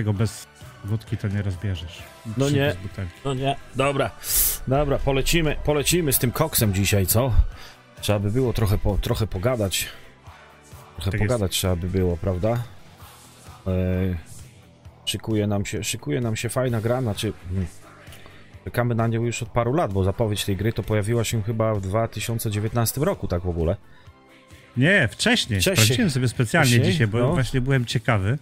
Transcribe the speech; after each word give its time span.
tego 0.00 0.12
bez 0.12 0.46
wódki 0.84 1.16
to 1.16 1.28
nie 1.28 1.42
rozbierzesz. 1.42 2.02
No 2.36 2.46
Trzy 2.46 2.54
nie. 2.54 2.74
No 3.24 3.34
nie, 3.34 3.56
dobra, 3.76 4.10
dobra, 4.68 4.98
polecimy, 4.98 5.56
polecimy 5.64 6.12
z 6.12 6.18
tym 6.18 6.32
koksem 6.32 6.74
dzisiaj, 6.74 7.06
co? 7.06 7.32
Trzeba 8.00 8.18
by 8.18 8.30
było 8.30 8.52
trochę, 8.52 8.78
po, 8.78 8.98
trochę 8.98 9.26
pogadać. 9.26 9.88
Trochę 10.96 11.10
Tak 11.10 11.20
pogadać 11.20 11.52
trzeba 11.52 11.76
by 11.76 11.88
było, 11.88 12.16
prawda? 12.16 12.62
E, 13.66 13.70
szykuje 15.04 15.46
nam 15.46 15.64
się, 15.66 15.84
szykuje 15.84 16.20
nam 16.20 16.36
się 16.36 16.48
fajna 16.48 16.80
gra, 16.80 17.00
znaczy... 17.02 17.32
hmm, 17.48 17.66
Czekamy 18.64 18.94
na 18.94 19.06
nią 19.06 19.22
już 19.22 19.42
od 19.42 19.48
paru 19.48 19.72
lat, 19.74 19.92
bo 19.92 20.04
zapowiedź 20.04 20.44
tej 20.44 20.56
gry 20.56 20.72
to 20.72 20.82
pojawiła 20.82 21.24
się 21.24 21.42
chyba 21.42 21.74
w 21.74 21.80
2019 21.80 23.00
roku, 23.00 23.28
tak 23.28 23.42
w 23.42 23.48
ogóle. 23.48 23.76
Nie, 24.76 25.08
wcześniej. 25.08 25.60
Wcześniej. 25.60 25.84
Sprawdziłem 25.86 26.10
sobie 26.10 26.28
specjalnie 26.28 26.68
Wcześniej? 26.70 26.92
dzisiaj, 26.92 27.06
bo 27.06 27.18
No. 27.18 27.32
właśnie 27.34 27.60
byłem 27.60 27.84
ciekawy. 27.84 28.38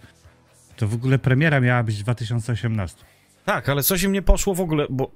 To 0.79 0.87
w 0.87 0.93
ogóle 0.93 1.19
premiera 1.19 1.59
miała 1.59 1.83
być 1.83 1.95
w 1.95 2.03
2018. 2.03 3.05
Tak, 3.45 3.69
ale 3.69 3.83
coś 3.83 4.03
im 4.03 4.11
nie 4.11 4.21
poszło 4.21 4.55
w 4.55 4.61
ogóle, 4.61 4.87
bo 4.89 5.11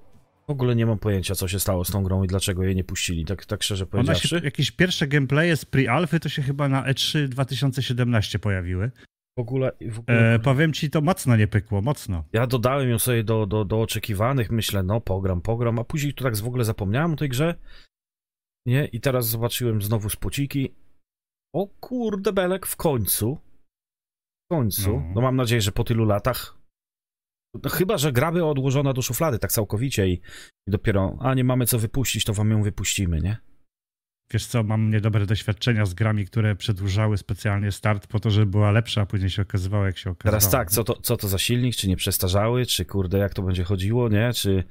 w 0.47 0.49
ogóle 0.49 0.75
nie 0.75 0.85
mam 0.85 0.99
pojęcia, 0.99 1.35
co 1.35 1.47
się 1.47 1.59
stało 1.59 1.85
z 1.85 1.91
tą 1.91 2.03
grą 2.03 2.23
i 2.23 2.27
dlaczego 2.27 2.63
jej 2.63 2.75
nie 2.75 2.83
puścili, 2.83 3.25
tak, 3.25 3.45
tak 3.45 3.63
szczerze 3.63 3.83
Ona 3.83 3.91
powiedziawszy. 3.91 4.27
się, 4.27 4.39
jakieś 4.43 4.71
pierwsze 4.71 5.07
gameplaye 5.07 5.57
z 5.57 5.65
pre-alfy 5.65 6.19
to 6.19 6.29
się 6.29 6.41
chyba 6.41 6.69
na 6.69 6.85
E 6.85 6.93
E3 6.93 7.27
2017 7.27 8.39
pojawiły. 8.39 8.91
W 9.37 9.41
ogóle, 9.41 9.71
w 9.91 9.99
ogóle 9.99 10.33
E, 10.33 10.39
powiem 10.39 10.73
ci, 10.73 10.89
to 10.89 11.01
mocno 11.01 11.35
nie 11.35 11.47
pykło, 11.47 11.81
mocno. 11.81 12.23
Ja 12.33 12.47
dodałem 12.47 12.89
ją 12.89 12.99
sobie 12.99 13.23
do, 13.23 13.45
do, 13.45 13.65
do 13.65 13.81
oczekiwanych, 13.81 14.51
myślę, 14.51 14.83
no 14.83 15.01
pogram, 15.01 15.41
pogram, 15.41 15.79
a 15.79 15.83
później 15.83 16.13
tu 16.13 16.23
tak 16.23 16.37
w 16.37 16.47
ogóle 16.47 16.65
zapomniałem 16.65 17.13
o 17.13 17.15
tej 17.15 17.29
grze. 17.29 17.55
Nie, 18.65 18.85
i 18.85 18.99
teraz 18.99 19.27
zobaczyłem 19.27 19.81
znowu 19.81 20.09
spociki. 20.09 20.73
O 21.53 21.67
kurde 21.67 22.33
belek, 22.33 22.65
w 22.65 22.75
końcu. 22.75 23.37
Końcu. 24.57 24.91
No. 24.91 25.11
No, 25.15 25.21
mam 25.21 25.35
nadzieję, 25.35 25.61
że 25.61 25.71
po 25.71 25.83
tylu 25.83 26.05
latach. 26.05 26.57
No, 27.63 27.69
chyba, 27.69 27.97
że 27.97 28.11
gra 28.11 28.31
była 28.31 28.49
odłożona 28.49 28.93
do 28.93 29.01
szuflady 29.01 29.39
tak 29.39 29.51
całkowicie 29.51 30.07
i, 30.07 30.13
i 30.67 30.71
dopiero, 30.71 31.17
a 31.19 31.33
nie 31.33 31.43
mamy 31.43 31.65
co 31.65 31.79
wypuścić, 31.79 32.25
to 32.25 32.33
wam 32.33 32.51
ją 32.51 32.63
wypuścimy, 32.63 33.21
nie? 33.21 33.37
Wiesz 34.31 34.45
co, 34.45 34.63
mam 34.63 34.89
niedobre 34.89 35.25
doświadczenia 35.25 35.85
z 35.85 35.93
grami, 35.93 36.25
które 36.25 36.55
przedłużały 36.55 37.17
specjalnie 37.17 37.71
start 37.71 38.07
po 38.07 38.19
to, 38.19 38.31
żeby 38.31 38.45
była 38.45 38.71
lepsza, 38.71 39.01
a 39.01 39.05
później 39.05 39.29
się 39.29 39.41
okazywało, 39.41 39.85
jak 39.85 39.97
się 39.97 40.09
okazało. 40.09 40.31
Teraz 40.31 40.49
tak, 40.49 40.71
co 40.71 40.83
to, 40.83 40.93
co 41.01 41.17
to 41.17 41.27
za 41.27 41.37
silnik, 41.37 41.75
czy 41.75 41.87
nie 41.87 41.95
przestarzały, 41.95 42.65
czy 42.65 42.85
kurde, 42.85 43.17
jak 43.17 43.33
to 43.33 43.41
będzie 43.41 43.63
chodziło, 43.63 44.09
nie? 44.09 44.33
Czy 44.33 44.63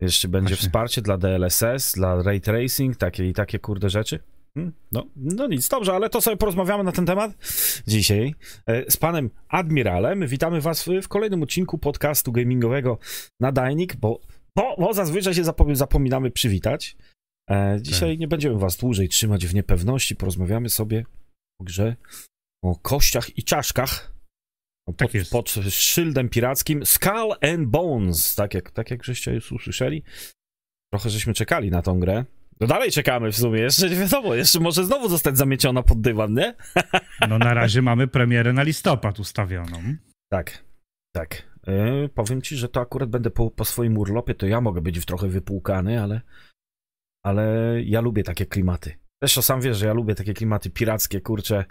jeszcze 0.00 0.28
będzie 0.28 0.48
Właśnie. 0.54 0.68
wsparcie 0.68 1.02
dla 1.02 1.18
DLSS, 1.18 1.92
dla 1.94 2.22
Ray 2.22 2.40
Tracing, 2.40 2.96
takie 2.96 3.28
i 3.28 3.32
takie 3.32 3.58
kurde 3.58 3.90
rzeczy? 3.90 4.18
Hmm, 4.56 4.72
No, 4.92 5.06
no 5.16 5.46
nic, 5.46 5.68
dobrze, 5.68 5.92
ale 5.92 6.10
to 6.10 6.20
sobie 6.20 6.36
porozmawiamy 6.36 6.84
na 6.84 6.92
ten 6.92 7.06
temat 7.06 7.32
dzisiaj 7.86 8.34
e, 8.66 8.90
z 8.90 8.96
panem 8.96 9.30
Admiralem. 9.48 10.26
Witamy 10.26 10.60
was 10.60 10.84
w, 11.02 11.08
kolejnym 11.08 11.42
odcinku 11.42 11.78
podcastu 11.78 12.32
gamingowego 12.32 12.98
Nadajnik, 13.40 13.96
bo, 13.96 14.20
bo, 14.56 14.76
bo 14.78 14.94
zazwyczaj 14.94 15.34
się 15.34 15.42
zapom- 15.42 15.74
zapominamy 15.74 16.30
przywitać. 16.30 16.96
E, 17.50 17.78
dzisiaj 17.82 18.10
Tak. 18.12 18.18
nie 18.20 18.28
będziemy 18.28 18.58
was 18.58 18.76
dłużej 18.76 19.08
trzymać 19.08 19.46
w 19.46 19.54
niepewności, 19.54 20.16
porozmawiamy 20.16 20.68
sobie 20.70 21.04
o 21.60 21.64
grze, 21.64 21.96
o 22.64 22.76
kościach 22.76 23.38
i 23.38 23.44
czaszkach. 23.44 24.12
No, 24.88 24.94
Tak 24.94 25.08
pod, 25.08 25.14
jest. 25.14 25.30
pod 25.32 25.50
szyldem 25.70 26.28
pirackim 26.28 26.86
Skull 26.86 27.32
and 27.40 27.68
Bones, 27.68 28.34
tak 28.34 28.54
jak, 28.54 28.70
tak 28.70 28.90
jak 28.90 29.04
żeście 29.04 29.34
już 29.34 29.52
usłyszeli. 29.52 30.02
Trochę 30.92 31.10
żeśmy 31.10 31.34
czekali 31.34 31.70
na 31.70 31.82
tą 31.82 32.00
grę. 32.00 32.24
No 32.60 32.66
dalej 32.66 32.90
czekamy 32.90 33.32
w 33.32 33.36
sumie, 33.36 33.60
jeszcze 33.60 33.90
nie 33.90 33.96
wiadomo, 33.96 34.34
jeszcze 34.34 34.60
może 34.60 34.84
znowu 34.84 35.08
zostać 35.08 35.38
zamieciona 35.38 35.82
pod 35.82 36.00
dywan, 36.00 36.34
nie? 36.34 36.54
No 37.28 37.38
na 37.38 37.54
razie 37.54 37.82
mamy 37.82 38.08
premierę 38.08 38.52
na 38.52 38.62
listopad 38.62 39.18
ustawioną. 39.20 39.82
Tak, 40.32 40.64
tak. 41.16 41.42
E, 41.66 42.08
powiem 42.08 42.42
ci, 42.42 42.56
że 42.56 42.68
to 42.68 42.80
akurat 42.80 43.10
będę 43.10 43.30
po, 43.30 43.50
po 43.50 43.64
swoim 43.64 43.98
urlopie, 43.98 44.34
to 44.34 44.46
ja 44.46 44.60
mogę 44.60 44.80
być 44.80 44.98
w 45.00 45.06
trochę 45.06 45.28
wypłukany, 45.28 46.02
ale, 46.02 46.20
ale 47.24 47.74
ja 47.84 48.00
lubię 48.00 48.22
takie 48.22 48.46
klimaty. 48.46 48.98
Zresztą 49.22 49.42
sam 49.42 49.60
wiesz, 49.60 49.76
że 49.78 49.86
ja 49.86 49.92
lubię 49.92 50.14
takie 50.14 50.34
klimaty 50.34 50.70
pirackie, 50.70 51.20
kurcze. 51.20 51.64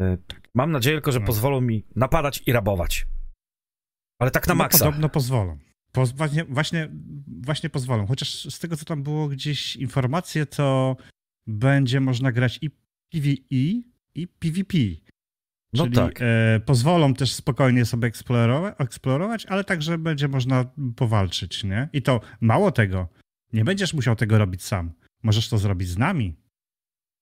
E, 0.00 0.16
mam 0.54 0.72
nadzieję 0.72 0.96
tylko, 0.96 1.12
że 1.12 1.20
No. 1.20 1.26
pozwolą 1.26 1.60
mi 1.60 1.86
napadać 1.96 2.42
i 2.46 2.52
rabować. 2.52 3.06
Ale 4.20 4.30
tak 4.30 4.46
na 4.48 4.54
No, 4.54 4.58
maksa. 4.58 4.84
podobno 4.84 5.08
pozwolą. 5.08 5.58
Po, 5.92 6.06
właśnie, 6.06 6.44
właśnie, 6.44 6.88
właśnie 7.42 7.70
pozwolą. 7.70 8.06
Chociaż 8.06 8.54
z 8.54 8.58
tego, 8.58 8.76
co 8.76 8.84
tam 8.84 9.02
było 9.02 9.28
gdzieś 9.28 9.76
informacje, 9.76 10.46
to 10.46 10.96
będzie 11.46 12.00
można 12.00 12.32
grać 12.32 12.58
i 12.62 12.70
PvE, 13.12 13.82
i 14.14 14.28
PvP. 14.38 14.78
No 15.72 15.84
Czyli 15.84 15.96
tak. 15.96 16.18
e, 16.22 16.60
pozwolą 16.66 17.14
też 17.14 17.32
spokojnie 17.32 17.84
sobie 17.84 18.08
eksplorować, 18.08 18.74
eksplorować, 18.78 19.46
ale 19.46 19.64
także 19.64 19.98
będzie 19.98 20.28
można 20.28 20.64
powalczyć, 20.96 21.64
nie? 21.64 21.88
I 21.92 22.02
to 22.02 22.20
mało 22.40 22.72
tego, 22.72 23.08
nie 23.52 23.64
będziesz 23.64 23.94
musiał 23.94 24.16
tego 24.16 24.38
robić 24.38 24.62
sam. 24.62 24.92
Możesz 25.22 25.48
to 25.48 25.58
zrobić 25.58 25.88
z 25.88 25.98
nami, 25.98 26.36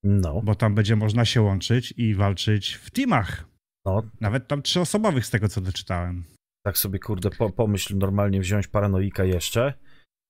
No, 0.05 0.43
bo 0.43 0.55
tam 0.55 0.75
będzie 0.75 0.97
można 0.97 1.25
się 1.25 1.43
łączyć 1.43 1.95
i 1.97 2.15
walczyć 2.15 2.73
w 2.75 2.91
teamach. 2.91 3.45
no, 3.87 4.03
Nawet 4.21 4.49
tam 4.49 4.63
trzyosobowych 4.63 5.27
z 5.27 5.31
tego, 5.31 5.49
co 5.49 5.61
doczytałem. 5.61 6.25
Tak 6.67 6.79
sobie, 6.79 6.99
kurde, 6.99 7.31
po, 7.31 7.51
pomyśl 7.51 7.97
normalnie 7.99 8.41
wziąć 8.41 8.67
paranoika 8.69 9.25
jeszcze 9.25 9.75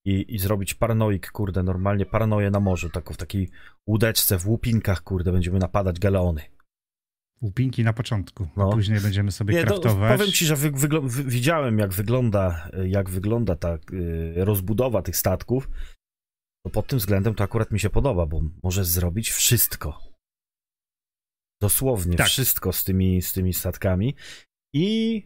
i, 0.07 0.35
i 0.35 0.39
zrobić 0.39 0.75
paranoik, 0.75 1.31
kurde, 1.31 1.63
normalnie 1.63 2.07
paranoję 2.07 2.51
na 2.51 2.61
morzu, 2.61 2.91
tak, 2.91 3.11
w 3.13 3.17
takiej 3.17 3.51
łódeczce, 3.87 4.39
w 4.39 4.49
łupinkach, 4.49 5.03
kurde, 5.03 5.33
będziemy 5.33 5.59
napadać 5.59 5.99
galeony. 5.99 6.43
Łupinki 7.43 7.85
na 7.85 7.93
początku, 7.93 8.49
No. 8.57 8.69
a 8.69 8.73
później 8.73 9.01
będziemy 9.01 9.33
sobie 9.33 9.55
Nie, 9.55 9.61
no, 9.61 9.67
kraftować. 9.67 10.19
powiem 10.19 10.33
ci, 10.33 10.47
że 10.47 10.57
wy, 10.57 10.73
wygl- 10.73 11.09
wy, 11.09 11.25
widziałem, 11.25 11.79
jak 11.79 11.93
wygląda, 11.93 12.71
jak 12.87 13.11
wygląda 13.11 13.57
ta 13.57 13.75
y, 13.93 14.35
rozbudowa 14.37 15.03
tych 15.03 15.17
statków. 15.17 15.69
To 16.65 16.71
pod 16.71 16.87
tym 16.87 16.99
względem 16.99 17.35
to 17.35 17.45
akurat 17.45 17.71
mi 17.71 17.81
się 17.81 17.91
podoba, 17.91 18.27
bo 18.27 18.41
możesz 18.63 18.87
zrobić 18.87 19.31
wszystko. 19.31 20.01
Dosłownie 21.63 22.17
Tak. 22.17 22.27
wszystko 22.27 22.73
z 22.73 22.85
tymi, 22.85 23.23
z 23.23 23.33
tymi 23.33 23.55
statkami. 23.55 24.15
I 24.75 25.23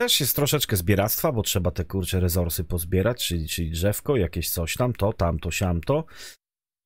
też 0.00 0.20
jest 0.20 0.36
troszeczkę 0.36 0.76
zbieractwa, 0.76 1.32
bo 1.32 1.42
trzeba 1.42 1.70
te 1.70 1.84
kurcze 1.84 2.20
rezorsy 2.20 2.64
pozbierać, 2.64 3.26
czyli, 3.26 3.48
czyli 3.48 3.70
drzewko, 3.70 4.16
jakieś 4.16 4.50
coś 4.50 4.76
tam, 4.76 4.92
to, 4.92 5.12
tamto, 5.12 5.50
siamto. 5.50 6.04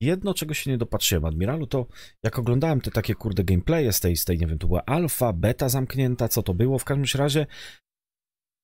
Jedno, 0.03 0.35
czego 0.35 0.55
się 0.55 0.71
nie 0.71 0.79
dopatrzyłem, 0.79 1.25
Admiralu, 1.25 1.67
to 1.67 1.87
jak 2.25 2.39
oglądałem 2.39 2.81
te 2.81 2.91
takie 2.91 3.15
kurde 3.15 3.45
gameplaye 3.45 3.93
z 3.93 4.01
tej, 4.01 4.17
z 4.17 4.25
tej, 4.25 4.39
nie 4.39 4.47
wiem, 4.47 4.59
to 4.59 4.67
była 4.67 4.85
alfa, 4.85 5.33
beta 5.33 5.69
zamknięta, 5.69 6.29
co 6.29 6.43
to 6.43 6.55
było, 6.55 6.79
w 6.79 6.85
każdym 6.85 7.21
razie 7.21 7.47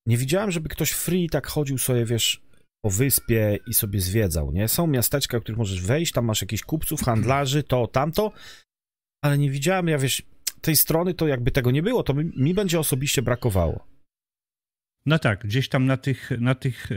nie 0.07 0.17
widziałem, 0.17 0.51
żeby 0.51 0.69
ktoś 0.69 0.91
free 0.91 1.29
tak 1.29 1.47
chodził 1.47 1.79
sobie, 1.79 2.05
wiesz, 2.05 2.43
po 2.85 2.91
wyspie 2.91 3.59
i 3.67 3.75
sobie 3.75 4.01
zwiedzał, 4.01 4.53
nie? 4.53 4.69
Są 4.69 4.87
miasteczka, 4.87 5.39
w 5.39 5.43
których 5.43 5.59
możesz 5.59 5.83
wejść, 5.83 6.13
tam 6.13 6.25
masz 6.25 6.41
jakichś 6.41 6.63
kupców, 6.63 7.01
handlarzy, 7.01 7.63
to, 7.63 7.87
tamto, 7.87 8.33
ale 9.25 9.39
nie 9.39 9.51
widziałem, 9.51 9.89
ja 9.89 9.99
wiesz, 9.99 10.23
tej 10.61 10.77
strony 10.77 11.15
to 11.15 11.27
jakby 11.27 11.51
tego 11.51 11.71
nie 11.71 11.83
było, 11.83 12.03
to 12.03 12.15
mi, 12.15 12.25
mi 12.37 12.55
będzie 12.55 12.81
osobiście 12.81 13.23
brakowało. 13.23 13.94
No 15.07 15.19
tak, 15.19 15.47
gdzieś 15.47 15.69
tam 15.69 15.87
na 15.87 15.97
tych, 15.97 16.31
na 16.41 16.55
tych, 16.55 16.93
e, 16.93 16.97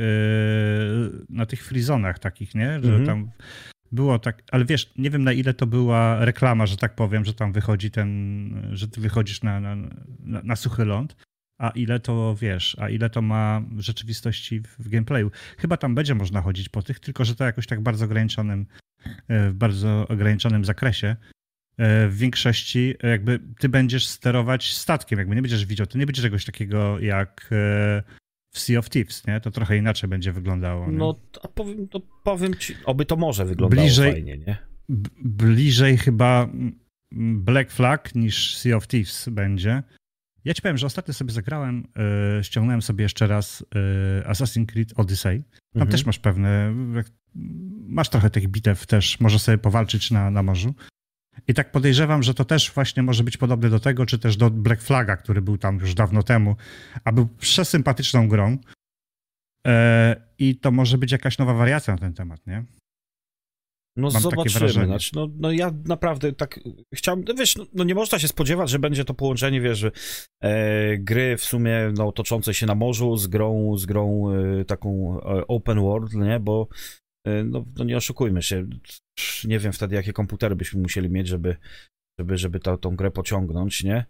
na 1.30 1.45
tych 1.45 1.65
frizonach 1.65 2.19
takich, 2.19 2.56
nie? 2.56 2.80
Że 2.83 2.89
Mhm. 2.89 3.06
tam 3.06 3.31
było 3.92 4.19
tak, 4.19 4.44
ale 4.51 4.65
wiesz, 4.65 4.94
nie 4.98 5.09
wiem 5.09 5.24
na 5.24 5.31
ile 5.33 5.54
to 5.54 5.68
była 5.68 6.25
reklama, 6.25 6.65
że 6.65 6.77
tak 6.77 6.95
powiem, 6.95 7.25
że 7.25 7.33
tam 7.33 7.51
wychodzi 7.54 7.92
ten, 7.92 8.69
że 8.71 8.88
ty 8.88 9.01
wychodzisz 9.01 9.42
na, 9.44 9.59
na, 9.59 9.75
na, 10.19 10.42
na 10.44 10.56
suchy 10.56 10.86
ląd, 10.86 11.15
a 11.59 11.69
ile 11.69 12.00
to, 12.00 12.36
wiesz, 12.42 12.77
a 12.80 12.89
ile 12.89 13.09
to 13.09 13.21
ma 13.21 13.62
w 13.71 13.80
rzeczywistości 13.80 14.59
w, 14.59 14.68
w 14.80 14.89
gameplayu. 14.89 15.31
Chyba 15.57 15.77
tam 15.77 15.95
będzie 15.95 16.15
można 16.15 16.42
chodzić 16.42 16.69
po 16.69 16.81
tych, 16.81 17.00
tylko 17.00 17.25
że 17.25 17.36
to 17.36 17.44
jakoś 17.44 17.68
tak 17.68 17.81
bardzo 17.81 18.06
ograniczonym, 18.06 18.65
e, 19.27 19.50
w 19.50 19.54
bardzo 19.54 20.07
ograniczonym 20.07 20.65
zakresie. 20.65 21.15
E, 21.77 22.07
W 22.07 22.18
większości 22.18 22.94
e, 23.03 23.07
jakby 23.09 23.39
ty 23.59 23.69
będziesz 23.69 24.07
sterować 24.07 24.74
statkiem, 24.74 25.19
jakby 25.19 25.35
nie 25.35 25.41
będziesz 25.41 25.65
widział, 25.65 25.88
to 25.88 25.97
nie 25.97 26.06
będzie 26.06 26.21
czegoś 26.21 26.45
takiego 26.45 27.00
jak 27.00 27.41
e, 27.51 28.03
w 28.53 28.59
Sea 28.59 28.79
of 28.79 28.89
Thieves, 28.89 29.27
nie? 29.27 29.41
To 29.41 29.51
trochę 29.51 29.77
inaczej 29.77 30.09
będzie 30.09 30.31
wyglądało. 30.31 30.91
nie? 30.91 30.97
No, 30.97 31.15
a 31.44 31.47
powiem, 31.47 31.88
to 31.88 32.00
powiem 32.24 32.56
ci, 32.56 32.75
oby 32.85 33.06
to 33.06 33.15
może 33.15 33.45
wyglądało 33.45 33.81
Bliżej- 33.88 34.12
fajnie, 34.12 34.38
nie? 34.38 34.57
Bliżej 35.24 35.97
chyba 35.97 36.50
Black 37.35 37.71
Flag 37.71 38.15
niż 38.15 38.57
Sea 38.57 38.75
of 38.77 38.88
Thieves 38.88 39.30
będzie. 39.31 39.83
Ja 40.45 40.53
ci 40.53 40.62
powiem, 40.62 40.77
że 40.77 40.85
ostatnio 40.88 41.13
sobie 41.13 41.31
zagrałem, 41.31 41.88
e, 42.39 42.44
ściągnąłem 42.44 42.81
sobie 42.81 43.03
jeszcze 43.03 43.27
raz 43.27 43.65
e, 44.25 44.30
Assassin's 44.31 44.65
Creed 44.65 44.94
Odyssey. 44.95 45.44
Tam 45.73 45.81
Mhm. 45.81 45.91
też 45.91 46.06
masz 46.06 46.19
pewne, 46.19 46.73
masz 47.88 48.09
trochę 48.09 48.30
tych 48.30 48.47
bitew 48.47 48.85
też, 48.85 49.19
może 49.19 49.39
sobie 49.39 49.57
powalczyć 49.57 50.12
na, 50.12 50.31
na 50.31 50.44
morzu. 50.44 50.73
I 51.47 51.53
tak 51.53 51.71
podejrzewam, 51.71 52.23
że 52.23 52.33
to 52.33 52.45
też 52.45 52.71
właśnie 52.71 53.03
może 53.03 53.23
być 53.23 53.38
podobne 53.38 53.69
do 53.69 53.79
tego, 53.79 54.05
czy 54.05 54.19
też 54.19 54.38
do 54.38 54.49
Black 54.49 54.81
Flaga, 54.81 55.17
który 55.17 55.41
był 55.41 55.57
tam 55.57 55.79
już 55.79 55.94
dawno 55.94 56.23
temu, 56.23 56.55
a 57.03 57.11
był 57.11 57.27
przesympatyczną 57.27 58.27
grą. 58.27 58.57
E, 59.67 60.15
I 60.39 60.55
to 60.55 60.71
może 60.71 60.97
być 60.97 61.11
jakaś 61.11 61.38
nowa 61.38 61.53
wariacja 61.53 61.94
na 61.94 61.99
ten 61.99 62.13
temat, 62.13 62.47
nie? 62.47 62.65
No 63.97 64.09
Mam 64.13 64.21
zobaczymy. 64.21 64.85
Znaczy, 64.85 65.11
no, 65.15 65.27
no 65.38 65.51
ja 65.51 65.71
naprawdę 65.85 66.33
tak 66.33 66.59
chciałem, 66.95 67.23
no 67.27 67.33
wiesz, 67.33 67.55
no, 67.55 67.65
no 67.73 67.83
nie 67.83 67.95
można 67.95 68.19
się 68.19 68.27
spodziewać, 68.27 68.69
że 68.69 68.79
będzie 68.79 69.05
to 69.05 69.13
połączenie, 69.13 69.61
wiesz, 69.61 69.85
e, 70.44 70.97
gry 70.97 71.38
w 71.38 71.45
sumie 71.45 71.91
no, 71.94 72.11
toczące 72.11 72.53
się 72.53 72.65
na 72.65 72.75
morzu 72.75 73.17
z 73.17 73.27
grą, 73.27 73.77
z 73.77 73.85
grą 73.85 74.31
e, 74.31 74.65
taką 74.65 75.19
e, 75.21 75.47
open 75.47 75.79
world, 75.79 76.13
nie, 76.13 76.39
bo 76.39 76.67
no, 77.44 77.65
no 77.77 77.83
nie 77.83 77.97
oszukujmy 77.97 78.41
się, 78.41 78.68
nie 79.44 79.59
wiem 79.59 79.74
wtedy 79.74 79.95
jakie 79.95 80.13
komputery 80.13 80.56
byśmy 80.56 80.81
musieli 80.81 81.09
mieć, 81.09 81.27
żeby, 81.27 81.56
żeby, 82.19 82.38
żeby 82.38 82.59
tą, 82.59 82.77
tą 82.77 82.95
grę 82.95 83.12
pociągnąć, 83.12 83.83
nie. 83.83 84.06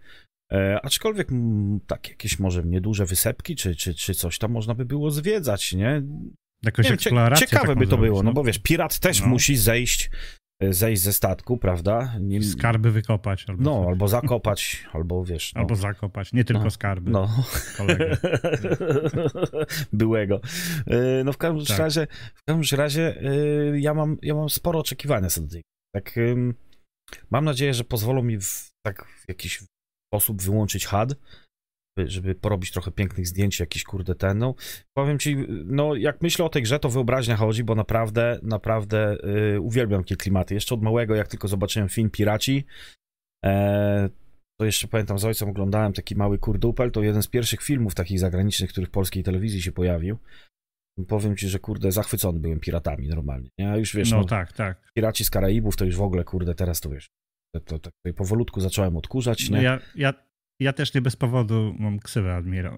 E, 0.52 0.80
aczkolwiek 0.84 1.32
m, 1.32 1.80
tak 1.88 2.10
jakieś 2.10 2.40
może 2.40 2.64
nieduże 2.64 3.06
wysepki, 3.06 3.56
czy, 3.56 3.76
czy, 3.76 3.94
czy 3.94 4.14
coś 4.14 4.38
tam 4.38 4.52
można 4.52 4.76
by 4.76 4.86
było 4.86 5.12
zwiedzać, 5.12 5.74
nie? 5.74 6.02
Jakąś 6.64 6.86
Nie 6.86 6.90
wiem, 6.90 7.36
ciekawe 7.36 7.76
by 7.76 7.88
to 7.88 7.98
było, 7.98 8.24
no 8.24 8.34
bo 8.34 8.44
wiesz, 8.44 8.60
pirat 8.60 9.00
też 9.00 9.22
No. 9.22 9.28
musi 9.28 9.58
zejść, 9.58 10.10
zejść 10.62 11.02
ze 11.02 11.14
statku, 11.14 11.58
prawda? 11.58 12.14
Nie, 12.20 12.44
Skarby 12.44 12.92
wykopać 12.92 13.46
albo, 13.50 13.64
no, 13.64 13.80
coś. 13.80 13.88
albo 13.88 14.08
zakopać, 14.08 14.84
albo 14.94 15.26
wiesz, 15.26 15.54
no, 15.56 15.62
albo 15.62 15.76
zakopać. 15.76 16.34
Nie 16.34 16.44
tylko 16.44 16.64
No. 16.64 16.70
skarby. 16.72 17.12
no. 17.12 17.30
Kolegę. 17.78 18.18
byłego. 19.94 20.42
E, 20.88 21.24
No 21.24 21.34
w 21.34 21.38
każdym 21.38 21.66
Tak. 21.66 21.78
razie, 21.80 22.08
w 22.36 22.44
każdym 22.44 22.80
razie 22.80 23.22
e, 23.22 23.80
ja 23.80 23.94
mam, 23.94 24.18
ja 24.22 24.36
mam 24.36 24.50
sporo 24.50 24.80
oczekiwania 24.80 25.30
co 25.30 25.42
do 25.42 25.48
tej. 25.48 25.64
Tak, 25.96 26.16
mam 27.32 27.46
nadzieję, 27.46 27.74
że 27.74 27.84
pozwolą 27.84 28.24
mi 28.24 28.38
w, 28.42 28.70
tak 28.86 29.06
w 29.06 29.26
jakiś 29.28 29.64
sposób 30.14 30.42
wyłączyć 30.42 30.86
HUD, 30.86 31.16
żeby 32.06 32.36
porobić 32.36 32.72
trochę 32.72 32.92
pięknych 32.92 33.28
zdjęć, 33.28 33.60
jakiś 33.60 33.84
kurde 33.84 34.16
ten, 34.16 34.38
no. 34.38 34.56
Powiem 34.98 35.20
ci, 35.20 35.38
no 35.66 35.96
jak 35.96 36.22
myślę 36.22 36.46
o 36.46 36.50
tej 36.50 36.64
grze, 36.64 36.80
to 36.80 36.90
wyobraźnia 36.90 37.36
chodzi, 37.36 37.64
bo 37.64 37.76
naprawdę, 37.76 38.40
naprawdę 38.44 39.18
y, 39.56 39.62
uwielbiam 39.62 40.04
takie 40.04 40.16
klimaty. 40.16 40.54
Jeszcze 40.54 40.76
od 40.76 40.82
małego, 40.82 41.16
jak 41.16 41.28
tylko 41.28 41.48
zobaczyłem 41.48 41.90
film 41.90 42.10
Piraci, 42.10 42.66
e, 43.46 44.10
to 44.60 44.66
jeszcze 44.66 44.88
pamiętam 44.88 45.20
z 45.20 45.26
ojcem 45.26 45.50
oglądałem 45.50 45.94
taki 45.94 46.16
mały 46.16 46.38
kurdupel, 46.38 46.92
to 46.92 47.02
jeden 47.02 47.24
z 47.24 47.28
pierwszych 47.28 47.62
filmów 47.62 47.96
takich 47.96 48.20
zagranicznych, 48.20 48.70
który 48.70 48.88
w 48.88 48.92
polskiej 48.92 49.24
telewizji 49.24 49.62
się 49.62 49.72
pojawił. 49.72 50.18
Powiem 51.08 51.38
ci, 51.38 51.50
że 51.50 51.60
kurde, 51.60 51.92
zachwycony 51.92 52.40
byłem 52.40 52.60
piratami 52.60 53.08
normalnie. 53.08 53.50
nie? 53.58 53.72
A 53.72 53.78
już 53.78 53.96
wiesz, 53.96 54.12
no 54.12 54.18
no, 54.18 54.24
tak, 54.24 54.54
tak. 54.54 54.92
piraci 54.96 55.26
z 55.26 55.30
Karaibów 55.30 55.76
to 55.76 55.86
już 55.86 55.96
w 55.96 56.02
ogóle, 56.02 56.24
kurde, 56.24 56.56
teraz 56.56 56.82
to 56.82 56.90
wiesz, 56.90 57.10
to, 57.56 57.60
to, 57.62 57.80
to, 57.80 57.90
to 58.06 58.14
powolutku 58.14 58.62
zacząłem 58.62 58.98
odkurzać, 58.98 59.50
No 59.50 59.58
nie? 59.58 59.64
ja, 59.64 59.80
ja, 59.96 60.14
ja 60.60 60.74
też 60.74 60.94
nie 60.94 61.02
bez 61.02 61.16
powodu 61.16 61.76
mam 61.80 62.00
ksywę 62.00 62.36
admirał. 62.36 62.78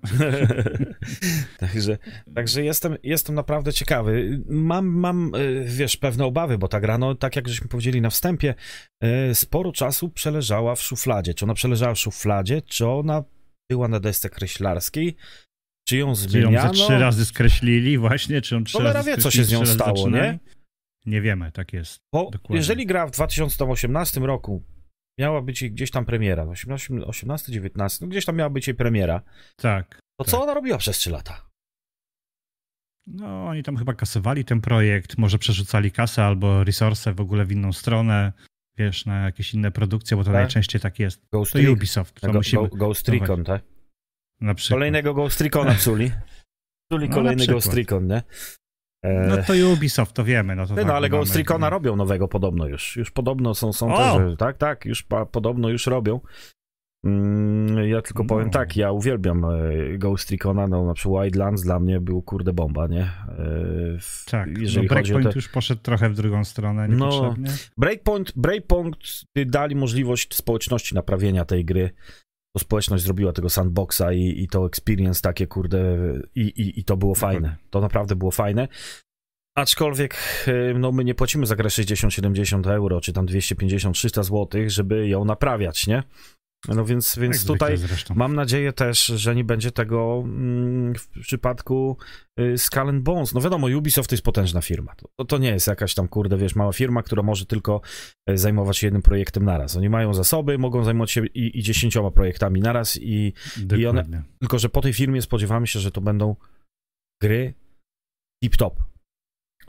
także, 1.60 1.98
także 2.36 2.64
jestem, 2.64 2.98
jestem 3.04 3.36
naprawdę 3.36 3.74
ciekawy. 3.74 4.42
Mam, 4.50 4.88
mam, 4.88 5.36
y, 5.36 5.66
wiesz, 5.68 5.98
pewne 5.98 6.26
obawy, 6.26 6.58
bo 6.58 6.68
ta 6.68 6.80
gra, 6.80 6.98
no 6.98 7.16
tak 7.16 7.36
jak 7.36 7.48
żeśmy 7.48 7.68
powiedzieli 7.68 8.02
na 8.02 8.10
wstępie, 8.10 8.56
y, 9.04 9.36
sporo 9.36 9.72
czasu 9.72 10.10
przeleżała 10.10 10.76
w 10.76 10.82
szufladzie. 10.82 11.34
Czy 11.34 11.46
ona 11.46 11.54
przeleżała 11.54 11.94
w 11.94 12.00
szufladzie, 12.00 12.62
czy 12.62 12.88
ona 12.88 13.24
była 13.70 13.88
na 13.88 14.00
desce 14.00 14.30
kreślarskiej, 14.30 15.16
czy 15.88 15.98
ją 15.98 16.06
Czy 16.06 16.10
ją 16.10 16.16
zmieniano? 16.16 16.74
ze 16.74 16.84
trzy 16.84 17.00
razy 17.00 17.26
skreślili 17.26 17.98
właśnie, 17.98 18.42
czy 18.42 18.56
ją 18.56 18.64
trzy 18.64 18.78
Cholera 18.78 18.94
razy 18.94 19.12
wie, 19.12 19.18
co 19.18 19.32
się 19.32 19.44
z 19.44 19.52
nią 19.52 19.66
stało, 19.66 20.10
nie? 20.10 20.40
Nie 21.06 21.22
wiemy, 21.22 21.52
tak 21.52 21.74
jest. 21.74 22.00
Bo 22.14 22.30
Dokładnie. 22.32 22.58
jeżeli 22.58 22.86
gra 22.86 23.08
w 23.08 23.12
2018 23.12 24.20
roku 24.20 24.64
miała 25.20 25.42
być 25.42 25.62
jej 25.62 25.72
gdzieś 25.72 25.92
tam 25.92 26.06
premiera, 26.06 26.44
18, 26.44 26.94
18 27.06 27.52
19, 27.52 27.98
no 28.06 28.10
gdzieś 28.10 28.26
tam 28.26 28.36
miała 28.36 28.50
być 28.50 28.68
jej 28.68 28.76
premiera, 28.76 29.22
Tak. 29.56 29.88
to 30.20 30.24
Tak. 30.24 30.28
co 30.32 30.44
ona 30.44 30.54
robiła 30.54 30.78
przez 30.78 30.98
3 30.98 31.10
lata? 31.12 31.50
No, 33.08 33.48
oni 33.48 33.64
tam 33.64 33.78
chyba 33.78 33.94
kasowali 33.94 34.46
ten 34.46 34.62
projekt, 34.62 35.18
może 35.18 35.40
przerzucali 35.40 35.92
kasę 35.92 36.24
albo 36.24 36.64
resurse 36.64 37.14
w 37.14 37.22
ogóle 37.22 37.46
w 37.46 37.52
inną 37.52 37.74
stronę, 37.74 38.34
wiesz, 38.78 39.06
na 39.06 39.20
jakieś 39.26 39.54
inne 39.54 39.72
produkcje, 39.72 40.18
bo 40.18 40.24
to 40.24 40.32
Tak. 40.32 40.42
najczęściej 40.42 40.82
tak 40.82 41.00
jest. 41.00 41.22
Ghost 41.34 41.52
To 41.54 41.58
Recon, 41.60 41.74
Ubisoft, 41.74 42.22
to 42.22 42.28
go, 42.28 42.34
musimy 42.34 42.70
go, 42.70 42.76
Ghost 42.78 43.10
Recon, 43.10 43.44
tak? 43.44 43.62
na 44.42 44.54
przykład. 44.54 44.76
Kolejnego 44.76 45.14
Ghost 45.14 45.42
Recona 45.42 45.74
psuli. 45.74 46.12
Psuli 46.92 47.10
No, 47.10 47.16
kolejny. 47.16 47.48
Ghost 47.48 47.74
Recon, 47.74 48.08
nie? 48.08 48.24
E, 49.04 49.28
No 49.28 49.38
to 49.38 49.54
Ubisoft, 49.74 50.14
to 50.14 50.24
wiemy. 50.24 50.56
No, 50.56 50.66
to 50.68 50.76
no, 50.76 50.82
tak, 50.82 50.92
ale 50.92 51.10
Ghost 51.10 51.36
Recona 51.36 51.70
robią 51.70 51.96
nowego 51.96 52.28
podobno 52.28 52.68
już. 52.68 52.96
Już 52.98 53.12
podobno 53.12 53.56
są, 53.56 53.74
są 53.74 53.94
O! 53.94 53.98
te, 54.18 54.30
że, 54.30 54.38
tak, 54.38 54.58
tak, 54.58 54.86
już 54.86 55.04
pa, 55.04 55.26
podobno 55.26 55.70
już 55.70 55.88
robią. 55.88 56.20
Mm, 57.06 57.90
ja 57.90 58.02
tylko 58.02 58.24
No. 58.24 58.30
powiem 58.30 58.50
tak, 58.50 58.78
ja 58.78 58.92
uwielbiam 58.92 59.46
e, 59.46 59.98
Ghost 59.98 60.32
Recona, 60.32 60.68
no 60.68 60.86
na 60.86 60.94
przykład 60.94 61.24
Wildlands 61.24 61.62
dla 61.64 61.80
mnie 61.80 62.00
był 62.02 62.22
kurde 62.22 62.54
bomba, 62.54 62.88
nie? 62.88 63.02
E, 63.02 63.36
w- 64.00 64.26
Tak, 64.32 64.58
jeżeli 64.58 64.88
no 64.88 64.96
chodzi 64.96 65.12
o 65.12 65.16
Breakpoint 65.16 65.34
te... 65.34 65.38
już 65.38 65.50
poszedł 65.50 65.82
trochę 65.82 66.10
w 66.10 66.16
drugą 66.16 66.46
stronę, 66.46 66.88
No. 66.88 67.36
Breakpoint, 67.78 68.34
Breakpoint 68.36 68.98
dali 69.46 69.76
możliwość 69.76 70.36
społeczności 70.36 70.96
naprawienia 70.96 71.46
tej 71.46 71.66
gry. 71.66 71.90
To 72.56 72.60
społeczność 72.60 73.04
zrobiła 73.04 73.34
tego 73.34 73.50
sandboxa 73.50 74.14
i, 74.14 74.44
i 74.44 74.48
to 74.48 74.66
experience 74.66 75.22
takie, 75.22 75.48
kurde, 75.48 75.98
i, 76.36 76.42
i, 76.42 76.80
i 76.80 76.84
to 76.84 76.98
było 76.98 77.16
fajne. 77.16 77.56
To 77.70 77.82
naprawdę 77.82 78.16
było 78.16 78.32
fajne. 78.32 78.68
Aczkolwiek, 79.58 80.16
y, 80.48 80.74
no 80.80 80.92
my 80.92 81.04
nie 81.04 81.16
płacimy 81.16 81.46
za 81.46 81.56
grę 81.56 81.70
60-70 81.70 82.72
euro, 82.72 83.02
czy 83.02 83.14
tam 83.14 83.26
250-300 83.26 84.24
zł, 84.24 84.62
żeby 84.68 85.08
ją 85.08 85.26
naprawiać, 85.26 85.88
nie? 85.88 86.04
No 86.68 86.86
więc, 86.86 87.18
więc 87.20 87.36
Jak 87.36 87.46
tutaj. 87.48 87.78
Mam 88.18 88.36
nadzieję 88.36 88.74
też, 88.74 89.06
że 89.06 89.36
nie 89.36 89.44
będzie 89.44 89.72
tego 89.72 90.22
mm, 90.26 90.96
w 90.96 91.08
przypadku 91.08 91.98
y, 92.40 92.58
Skull 92.58 92.90
and 92.90 93.04
Bones. 93.04 93.34
No 93.34 93.42
wiadomo, 93.42 93.68
Ubisoft 93.68 94.10
to 94.10 94.14
jest 94.16 94.24
potężna 94.24 94.62
firma. 94.62 94.96
To, 95.16 95.26
to 95.26 95.38
nie 95.38 95.50
jest 95.50 95.68
jakaś 95.68 95.94
tam, 95.94 96.08
kurde, 96.08 96.38
wiesz, 96.38 96.56
mała 96.56 96.74
firma, 96.74 97.04
która 97.04 97.24
może 97.24 97.46
tylko 97.46 97.82
y, 98.30 98.38
zajmować 98.38 98.78
się 98.78 98.88
jednym 98.88 99.02
projektem 99.02 99.46
naraz. 99.46 99.76
Oni 99.78 99.90
mają 99.90 100.14
zasoby, 100.14 100.58
mogą 100.58 100.84
zajmować 100.84 101.12
się 101.12 101.26
i, 101.26 101.60
i 101.60 101.64
dziesięcioma 101.64 102.12
projektami 102.12 102.62
naraz 102.62 102.98
i 103.02 103.34
i 103.78 103.86
one- 103.86 104.04
tylko, 104.40 104.60
że 104.60 104.70
po 104.70 104.82
tej 104.82 104.94
firmie 104.94 105.22
spodziewamy 105.22 105.68
się, 105.68 105.80
że 105.80 105.92
to 105.92 106.02
będą 106.02 106.36
gry 107.22 107.54
tip-top. 108.46 108.72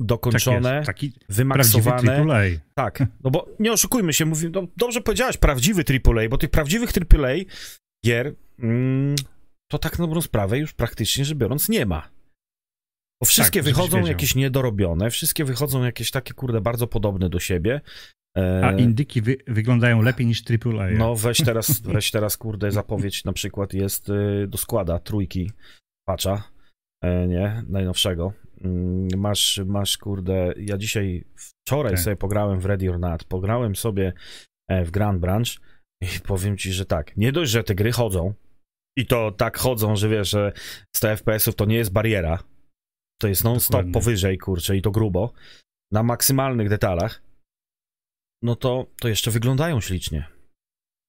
Tak 0.00 0.06
Dokończone, 0.06 0.74
jest, 0.74 0.86
taki 0.86 1.12
wymaksowane. 1.28 2.24
Tak, 2.74 3.02
no 3.24 3.30
bo 3.30 3.46
nie 3.58 3.72
oszukujmy 3.72 4.12
się, 4.12 4.26
mówię, 4.26 4.50
no 4.54 4.66
dobrze 4.76 5.00
powiedziałeś, 5.00 5.36
prawdziwy 5.36 5.84
AAA, 6.06 6.28
bo 6.28 6.38
tych 6.38 6.50
prawdziwych 6.50 6.90
AAA 6.90 7.34
gier 8.06 8.34
mm, 8.58 9.16
to 9.70 9.78
tak 9.78 9.98
na 9.98 10.06
dobrą 10.06 10.20
sprawę 10.20 10.58
już 10.58 10.72
praktycznie 10.72 11.24
rzecz 11.24 11.38
biorąc 11.38 11.68
nie 11.68 11.86
ma. 11.86 12.10
Bo 13.20 13.26
wszystkie 13.26 13.60
Tak, 13.60 13.64
wychodzą 13.64 14.06
jakieś 14.06 14.34
niedorobione, 14.34 15.10
wszystkie 15.10 15.44
wychodzą 15.44 15.84
jakieś 15.84 16.10
takie, 16.10 16.34
kurde, 16.34 16.60
bardzo 16.60 16.86
podobne 16.86 17.28
do 17.28 17.40
siebie. 17.40 17.80
E, 18.36 18.60
A 18.64 18.72
indyki 18.72 19.22
wy, 19.22 19.36
wyglądają 19.46 20.02
lepiej 20.02 20.26
niż 20.26 20.42
AAA. 20.50 20.90
no 20.90 21.16
weź 21.16 21.38
teraz, 21.38 21.80
weź 21.94 22.10
teraz, 22.10 22.36
kurde, 22.36 22.70
zapowiedź 22.70 23.24
na 23.24 23.32
przykład 23.32 23.72
jest 23.72 24.08
y, 24.08 24.46
do 24.48 24.58
składa 24.58 24.98
trójki 24.98 25.50
patcha, 26.08 26.50
e, 27.02 27.26
nie, 27.26 27.62
najnowszego. 27.68 28.32
Mm, 28.64 29.20
Masz, 29.20 29.60
masz, 29.66 29.98
kurde, 29.98 30.54
ja 30.56 30.78
dzisiaj, 30.78 31.24
wczoraj 31.36 31.92
Tak. 31.92 32.00
sobie 32.00 32.16
pograłem 32.16 32.60
w 32.60 32.64
Ready 32.66 32.90
or 32.90 32.98
Not, 32.98 33.24
pograłem 33.24 33.76
sobie 33.76 34.12
e, 34.68 34.84
w 34.84 34.90
Grand 34.90 35.20
Branch 35.20 35.48
i 36.00 36.06
powiem 36.26 36.56
ci, 36.56 36.72
że 36.72 36.86
tak, 36.86 37.16
nie 37.16 37.32
dość, 37.32 37.50
że 37.50 37.64
te 37.64 37.74
gry 37.74 37.92
chodzą 37.92 38.34
i 38.98 39.06
to 39.06 39.32
tak 39.32 39.58
chodzą, 39.58 39.96
że 39.96 40.08
wiesz, 40.08 40.30
że 40.30 40.52
100 40.96 41.08
FPS-ów 41.16 41.54
to 41.54 41.64
nie 41.64 41.76
jest 41.76 41.92
bariera, 41.92 42.38
to 43.20 43.28
jest 43.28 43.44
non-stop 43.44 43.86
powyżej, 43.92 44.38
kurczę, 44.38 44.76
i 44.76 44.82
to 44.82 44.90
grubo, 44.90 45.32
na 45.92 46.02
maksymalnych 46.02 46.68
detalach, 46.68 47.22
no 48.42 48.56
to, 48.56 48.86
to 49.00 49.08
jeszcze 49.08 49.30
wyglądają 49.30 49.80
ślicznie. 49.80 50.39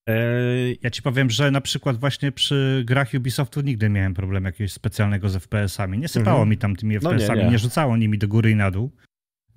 Eee, 0.08 0.78
Ja 0.82 0.90
ci 0.90 1.02
powiem, 1.02 1.30
że 1.30 1.52
na 1.52 1.62
przykład 1.62 1.98
właśnie 2.00 2.32
przy 2.32 2.84
grach 2.86 3.14
Ubisoftu 3.18 3.62
nigdy 3.62 3.90
miałem 3.90 4.14
problemu 4.14 4.46
jakiegoś 4.46 4.72
specjalnego 4.74 5.30
z 5.30 5.36
FPS-ami. 5.36 5.98
Nie 5.98 6.08
sypało 6.08 6.38
Mhm. 6.38 6.50
mi 6.50 6.58
tam 6.58 6.76
tymi 6.76 6.98
No 7.02 7.12
nie, 7.14 7.18
FPS-ami, 7.20 7.44
nie. 7.44 7.50
nie, 7.50 7.60
rzucało 7.60 7.98
nimi 7.98 8.18
do 8.18 8.28
góry 8.28 8.52
i 8.52 8.56
na 8.56 8.72
dół. 8.72 8.92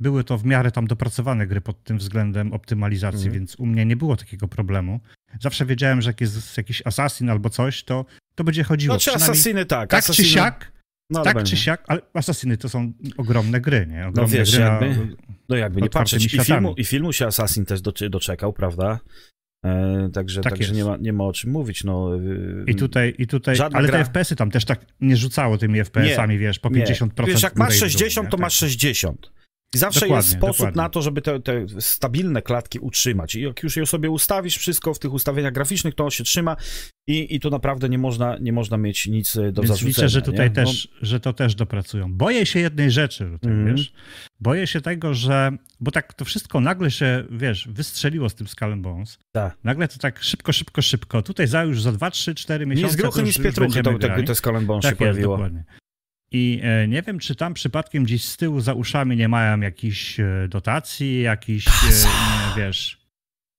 Były 0.00 0.24
to 0.24 0.38
w 0.38 0.44
miarę 0.44 0.70
tam 0.70 0.86
dopracowane 0.86 1.46
gry 1.46 1.60
pod 1.60 1.84
tym 1.84 1.98
względem 1.98 2.52
optymalizacji, 2.52 3.18
Mhm. 3.26 3.32
więc 3.34 3.56
u 3.56 3.66
mnie 3.66 3.86
nie 3.86 3.96
było 3.96 4.16
takiego 4.16 4.48
problemu. 4.48 5.00
Zawsze 5.40 5.66
wiedziałem, 5.66 6.02
że 6.02 6.10
jak 6.10 6.20
jest 6.20 6.56
jakiś 6.56 6.82
assassin 6.86 7.30
albo 7.30 7.50
coś, 7.50 7.84
to, 7.84 8.04
to 8.34 8.44
będzie 8.44 8.64
chodziło. 8.64 8.94
no 8.94 9.00
czy 9.00 9.12
asasyny 9.14 9.66
tak. 9.66 9.90
tak 9.90 9.98
asasyny, 9.98 10.28
czy 10.28 10.34
siak, 10.34 10.72
no, 11.10 11.22
tak 11.22 11.34
będzie. 11.34 11.50
czy 11.50 11.56
siak, 11.62 11.84
ale 11.88 12.00
asasyny 12.14 12.56
to 12.56 12.68
są 12.68 12.92
ogromne 13.16 13.60
gry, 13.60 13.86
nie? 13.86 14.06
Ogromne 14.06 14.32
wiesz, 14.38 14.50
gry 14.52 14.60
na- 14.64 14.70
jakby- 14.70 15.16
No 15.48 15.56
jakby 15.56 15.82
nie 15.82 15.90
patrzeć. 15.90 16.34
I 16.34 16.38
filmu, 16.40 16.74
I 16.76 16.84
filmu 16.84 17.12
się 17.12 17.26
Assassin 17.26 17.64
też 17.64 17.80
doczekał, 18.10 18.52
prawda? 18.52 19.00
E, 19.64 20.10
także 20.12 20.40
Tak 20.40 20.52
także 20.52 20.72
nie, 20.72 20.84
ma, 20.84 20.96
nie 20.96 21.12
ma 21.12 21.24
o 21.24 21.32
czym 21.32 21.50
mówić. 21.50 21.84
No, 21.84 22.16
y, 22.16 22.64
I 22.66 22.74
tutaj, 22.74 23.14
i 23.18 23.26
tutaj, 23.26 23.56
ale 23.72 23.88
gra- 23.88 23.92
te 23.92 24.04
FPS-y 24.04 24.36
tam 24.36 24.50
też 24.50 24.64
tak 24.64 24.86
nie 25.00 25.16
rzucało 25.16 25.58
tymi 25.58 25.78
FPS-ami, 25.84 26.38
wiesz, 26.38 26.58
po 26.58 26.70
50%. 26.70 27.26
Wiesz, 27.26 27.42
jak 27.42 27.56
masz 27.56 27.74
i 27.74 27.76
w 27.76 27.80
dół, 27.80 27.88
60, 27.90 28.26
nie? 28.26 28.30
to 28.30 28.36
Tak. 28.36 28.40
masz 28.40 28.54
60. 28.54 29.30
I 29.74 29.78
zawsze 29.78 30.00
Dokładnie, 30.00 30.16
jest 30.16 30.30
sposób 30.30 30.56
dokładnie. 30.56 30.82
na 30.82 30.88
to, 30.88 31.02
żeby 31.02 31.22
te, 31.22 31.40
te 31.40 31.66
stabilne 31.78 32.42
klatki 32.42 32.78
utrzymać. 32.78 33.34
I 33.34 33.42
jak 33.42 33.62
już 33.62 33.76
je 33.76 33.86
sobie 33.86 34.10
ustawisz 34.10 34.56
wszystko 34.58 34.94
w 34.94 34.98
tych 34.98 35.12
ustawieniach 35.12 35.52
graficznych, 35.52 35.94
to 35.94 36.04
on 36.04 36.10
się 36.10 36.24
trzyma. 36.24 36.56
I, 37.06 37.34
I 37.34 37.40
tu 37.40 37.50
naprawdę 37.50 37.88
nie 37.88 37.98
można, 37.98 38.38
nie 38.40 38.52
można 38.52 38.76
mieć 38.76 39.06
nic 39.06 39.36
e, 39.36 39.52
do 39.52 39.62
Więc 39.62 39.68
zarzucenia. 39.68 39.88
liczę, 39.88 40.08
że 40.08 40.22
tutaj 40.22 40.46
nie? 40.46 40.54
też, 40.54 40.88
że 41.02 41.20
to 41.20 41.32
też 41.32 41.54
dopracują. 41.54 42.12
Boję 42.12 42.46
się 42.46 42.60
jednej 42.60 42.90
rzeczy, 42.90 43.24
tutaj, 43.32 43.52
Mhm. 43.52 43.76
wiesz. 43.76 43.92
Boję 44.40 44.66
się 44.66 44.80
tego, 44.80 45.14
że, 45.14 45.52
bo 45.80 45.90
tak 45.90 46.14
to 46.14 46.24
wszystko 46.24 46.60
nagle 46.60 46.90
się, 46.90 47.24
wiesz, 47.30 47.68
wystrzeliło 47.68 48.28
z 48.28 48.34
tym 48.34 48.48
Skull 48.48 48.76
Bones. 48.76 49.18
Tak. 49.32 49.56
Nagle 49.64 49.88
to 49.88 49.98
tak 49.98 50.22
szybko, 50.22 50.52
szybko, 50.52 50.82
szybko. 50.82 51.22
Tutaj 51.22 51.46
za 51.46 51.62
już 51.64 51.82
za 51.82 51.92
2, 51.92 52.10
3, 52.10 52.34
4 52.34 52.66
miesiące. 52.66 52.86
Nie 52.86 52.92
z 52.92 52.96
gruchy, 52.96 53.16
to 53.16 53.22
ni 53.22 53.26
już- 53.26 53.36
z 53.36 53.42
pietruchy 53.42 53.82
to, 53.82 53.98
to, 53.98 54.22
to 54.26 54.34
Skull 54.34 54.60
Bones 54.60 54.82
Tak 54.82 54.92
się 54.92 54.96
pojawiło. 54.96 55.34
dokładnie. 55.36 55.64
I 56.32 56.60
e, 56.62 56.88
nie 56.88 57.02
wiem, 57.02 57.18
czy 57.18 57.34
tam 57.34 57.54
przypadkiem 57.54 58.04
gdzieś 58.04 58.24
z 58.24 58.36
tyłu 58.36 58.60
za 58.60 58.74
uszami 58.74 59.16
nie 59.16 59.28
mają 59.28 59.60
jakichś 59.60 60.20
e, 60.20 60.26
dotacji, 60.48 61.22
jakiś, 61.22 61.66
nie, 61.66 62.62
wiesz, 62.62 63.03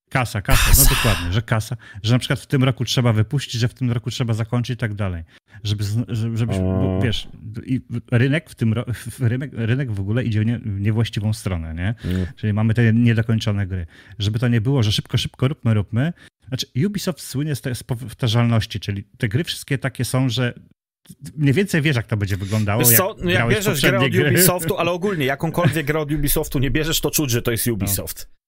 kasa, 0.10 0.42
kasa, 0.42 0.84
no 0.84 0.90
dokładnie, 0.96 1.34
że 1.34 1.42
kasa, 1.42 1.78
że 2.04 2.14
na 2.14 2.20
przykład 2.20 2.40
w 2.40 2.48
tym 2.48 2.64
roku 2.64 2.86
trzeba 2.86 3.14
wypuścić, 3.14 3.62
że 3.62 3.68
w 3.68 3.74
tym 3.74 3.92
roku 3.92 4.12
trzeba 4.12 4.34
zakończyć 4.34 4.74
i 4.74 4.78
tak 4.78 4.94
dalej. 4.94 5.24
Żeby, 5.64 5.84
zn- 5.84 6.06
żeby, 6.08 6.38
żeby 6.38 6.54
bo, 6.54 7.00
wiesz, 7.04 7.28
rynek 8.12 8.50
w 8.50 8.56
tym, 8.56 8.76
rynek, 9.20 9.52
rynek 9.54 9.92
w 9.92 10.00
ogóle 10.00 10.24
idzie 10.24 10.42
w 10.42 10.46
nie, 10.46 10.60
w 10.60 10.82
niewłaściwą 10.82 11.34
stronę, 11.34 11.74
nie? 11.74 11.96
Mm. 12.12 12.28
Czyli 12.36 12.54
mamy 12.54 12.74
te 12.74 12.94
niedokończone 12.94 13.68
gry. 13.68 13.88
Żeby 14.20 14.40
to 14.40 14.48
nie 14.48 14.62
było, 14.62 14.84
że 14.84 14.92
szybko, 14.92 15.18
szybko 15.18 15.48
róbmy, 15.48 15.74
róbmy. 15.74 16.14
Znaczy 16.48 16.68
Ubisoft 16.86 17.22
słynie 17.22 17.56
z, 17.56 17.62
te, 17.62 17.76
z 17.76 17.84
powtarzalności, 17.84 18.80
czyli 18.80 19.04
te 19.18 19.28
gry 19.28 19.44
wszystkie 19.44 19.78
takie 19.78 20.06
są, 20.06 20.30
że 20.30 20.54
mniej 21.38 21.54
więcej 21.54 21.82
wiesz, 21.82 21.96
jak 21.96 22.08
to 22.08 22.18
będzie 22.18 22.38
wyglądało. 22.38 22.80
Wiesz 22.80 22.90
jak 22.90 22.98
co, 22.98 23.16
no 23.24 23.32
jak 23.32 23.48
w 23.48 23.50
bierzesz 23.50 23.82
grę 23.82 24.00
od 24.00 24.12
gry. 24.12 24.30
Ubisoftu, 24.30 24.78
ale 24.78 24.92
ogólnie 25.00 25.26
jakąkolwiek 25.26 25.86
grę 25.86 26.00
od 26.00 26.12
Ubisoftu 26.12 26.60
nie 26.60 26.72
bierzesz, 26.72 27.02
to 27.02 27.12
czuć, 27.12 27.32
że 27.32 27.42
to 27.42 27.52
jest 27.52 27.68
Ubisoft. 27.68 28.30
No 28.30 28.45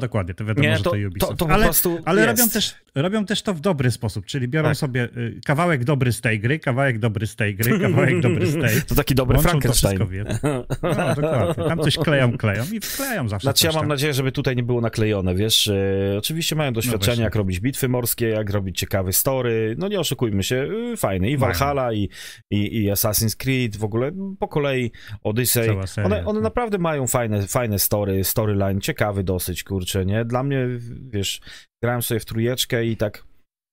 dokładnie, 0.00 0.34
to 0.34 0.44
wiadomo, 0.44 0.68
Nie, 0.68 0.76
że 0.76 0.82
to, 0.84 0.90
to, 0.90 0.96
to, 0.96 1.08
Ubisoft. 1.08 1.38
to 1.38 1.46
po 1.46 1.52
ale 1.52 1.70
ale 2.04 2.26
robią, 2.26 2.48
też, 2.48 2.74
robią 2.94 3.24
też 3.26 3.42
to 3.42 3.54
w 3.54 3.60
dobry 3.60 3.90
sposób, 3.90 4.26
czyli 4.26 4.48
biorą 4.48 4.68
Tak. 4.68 4.76
sobie 4.76 5.04
y, 5.16 5.40
kawałek 5.44 5.84
dobry 5.84 6.12
z 6.12 6.20
tej 6.20 6.40
gry, 6.40 6.58
kawałek 6.58 6.98
dobry 6.98 7.26
z 7.26 7.36
tej 7.36 7.54
gry, 7.54 7.80
kawałek 7.80 8.20
dobry 8.20 8.46
z 8.46 8.52
tej. 8.54 8.82
To 8.88 8.94
taki 8.94 9.14
dobry 9.14 9.36
Łączą 9.36 9.48
to 9.48 9.50
Frankenstein. 9.50 9.96
wszystko 9.98 10.14
jedno. 10.14 10.64
No 10.82 11.14
dokładnie, 11.14 11.64
tam 11.64 11.78
coś 11.78 11.96
kleją, 11.98 12.38
kleją 12.38 12.64
i 12.72 12.80
wkleją 12.80 13.28
zawsze 13.28 13.44
Znaczy 13.44 13.66
ja 13.66 13.72
mam 13.72 13.80
tam. 13.80 13.88
nadzieję, 13.88 14.14
żeby 14.14 14.32
tutaj 14.32 14.56
nie 14.56 14.62
było 14.62 14.80
naklejone, 14.80 15.34
wiesz, 15.34 15.68
e, 15.68 16.14
oczywiście 16.18 16.56
mają 16.56 16.72
doświadczenie, 16.72 17.00
właśnie. 17.06 17.24
jak 17.24 17.34
robić 17.34 17.60
bitwy 17.60 17.88
morskie, 17.88 18.28
jak 18.28 18.50
robić 18.50 18.78
ciekawe 18.78 19.12
story, 19.12 19.74
no 19.78 19.88
nie 19.88 20.00
oszukujmy 20.00 20.42
się, 20.42 20.56
y, 20.92 20.96
fajne, 20.96 21.30
i. 21.30 21.36
Valhalla, 21.36 21.92
i, 21.92 22.08
i, 22.50 22.82
i 22.82 22.90
Assassin's 22.90 23.36
Creed, 23.36 23.76
w 23.76 23.84
ogóle 23.84 24.12
po 24.38 24.48
kolei 24.48 24.90
Odyssey, 25.24 25.64
seria, 25.86 26.06
one, 26.06 26.26
one 26.26 26.34
tak. 26.38 26.42
naprawdę 26.44 26.78
mają 26.78 27.06
fajne, 27.06 27.46
fajne 27.46 27.78
story, 27.78 28.24
storyline, 28.24 28.80
ciekawy 28.80 29.24
dosyć, 29.24 29.67
kurczę, 29.68 30.06
nie, 30.06 30.24
dla 30.24 30.42
mnie, 30.42 30.66
wiesz, 31.10 31.40
grałem 31.82 32.02
sobie 32.02 32.20
w 32.20 32.24
trójeczkę 32.24 32.86
i 32.86 32.96
tak, 32.96 33.24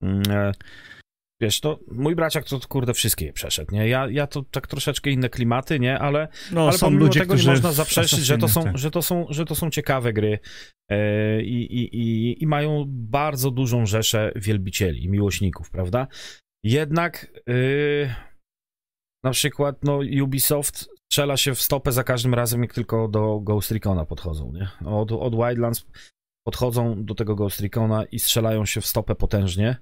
mm, 0.03 0.21
e, 0.29 0.51
wiesz, 1.41 1.59
to 1.59 1.79
mój 1.91 2.15
braciak 2.15 2.45
to 2.45 2.59
kurde 2.59 2.93
wszystkie 2.93 3.25
je 3.25 3.33
przeszedł, 3.33 3.75
nie, 3.75 3.87
ja, 3.87 4.07
ja 4.09 4.27
to 4.27 4.43
tak 4.51 4.67
troszeczkę 4.67 5.09
inne 5.09 5.29
klimaty, 5.29 5.79
nie, 5.79 5.99
ale 5.99 6.27
No, 6.51 6.63
ale 6.63 6.77
są 6.77 6.85
pomimo 6.85 7.05
ludzie, 7.05 7.19
tego 7.19 7.35
nie 7.35 7.43
można 7.43 7.71
zaprzeczyć, 7.71 8.19
że 8.19 8.37
to, 8.37 8.47
są, 8.47 8.63
tak. 8.63 8.77
że, 8.77 8.91
to 8.91 9.01
są, 9.01 9.25
że 9.29 9.45
to 9.45 9.55
są 9.55 9.69
ciekawe 9.69 10.13
gry 10.13 10.39
e, 10.91 11.41
i, 11.41 11.75
i, 11.75 12.43
i, 12.43 12.47
mają 12.47 12.85
bardzo 12.87 13.51
dużą 13.51 13.85
rzeszę 13.85 14.31
wielbicieli, 14.35 15.09
miłośników, 15.09 15.69
prawda? 15.69 16.07
Jednak 16.63 17.41
e, 17.49 18.15
na 19.23 19.31
przykład 19.31 19.83
no, 19.83 19.99
Ubisoft 20.23 20.94
strzela 21.11 21.37
się 21.37 21.55
w 21.55 21.61
stopę 21.61 21.91
za 21.91 22.03
każdym 22.03 22.33
razem, 22.33 22.61
jak 22.61 22.73
tylko 22.73 23.07
do 23.07 23.39
Ghost 23.39 23.71
Recona 23.71 24.05
podchodzą, 24.05 24.51
nie? 24.53 24.69
Od, 24.89 25.11
od 25.11 25.35
Wildlands 25.35 25.85
podchodzą 26.47 27.05
do 27.05 27.15
tego 27.15 27.35
Ghost 27.35 27.59
Recona 27.59 28.03
i 28.05 28.19
strzelają 28.19 28.65
się 28.65 28.81
w 28.81 28.85
stopę 28.85 29.15
potężnie 29.15 29.75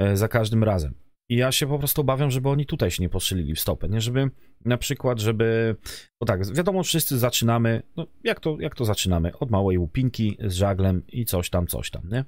e, 0.00 0.16
za 0.16 0.28
każdym 0.28 0.64
razem. 0.64 0.94
I 1.30 1.36
ja 1.36 1.52
się 1.52 1.66
po 1.66 1.78
prostu 1.78 2.00
obawiam, 2.00 2.30
żeby 2.30 2.48
oni 2.48 2.66
tutaj 2.66 2.90
się 2.90 3.02
nie 3.02 3.08
postrzelili 3.08 3.54
w 3.54 3.60
stopę, 3.60 3.88
nie? 3.88 4.00
Żeby 4.00 4.30
na 4.64 4.76
przykład, 4.78 5.18
żeby... 5.20 5.76
Bo 6.20 6.26
tak, 6.26 6.54
wiadomo, 6.54 6.82
wszyscy 6.82 7.18
zaczynamy, 7.18 7.82
no 7.96 8.06
jak 8.24 8.40
to, 8.40 8.56
jak 8.60 8.74
to 8.74 8.84
zaczynamy? 8.84 9.38
Od 9.38 9.50
małej 9.50 9.78
łupinki 9.78 10.36
z 10.44 10.52
żaglem 10.54 11.02
i 11.08 11.24
coś 11.24 11.50
tam, 11.50 11.66
coś 11.66 11.90
tam, 11.90 12.02
nie? 12.08 12.24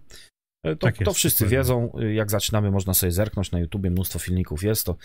E, 0.66 0.76
To, 0.76 0.86
Tak 0.86 1.00
jest, 1.00 1.04
to 1.04 1.14
wszyscy 1.14 1.44
dokładnie. 1.44 1.58
wiedzą, 1.58 1.92
y, 2.00 2.14
jak 2.14 2.30
zaczynamy, 2.30 2.70
można 2.70 2.94
sobie 2.94 3.12
zerknąć 3.12 3.50
na 3.50 3.58
YouTubie, 3.60 3.90
mnóstwo 3.90 4.18
filmików 4.18 4.62
jest 4.62 4.86
to. 4.86 4.96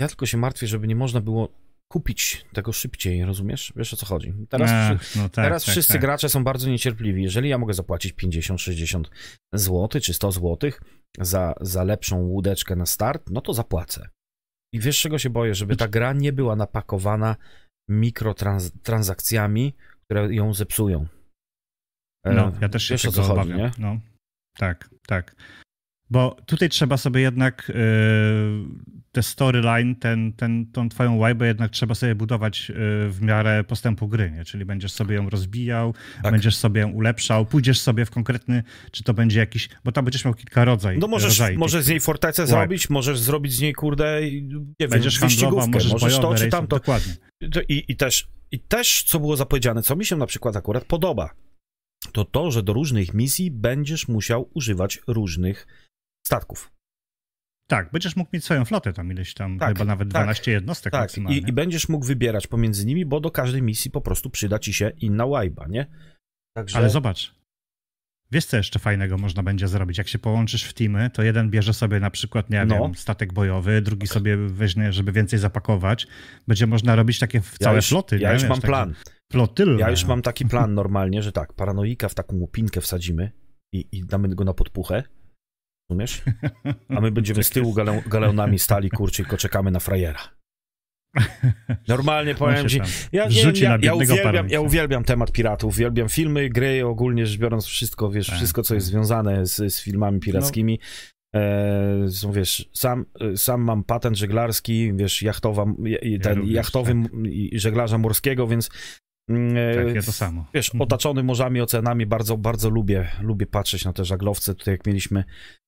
Ja 0.00 0.08
tylko 0.08 0.26
się 0.26 0.38
martwię, 0.38 0.66
żeby 0.66 0.86
nie 0.88 0.96
można 0.96 1.20
było 1.20 1.48
kupić 1.92 2.44
tego 2.52 2.72
szybciej, 2.72 3.24
rozumiesz? 3.24 3.72
Wiesz 3.76 3.94
o 3.94 3.96
co 3.96 4.06
chodzi? 4.06 4.34
Teraz, 4.48 4.70
Ach, 4.72 5.16
no 5.16 5.22
tak, 5.22 5.44
teraz 5.44 5.64
tak, 5.64 5.72
wszyscy 5.72 5.92
tak. 5.92 6.02
gracze 6.02 6.28
są 6.28 6.44
bardzo 6.44 6.70
niecierpliwi. 6.70 7.22
Jeżeli 7.22 7.48
ja 7.48 7.58
mogę 7.58 7.74
zapłacić 7.74 8.12
50, 8.12 8.60
60 8.60 9.10
zł 9.54 9.88
czy 10.00 10.14
100 10.14 10.32
zł 10.32 10.70
za, 11.18 11.54
za 11.60 11.84
lepszą 11.84 12.18
łódeczkę 12.20 12.76
na 12.76 12.86
start, 12.86 13.30
no 13.30 13.40
to 13.40 13.54
zapłacę. 13.54 14.08
I 14.74 14.80
wiesz 14.80 15.00
czego 15.00 15.18
się 15.18 15.30
boję? 15.30 15.54
Żeby 15.54 15.76
ta 15.76 15.88
gra 15.88 16.12
nie 16.12 16.32
była 16.32 16.56
napakowana 16.56 17.36
mikrotransakcjami, 17.90 19.74
które 20.04 20.34
ją 20.34 20.54
zepsują. 20.54 21.06
E, 22.26 22.34
No, 22.34 22.52
ja 22.60 22.68
też 22.68 22.82
się 22.84 22.94
wiesz 22.94 23.04
o 23.04 23.10
tego 23.10 23.22
co 23.22 23.28
chodzi, 23.28 23.40
obawiam. 23.40 23.58
nie? 23.58 23.70
No, 23.78 24.00
tak, 24.58 24.90
tak. 25.06 25.34
Bo 26.10 26.36
tutaj 26.46 26.68
trzeba 26.68 26.96
sobie 26.96 27.20
jednak 27.20 27.72
yy, 27.74 28.94
te 29.12 29.22
storyline, 29.22 29.96
ten, 29.96 30.32
ten, 30.32 30.66
tą 30.66 30.88
twoją 30.88 31.16
łajbę 31.16 31.46
jednak 31.46 31.70
trzeba 31.70 31.94
sobie 31.94 32.14
budować 32.14 32.68
yy, 32.68 32.74
w 33.10 33.18
miarę 33.22 33.64
postępu 33.64 34.08
gry, 34.08 34.30
nie? 34.30 34.44
Czyli 34.44 34.64
będziesz 34.64 34.92
sobie 34.92 35.14
ją 35.14 35.30
rozbijał, 35.30 35.94
Tak. 36.22 36.32
będziesz 36.32 36.56
sobie 36.56 36.80
ją 36.80 36.90
ulepszał, 36.90 37.46
pójdziesz 37.46 37.80
sobie 37.80 38.04
w 38.04 38.10
konkretny, 38.10 38.62
czy 38.90 39.04
to 39.04 39.14
będzie 39.14 39.40
jakiś, 39.40 39.68
bo 39.84 39.92
tam 39.92 40.04
będziesz 40.04 40.24
miał 40.24 40.34
kilka 40.34 40.64
rodzajów. 40.64 41.00
No 41.00 41.08
możesz, 41.08 41.42
możesz 41.56 41.84
z 41.84 41.88
niej 41.88 42.00
fortecę 42.00 42.46
zrobić, 42.46 42.90
możesz 42.90 43.20
zrobić 43.20 43.52
z 43.52 43.60
niej, 43.60 43.72
kurde, 43.72 44.20
nie 44.22 44.30
wiem, 44.80 44.90
Będziesz 44.90 45.18
handlował, 45.18 45.50
wyścigówkę, 45.50 45.70
możesz, 45.70 45.92
możesz 45.92 46.18
to 46.18 46.34
czy 46.34 46.48
tamto. 46.48 46.76
Dokładnie. 46.76 47.12
To 47.52 47.60
I, 47.68 47.84
I 47.88 47.96
też, 47.96 48.28
I 48.52 48.58
też, 48.58 49.02
co 49.02 49.20
było 49.20 49.36
zapowiedziane, 49.36 49.82
co 49.82 49.96
mi 49.96 50.04
się 50.04 50.16
na 50.16 50.26
przykład 50.26 50.56
akurat 50.56 50.84
podoba, 50.84 51.30
to 52.12 52.24
to, 52.24 52.50
że 52.50 52.62
do 52.62 52.72
różnych 52.72 53.14
misji 53.14 53.50
będziesz 53.50 54.08
musiał 54.08 54.50
używać 54.54 54.98
różnych 55.06 55.66
statków. 56.26 56.72
Tak, 57.70 57.90
będziesz 57.92 58.16
mógł 58.16 58.30
mieć 58.32 58.44
swoją 58.44 58.64
flotę 58.64 58.92
tam 58.92 59.12
ileś 59.12 59.34
tam, 59.34 59.58
Tak, 59.58 59.68
chyba 59.68 59.84
nawet 59.84 60.12
tak, 60.12 60.22
12 60.22 60.52
jednostek 60.52 60.92
Tak, 60.92 61.00
maksymalnie. 61.00 61.38
i, 61.38 61.48
i 61.48 61.52
będziesz 61.52 61.88
mógł 61.88 62.06
wybierać 62.06 62.46
pomiędzy 62.46 62.86
nimi, 62.86 63.06
bo 63.06 63.20
do 63.20 63.30
każdej 63.30 63.62
misji 63.62 63.90
po 63.90 64.00
prostu 64.00 64.30
przyda 64.30 64.58
ci 64.58 64.72
się 64.72 64.92
inna 65.00 65.26
łajba, 65.26 65.66
nie? 65.68 65.86
Także... 66.56 66.78
Ale 66.78 66.90
zobacz. 66.90 67.34
Wiesz, 68.32 68.44
co 68.44 68.56
jeszcze 68.56 68.78
fajnego 68.78 69.18
można 69.18 69.42
będzie 69.42 69.68
zrobić? 69.68 69.98
Jak 69.98 70.08
się 70.08 70.18
połączysz 70.18 70.64
w 70.64 70.72
teamy, 70.72 71.10
to 71.10 71.22
jeden 71.22 71.50
bierze 71.50 71.74
sobie 71.74 72.00
na 72.00 72.10
przykład, 72.10 72.50
nie 72.50 72.64
No. 72.64 72.82
wiem, 72.82 72.94
statek 72.94 73.32
bojowy, 73.32 73.82
drugi 73.82 74.06
sobie 74.06 74.36
weźmie, 74.36 74.92
żeby 74.92 75.12
więcej 75.12 75.38
zapakować. 75.38 76.06
Będzie 76.48 76.66
można 76.66 76.96
robić 76.96 77.18
takie 77.18 77.40
w 77.40 77.58
całe 77.58 77.74
ja 77.74 77.76
już, 77.76 77.88
floty. 77.88 78.18
Ja 78.18 78.28
nie? 78.28 78.32
już 78.34 78.42
Wiesz, 78.42 78.50
mam 78.50 78.60
plan. 78.60 78.94
Flotylne. 79.32 79.80
Ja 79.80 79.90
już 79.90 80.04
mam 80.04 80.22
taki 80.22 80.46
plan 80.46 80.74
normalnie, 80.82 81.22
że 81.22 81.32
tak, 81.32 81.52
paranoika 81.52 82.08
w 82.08 82.14
taką 82.14 82.36
łupinkę 82.36 82.80
wsadzimy 82.80 83.32
i, 83.74 83.88
i 83.92 84.04
damy 84.04 84.28
go 84.28 84.44
na 84.44 84.54
podpuchę. 84.54 85.02
Rozumiesz? 85.90 86.22
A 86.96 87.00
my 87.00 87.10
będziemy 87.10 87.44
z 87.44 87.50
tyłu 87.50 87.72
gale, 87.72 88.02
galeonami 88.06 88.58
stali, 88.58 88.90
kurczę, 88.90 89.16
tylko 89.16 89.36
czekamy 89.36 89.70
na 89.70 89.80
frajera. 89.80 90.20
Normalnie 91.88 92.34
powiem 92.44 92.68
ci. 92.68 92.78
Ja, 93.12 93.26
ja, 93.30 93.52
ja, 93.54 93.78
ja, 93.82 93.94
uwielbiam, 93.94 94.48
ja 94.48 94.60
uwielbiam 94.60 95.04
temat 95.04 95.32
piratów, 95.32 95.74
uwielbiam 95.74 96.08
filmy, 96.08 96.48
gry, 96.48 96.86
ogólnie 96.86 97.26
rzecz 97.26 97.38
biorąc 97.38 97.66
wszystko, 97.66 98.10
wiesz, 98.10 98.26
Tak, 98.26 98.36
wszystko, 98.36 98.62
co 98.62 98.74
jest 98.74 98.86
tak. 98.86 98.92
związane 98.92 99.46
z, 99.46 99.74
z 99.74 99.82
filmami 99.82 100.20
pirackimi. 100.20 100.80
E, 101.34 102.08
są, 102.08 102.32
wiesz, 102.32 102.70
sam, 102.72 103.06
sam 103.36 103.60
mam 103.60 103.84
patent 103.84 104.16
żeglarski, 104.16 104.92
wiesz, 104.94 105.22
jachtowa, 105.22 105.64
ten 106.22 106.38
również, 106.38 106.54
jachtowy 106.54 106.94
i 107.24 107.58
żeglarza 107.58 107.98
morskiego, 107.98 108.46
więc 108.46 108.66
e, 108.66 108.70
Tak, 109.74 109.94
ja 109.94 110.02
to 110.02 110.12
samo. 110.12 110.46
Wiesz, 110.54 110.70
otaczony 110.78 111.22
morzami, 111.22 111.60
oceanami, 111.60 112.06
bardzo, 112.06 112.36
bardzo 112.36 112.70
lubię, 112.70 113.08
lubię 113.20 113.46
patrzeć 113.46 113.84
na 113.84 113.92
te 113.92 114.04
żaglowce. 114.04 114.54
Tutaj 114.54 114.74
jak 114.74 114.86
mieliśmy, 114.86 115.24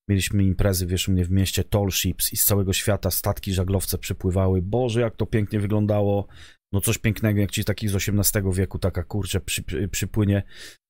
mieliśmy 0.08 0.44
imprezy, 0.44 0.86
wiesz, 0.86 1.08
u 1.08 1.12
mnie 1.12 1.24
w 1.24 1.30
mieście 1.30 1.64
Tall 1.64 1.90
Ships 1.90 2.32
i 2.32 2.36
z 2.36 2.44
całego 2.44 2.72
świata 2.72 3.10
statki 3.10 3.52
żaglowce 3.52 3.98
przypływały. 3.98 4.62
Boże, 4.62 5.00
jak 5.00 5.16
to 5.16 5.26
pięknie 5.26 5.60
wyglądało. 5.60 6.26
No 6.72 6.80
coś 6.80 6.98
pięknego, 6.98 7.40
jak 7.40 7.50
ci 7.50 7.64
takich 7.64 7.90
z 7.90 7.94
XVIII 7.94 8.52
wieku 8.52 8.78
taka, 8.78 9.02
kurczę, 9.02 9.40
przy, 9.40 9.62
przy, 9.62 9.88
przypłynie, 9.88 10.42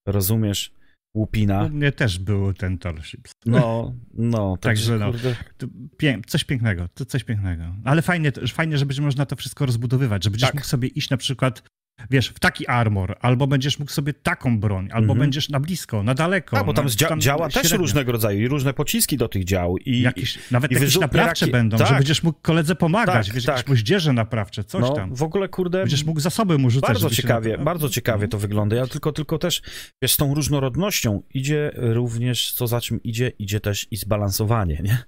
rozumiesz, 0.09 0.73
łupina. 1.17 1.65
U 1.65 1.69
mnie 1.69 1.93
też 1.93 2.19
był 2.19 2.55
ten 2.55 2.79
Torships. 2.79 3.33
No, 3.47 3.95
no, 4.15 4.57
także, 4.57 4.99
Także 4.99 5.29
no. 5.29 5.69
Pię- 5.99 6.21
coś 6.27 6.45
pięknego, 6.45 6.89
to 6.95 7.05
coś 7.05 7.25
pięknego. 7.25 7.65
Ale 7.85 8.03
fajnie, 8.03 8.33
fajnie, 8.53 8.79
że 8.79 8.87
będzie 8.87 9.03
można 9.03 9.27
to 9.27 9.37
wszystko 9.37 9.67
rozbudowywać, 9.67 10.25
że 10.25 10.31
będziesz 10.31 10.49
Tak. 10.49 10.55
mógł 10.55 10.67
sobie 10.67 10.89
iść 10.89 11.11
na 11.11 11.17
przykład, 11.17 11.63
wiesz, 12.11 12.29
w 12.29 12.39
taki 12.39 12.67
armor, 12.67 13.17
albo 13.21 13.47
będziesz 13.47 13.79
mógł 13.79 13.91
sobie 13.91 14.13
taką 14.13 14.61
broń, 14.61 14.85
albo 14.93 14.99
Mhm. 15.13 15.19
będziesz 15.19 15.49
na 15.49 15.61
blisko, 15.61 16.03
na 16.03 16.15
daleko. 16.15 16.59
A, 16.59 16.65
bo 16.65 16.73
tam, 16.73 16.85
na, 16.85 16.91
dzia- 16.91 17.19
działa 17.19 17.49
też 17.49 17.63
średnio. 17.63 17.79
różnego 17.79 18.13
rodzaju 18.13 18.41
i 18.41 18.49
różne 18.49 18.75
pociski 18.75 19.17
do 19.17 19.29
tych 19.29 19.45
dział 19.45 19.77
i, 19.79 20.01
Jakieś, 20.01 20.39
nawet 20.51 20.71
i 20.71 20.75
jakieś 20.75 20.99
naprawcze 20.99 21.47
raki- 21.47 21.53
będą, 21.53 21.77
tak. 21.79 21.87
że 21.89 21.95
będziesz 21.95 22.23
mógł 22.23 22.39
koledze 22.43 22.75
pomagać, 22.75 23.27
Tak, 23.27 23.35
wiesz, 23.35 23.45
tak. 23.45 23.57
jakieś 23.57 23.69
moździerze 23.71 24.13
naprawcze, 24.13 24.65
coś 24.65 24.81
no, 24.81 24.95
tam. 24.95 25.15
w 25.15 25.23
ogóle, 25.23 25.49
kurde, 25.49 25.79
Będziesz 25.79 26.05
mógł 26.05 26.21
zasoby 26.21 26.59
mu 26.59 26.71
rzucać. 26.71 26.89
Bardzo 26.89 27.11
ciekawie, 27.11 27.57
na 27.57 27.65
bardzo 27.65 27.89
ciekawie 27.89 28.29
to 28.29 28.39
wygląda. 28.39 28.77
Ja 28.77 28.87
tylko, 28.87 29.13
tylko 29.13 29.39
też, 29.39 29.63
wiesz, 30.03 30.13
z 30.13 30.17
tą 30.17 30.35
różnorodnością 30.35 31.23
idzie 31.35 31.71
również, 31.77 32.53
co 32.53 32.67
za 32.67 32.81
czym 32.81 33.03
idzie, 33.03 33.29
idzie 33.39 33.61
też 33.61 33.87
i 33.91 33.97
zbalansowanie, 33.97 34.81
nie? 34.85 34.99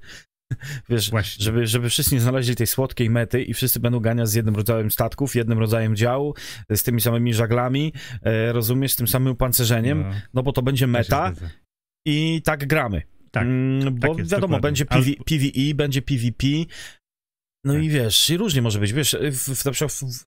Wiesz, 0.88 1.10
Właśnie. 1.10 1.44
żeby, 1.44 1.66
żeby 1.66 1.88
wszyscy 1.90 2.14
nie 2.14 2.20
znaleźli 2.20 2.56
tej 2.56 2.66
słodkiej 2.66 3.10
mety 3.10 3.42
i 3.42 3.54
wszyscy 3.54 3.80
będą 3.80 4.00
ganiać 4.00 4.28
z 4.28 4.34
jednym 4.34 4.56
rodzajem 4.56 4.90
statków, 4.90 5.34
jednym 5.34 5.58
rodzajem 5.58 5.96
działu, 5.96 6.34
z 6.70 6.82
tymi 6.82 7.00
samymi 7.00 7.34
żaglami, 7.34 7.92
e, 8.22 8.52
rozumiesz, 8.52 8.92
z 8.92 8.96
tym 8.96 9.08
samym 9.08 9.32
opancerzeniem, 9.32 10.00
no, 10.08 10.14
No, 10.34 10.42
bo 10.42 10.52
to 10.52 10.62
będzie 10.62 10.86
meta 10.86 11.32
i 12.06 12.42
tak 12.44 12.66
gramy. 12.66 13.02
Tak, 13.30 13.42
Mm, 13.46 13.94
bo 13.94 14.08
tak 14.08 14.18
jest, 14.18 14.30
wiadomo, 14.30 14.56
dokładnie. 14.56 14.60
będzie 14.68 14.86
PV, 14.86 15.10
PvE, 15.26 15.74
będzie 15.74 16.02
PvP, 16.02 16.46
no 17.64 17.72
Tak. 17.74 17.82
i 17.82 17.88
wiesz, 17.88 18.30
i 18.30 18.36
różnie 18.36 18.62
może 18.62 18.78
być, 18.80 18.92
wiesz, 18.92 19.16
w, 19.32 19.54
w, 19.56 19.64
na 19.64 19.70
przykład 19.72 19.92
w, 19.92 20.02
w, 20.02 20.24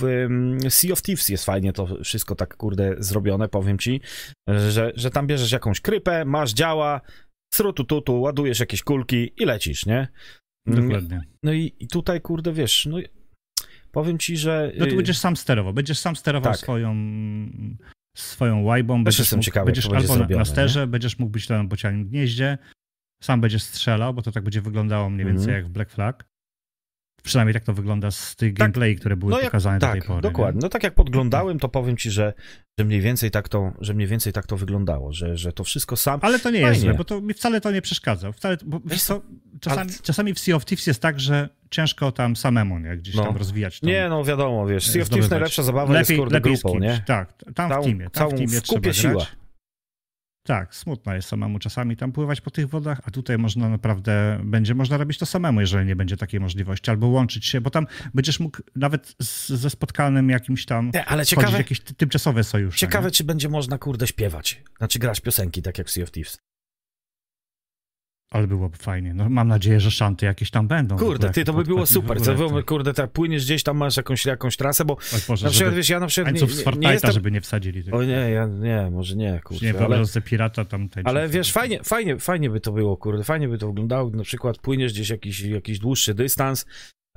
w 0.00 0.04
em, 0.04 0.58
Sea 0.70 0.92
of 0.92 1.02
Thieves 1.02 1.28
jest 1.28 1.44
fajnie 1.44 1.72
to 1.72 1.88
wszystko 2.04 2.34
tak, 2.34 2.56
kurde, 2.56 2.94
zrobione, 2.98 3.48
powiem 3.48 3.78
ci, 3.78 4.00
że, 4.70 4.92
że 4.96 5.10
tam 5.10 5.26
bierzesz 5.26 5.52
jakąś 5.52 5.80
krypę, 5.80 6.24
masz 6.24 6.52
działa, 6.52 7.00
srutu 7.54 7.84
tutu, 7.84 8.20
ładujesz 8.20 8.60
jakieś 8.60 8.82
kulki 8.82 9.32
i 9.36 9.44
lecisz, 9.44 9.86
nie? 9.86 10.08
Mm, 10.66 10.82
Dokładnie. 10.88 11.20
No 11.42 11.52
i, 11.52 11.72
i 11.80 11.88
tutaj, 11.88 12.20
kurde, 12.20 12.52
wiesz, 12.52 12.86
no 12.86 12.98
powiem 13.92 14.18
ci, 14.18 14.36
że... 14.36 14.72
No 14.78 14.86
to 14.86 14.92
y, 14.92 14.96
będziesz 14.96 15.18
sam 15.18 15.36
sterował. 15.36 15.72
Będziesz 15.72 15.98
sam 15.98 16.16
sterował 16.16 16.52
Tak. 16.52 16.60
swoją, 16.60 16.94
swoją 18.16 18.62
łajbą. 18.62 19.04
Będziesz 19.04 19.18
jestem 19.18 19.36
mógł, 19.36 19.44
ciekawy, 19.44 19.66
będziesz 19.66 19.84
albo 19.86 19.96
na, 19.96 20.06
zrobione, 20.06 20.38
na 20.38 20.44
sterze, 20.44 20.86
będziesz 20.86 21.18
mógł 21.18 21.32
być 21.32 21.48
na 21.48 21.64
bocianim 21.64 22.08
gnieździe, 22.08 22.58
sam 23.22 23.40
będziesz 23.40 23.62
strzelał, 23.62 24.14
bo 24.14 24.22
to 24.22 24.32
tak 24.32 24.44
będzie 24.44 24.60
wyglądało 24.60 25.10
mniej 25.10 25.26
więcej 25.26 25.44
Mhm. 25.44 25.56
jak 25.56 25.66
w 25.66 25.72
Black 25.72 25.90
Flag. 25.90 26.24
Przynajmniej 27.24 27.54
tak 27.54 27.64
to 27.64 27.72
wygląda 27.72 28.10
z 28.10 28.36
tych 28.36 28.52
Tak. 28.52 28.58
gameplay, 28.58 28.96
które 28.96 29.16
były 29.16 29.30
no 29.30 29.36
jak, 29.38 29.46
pokazane 29.46 29.78
do 29.78 29.86
tak, 29.86 29.92
tej 29.92 30.02
pory. 30.02 30.20
dokładnie. 30.22 30.60
No 30.62 30.68
tak 30.68 30.82
jak 30.82 30.94
podglądałem, 30.94 31.58
to 31.58 31.68
powiem 31.68 31.96
ci, 31.96 32.10
że, 32.10 32.32
że 32.78 32.84
mniej 32.84 33.00
więcej 33.00 33.30
tak 33.30 33.48
to, 33.48 33.72
że 33.80 33.94
mniej 33.94 34.08
więcej 34.08 34.32
tak 34.32 34.46
to 34.46 34.56
wyglądało, 34.56 35.12
że, 35.12 35.36
że 35.36 35.52
to 35.52 35.64
wszystko 35.64 35.96
sam... 35.96 36.20
Ale 36.22 36.38
to 36.38 36.50
nie 36.50 36.58
jest 36.58 36.70
Fajnie. 36.70 36.80
złe, 36.84 36.94
bo 36.94 37.04
to 37.04 37.20
mi 37.20 37.34
wcale 37.34 37.60
to 37.60 37.70
nie 37.70 37.82
przeszkadza. 37.82 38.32
Wcale, 38.32 38.56
bo 38.64 38.80
wiesz 38.84 39.02
co, 39.02 39.22
czasami, 39.60 39.90
czasami 40.02 40.34
w 40.34 40.38
Sea 40.38 40.56
of 40.56 40.64
Thieves 40.64 40.86
jest 40.86 41.02
tak, 41.02 41.20
że 41.20 41.48
ciężko 41.70 42.12
tam 42.12 42.36
samemu 42.36 42.78
nie, 42.78 42.96
gdzieś 42.96 43.14
No. 43.14 43.24
tam 43.24 43.36
rozwijać 43.36 43.80
tą, 43.80 43.86
Nie, 43.86 44.08
no 44.08 44.24
wiadomo, 44.24 44.66
wiesz, 44.66 44.86
Sea 44.90 45.02
of 45.02 45.08
Thieves 45.10 45.30
najlepsza 45.30 45.62
zabawa 45.62 45.98
jest, 45.98 46.12
kurde, 46.16 46.40
grupą, 46.40 46.68
kimś. 46.72 46.82
nie? 46.82 47.02
Tak, 47.06 47.32
tam 47.54 47.70
Całą- 47.70 47.82
w 47.82 47.84
teamie, 47.86 48.04
tam 48.04 48.10
całą 48.12 48.30
w 48.30 48.34
teamie 48.34 48.60
trzeba 48.60 48.92
siła. 48.92 49.12
grać. 49.12 49.32
Tak, 50.46 50.74
smutno 50.74 51.14
jest 51.14 51.28
samemu 51.28 51.58
czasami 51.58 51.96
tam 51.96 52.12
pływać 52.12 52.40
po 52.40 52.50
tych 52.50 52.68
wodach, 52.68 53.00
a 53.04 53.10
tutaj 53.10 53.38
można 53.38 53.68
naprawdę, 53.68 54.40
będzie 54.44 54.74
można 54.74 54.96
robić 54.96 55.18
to 55.18 55.26
samemu, 55.26 55.60
jeżeli 55.60 55.86
nie 55.86 55.96
będzie 55.96 56.16
takiej 56.16 56.40
możliwości, 56.40 56.90
albo 56.90 57.06
łączyć 57.06 57.46
się, 57.46 57.60
bo 57.60 57.70
tam 57.70 57.86
będziesz 58.14 58.40
mógł 58.40 58.58
nawet 58.76 59.14
z, 59.22 59.48
ze 59.48 59.70
spotkanym 59.70 60.30
jakimś 60.30 60.66
tam 60.66 60.90
Nie, 60.94 61.04
ale 61.04 61.24
w 61.24 61.28
ciekawe, 61.28 61.58
jakieś 61.58 61.80
ty- 61.80 61.94
tymczasowe 61.94 62.44
sojusze. 62.44 62.78
ciekawe, 62.78 63.06
nie? 63.06 63.10
czy 63.12 63.24
będzie 63.24 63.48
można, 63.48 63.78
kurde, 63.78 64.06
śpiewać. 64.06 64.62
Znaczy 64.78 64.98
grać 64.98 65.20
piosenki, 65.20 65.62
tak 65.62 65.78
jak 65.78 65.86
w 65.86 65.90
Sea 65.90 66.04
of 66.04 66.10
Thieves. 66.10 66.38
Ale 68.34 68.46
byłoby 68.46 68.76
fajnie. 68.76 69.14
No, 69.14 69.28
mam 69.28 69.48
nadzieję, 69.48 69.80
że 69.80 69.90
szanty 69.90 70.26
jakieś 70.26 70.50
tam 70.50 70.68
będą. 70.68 70.96
Kurde, 70.96 71.30
ty, 71.30 71.44
to 71.44 71.52
by 71.52 71.64
było 71.64 71.86
super. 71.86 72.20
Co, 72.20 72.62
kurde, 72.66 72.94
tak 72.94 73.10
płyniesz 73.10 73.44
gdzieś 73.44 73.62
tam, 73.62 73.76
masz 73.76 73.96
jakąś, 73.96 74.26
jakąś 74.26 74.56
trasę, 74.56 74.84
bo 74.84 74.96
Oj 75.14 75.20
Boże, 75.28 75.46
na 75.46 75.50
przykład, 75.50 75.74
wiesz, 75.74 75.88
ja 75.88 76.00
na 76.00 76.06
przykład 76.06 76.34
nie, 76.34 76.40
nie, 76.40 76.78
nie 76.78 76.92
jestem... 76.92 77.12
żeby 77.12 77.30
nie 77.30 77.40
wsadzili 77.40 77.84
tego. 77.84 77.96
O 77.96 78.04
nie, 78.04 78.30
ja, 78.30 78.46
nie, 78.46 78.90
może 78.90 79.16
nie, 79.16 79.40
kurczę, 79.44 79.66
nie 79.66 79.78
ale... 79.78 80.06
sobie 80.06 80.26
pirata 80.26 80.64
tam 80.64 80.80
tańczącego. 80.80 81.08
Ale 81.08 81.28
wiesz, 81.28 81.52
fajnie, 81.52 81.80
fajnie, 81.84 82.18
fajnie 82.18 82.50
by 82.50 82.60
to 82.60 82.72
było, 82.72 82.96
kurde, 82.96 83.24
fajnie 83.24 83.48
by 83.48 83.58
to 83.58 83.66
wyglądało, 83.66 84.10
na 84.10 84.24
przykład 84.24 84.58
płyniesz 84.58 84.92
gdzieś 84.92 85.10
jakiś, 85.10 85.40
jakiś 85.40 85.78
dłuższy 85.78 86.14
dystans 86.14 86.66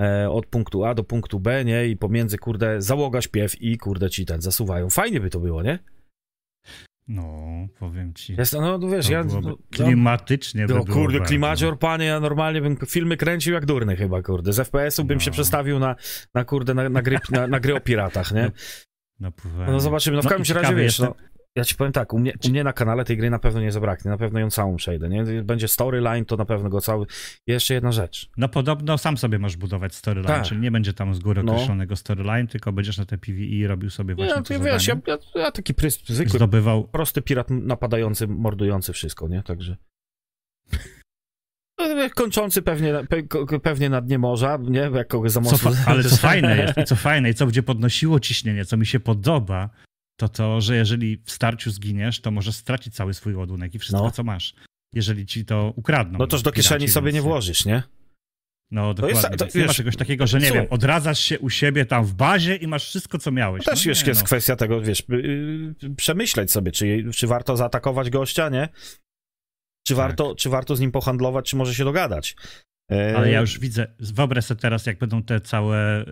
e, 0.01 0.29
od 0.29 0.45
punktu 0.45 0.85
A 0.85 0.93
do 0.93 1.03
punktu 1.03 1.39
B, 1.39 1.65
nie, 1.65 1.87
i 1.87 1.97
pomiędzy, 1.97 2.37
kurde, 2.37 2.81
załoga, 2.81 3.21
śpiew 3.21 3.61
i, 3.61 3.77
kurde, 3.77 4.09
ci 4.09 4.25
ten 4.25 4.41
zasuwają. 4.41 4.89
Fajnie 4.89 5.19
by 5.19 5.29
to 5.29 5.39
było, 5.39 5.63
nie? 5.63 5.79
No, 7.07 7.33
powiem 7.79 8.13
ci. 8.13 8.35
Jest, 8.35 8.53
no, 8.53 8.77
no 8.77 8.89
wiesz, 8.89 9.05
to 9.07 9.11
ja... 9.13 9.23
byłoby 9.23 9.47
No, 9.49 9.57
klimatycznie 9.71 10.67
by 10.67 10.73
no, 10.73 10.83
było 10.83 10.95
kurde, 10.95 11.17
bardzo. 11.17 11.29
klimacior, 11.29 11.79
panie, 11.79 12.05
ja 12.05 12.19
normalnie 12.19 12.61
bym 12.61 12.77
filmy 12.87 13.17
kręcił 13.17 13.53
jak 13.53 13.65
durny 13.65 13.95
chyba, 13.95 14.21
kurde. 14.21 14.53
Z 14.53 14.59
FPS-u 14.59 15.03
bym 15.03 15.17
No. 15.17 15.23
się 15.23 15.31
przestawił 15.31 15.79
na, 15.79 15.95
na 16.33 16.45
kurde, 16.45 16.73
na, 16.73 16.89
na, 16.89 17.01
gry, 17.01 17.17
na, 17.31 17.47
na 17.47 17.59
gry 17.59 17.75
o 17.75 17.79
piratach, 17.79 18.31
nie? 18.31 18.51
No 19.67 19.79
zobaczymy, 19.79 20.15
no 20.17 20.21
w 20.21 20.25
No 20.25 20.31
i 20.31 20.37
każdym 20.37 20.57
razie, 20.57 20.75
wiesz, 20.75 20.83
jestem- 20.99 21.05
no, 21.07 21.15
ja 21.57 21.63
ci 21.63 21.75
powiem 21.75 21.93
tak, 21.93 22.13
u 22.13 22.19
mnie, 22.19 22.33
u 22.45 22.49
mnie 22.49 22.63
na 22.63 22.73
kanale 22.73 23.05
tej 23.05 23.17
gry 23.17 23.29
na 23.29 23.39
pewno 23.39 23.61
nie 23.61 23.71
zabraknie, 23.71 24.11
na 24.11 24.17
pewno 24.17 24.39
ją 24.39 24.49
całą 24.49 24.75
przejdę, 24.75 25.09
nie? 25.09 25.23
Będzie 25.43 25.67
storyline, 25.67 26.25
to 26.25 26.37
na 26.37 26.45
pewno 26.45 26.69
go 26.69 26.81
cały... 26.81 27.05
Jeszcze 27.47 27.73
jedna 27.73 27.91
rzecz. 27.91 28.29
No 28.37 28.49
podobno 28.49 28.97
sam 28.97 29.17
sobie 29.17 29.39
możesz 29.39 29.57
budować 29.57 29.95
storyline, 29.95 30.27
Tak. 30.27 30.43
czyli 30.43 30.61
nie 30.61 30.71
będzie 30.71 30.93
tam 30.93 31.15
z 31.15 31.19
góry 31.19 31.43
No. 31.43 31.51
określonego 31.53 31.95
storyline, 31.95 32.47
tylko 32.47 32.71
będziesz 32.71 32.97
na 32.97 33.05
te 33.05 33.17
PvE 33.17 33.67
robił 33.67 33.89
sobie 33.89 34.15
właśnie 34.15 34.35
Nie, 34.35 34.41
to 34.41 34.47
ty 34.47 34.59
wiesz, 34.59 34.87
ja, 34.87 34.95
ja, 35.07 35.17
ja 35.35 35.51
taki 35.51 35.73
prys, 35.73 36.03
zwykły, 36.07 36.37
Zdobywał, 36.37 36.87
prosty 36.87 37.21
pirat 37.21 37.49
napadający, 37.49 38.27
mordujący 38.27 38.93
wszystko, 38.93 39.27
nie? 39.27 39.43
Także... 39.43 39.77
No, 41.79 41.85
Kończący 42.15 42.61
pewnie, 42.61 42.93
pe, 43.09 43.59
pewnie 43.59 43.89
na 43.89 44.01
dnie 44.01 44.19
morza, 44.19 44.59
nie? 44.61 44.89
Jak 44.93 45.07
kogoś 45.07 45.31
za 45.31 45.41
mocno... 45.41 45.71
ale 45.85 46.03
co 46.03 46.17
fajne 46.27 46.57
jest, 46.57 46.77
i 46.77 46.83
co 46.83 46.95
fajne, 46.95 47.29
i 47.29 47.33
co 47.33 47.45
będzie 47.45 47.63
podnosiło 47.63 48.19
ciśnienie, 48.19 48.65
co 48.65 48.77
mi 48.77 48.85
się 48.85 48.99
podoba, 48.99 49.69
to 50.19 50.29
to, 50.29 50.61
że 50.61 50.75
jeżeli 50.75 51.17
w 51.25 51.31
starciu 51.31 51.71
zginiesz, 51.71 52.21
to 52.21 52.31
możesz 52.31 52.55
stracić 52.55 52.95
cały 52.95 53.13
swój 53.13 53.35
ładunek 53.35 53.75
i 53.75 53.79
wszystko, 53.79 54.03
No. 54.03 54.11
co 54.11 54.23
masz. 54.23 54.53
Jeżeli 54.93 55.25
ci 55.25 55.45
to 55.45 55.73
ukradną. 55.75 56.19
No 56.19 56.27
toż 56.27 56.41
do 56.41 56.51
piraci, 56.51 56.63
kieszeni 56.69 56.87
sobie 56.87 57.05
więc- 57.05 57.15
nie 57.15 57.21
włożysz, 57.21 57.65
nie? 57.65 57.83
No 58.71 58.93
To 58.93 59.07
jest- 59.09 59.21
dokładnie. 59.21 59.37
to 59.47 59.57
nie 59.57 59.61
ma 59.63 59.67
wiesz, 59.67 59.77
czegoś 59.77 59.95
takiego, 59.95 60.27
że 60.27 60.39
nie 60.39 60.45
słuchaj. 60.45 60.61
wiem, 60.63 60.73
odradzasz 60.73 61.19
się 61.19 61.39
u 61.39 61.49
siebie 61.49 61.85
tam 61.85 62.05
w 62.05 62.13
bazie 62.13 62.55
i 62.55 62.67
masz 62.67 62.85
wszystko, 62.85 63.17
co 63.17 63.31
miałeś. 63.31 63.65
Też 63.65 63.85
no, 63.85 63.89
wiesz, 63.89 64.03
nie, 64.03 64.09
jest 64.09 64.21
no. 64.21 64.25
kwestia 64.25 64.55
tego, 64.55 64.81
wiesz, 64.81 65.03
yy, 65.09 65.95
przemyśleć 65.97 66.51
sobie, 66.51 66.71
czy, 66.71 67.05
czy 67.15 67.27
warto 67.27 67.57
zaatakować 67.57 68.09
gościa, 68.09 68.49
nie? 68.49 68.69
Czy, 69.87 69.93
Tak. 69.93 69.97
warto, 69.97 70.35
czy 70.35 70.49
warto 70.49 70.75
z 70.75 70.79
nim 70.79 70.91
pohandlować, 70.91 71.49
czy 71.49 71.55
może 71.55 71.75
się 71.75 71.83
dogadać. 71.83 72.35
E, 72.91 73.17
Ale 73.17 73.31
ja 73.31 73.39
już 73.41 73.59
widzę, 73.59 73.87
wyobraź 73.99 74.45
sobie 74.45 74.61
teraz, 74.61 74.85
jak 74.85 74.97
będą 74.97 75.23
te 75.23 75.41
całe, 75.41 76.05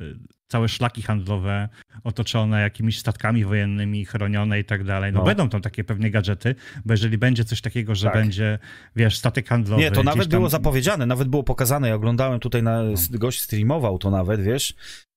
całe 0.47 0.69
szlaki 0.69 1.01
handlowe 1.01 1.69
otoczone 2.03 2.61
jakimiś 2.61 2.99
statkami 2.99 3.45
wojennymi, 3.45 4.05
chronione 4.05 4.59
i 4.59 4.65
tak 4.65 4.83
dalej. 4.83 5.13
No, 5.13 5.19
No. 5.19 5.25
będą 5.25 5.49
tam 5.49 5.61
takie 5.61 5.83
pewnie 5.83 6.11
gadżety, 6.11 6.55
bo 6.85 6.93
jeżeli 6.93 7.17
będzie 7.17 7.45
coś 7.45 7.61
takiego, 7.61 7.95
że 7.95 8.07
Tak. 8.07 8.13
będzie, 8.15 8.59
wiesz, 8.95 9.17
statek 9.17 9.47
handlowy. 9.47 9.81
Nie, 9.81 9.91
to 9.91 10.03
nawet 10.03 10.23
tam- 10.29 10.29
było 10.39 10.49
zapowiedziane, 10.49 11.05
nawet 11.05 11.27
było 11.27 11.43
pokazane. 11.43 11.87
Ja 11.89 11.95
oglądałem 11.95 12.39
tutaj, 12.39 12.63
na, 12.63 12.83
No. 12.83 12.93
gość 13.11 13.41
streamował 13.41 13.97
to 13.97 14.11
nawet, 14.11 14.41
wiesz, 14.41 14.73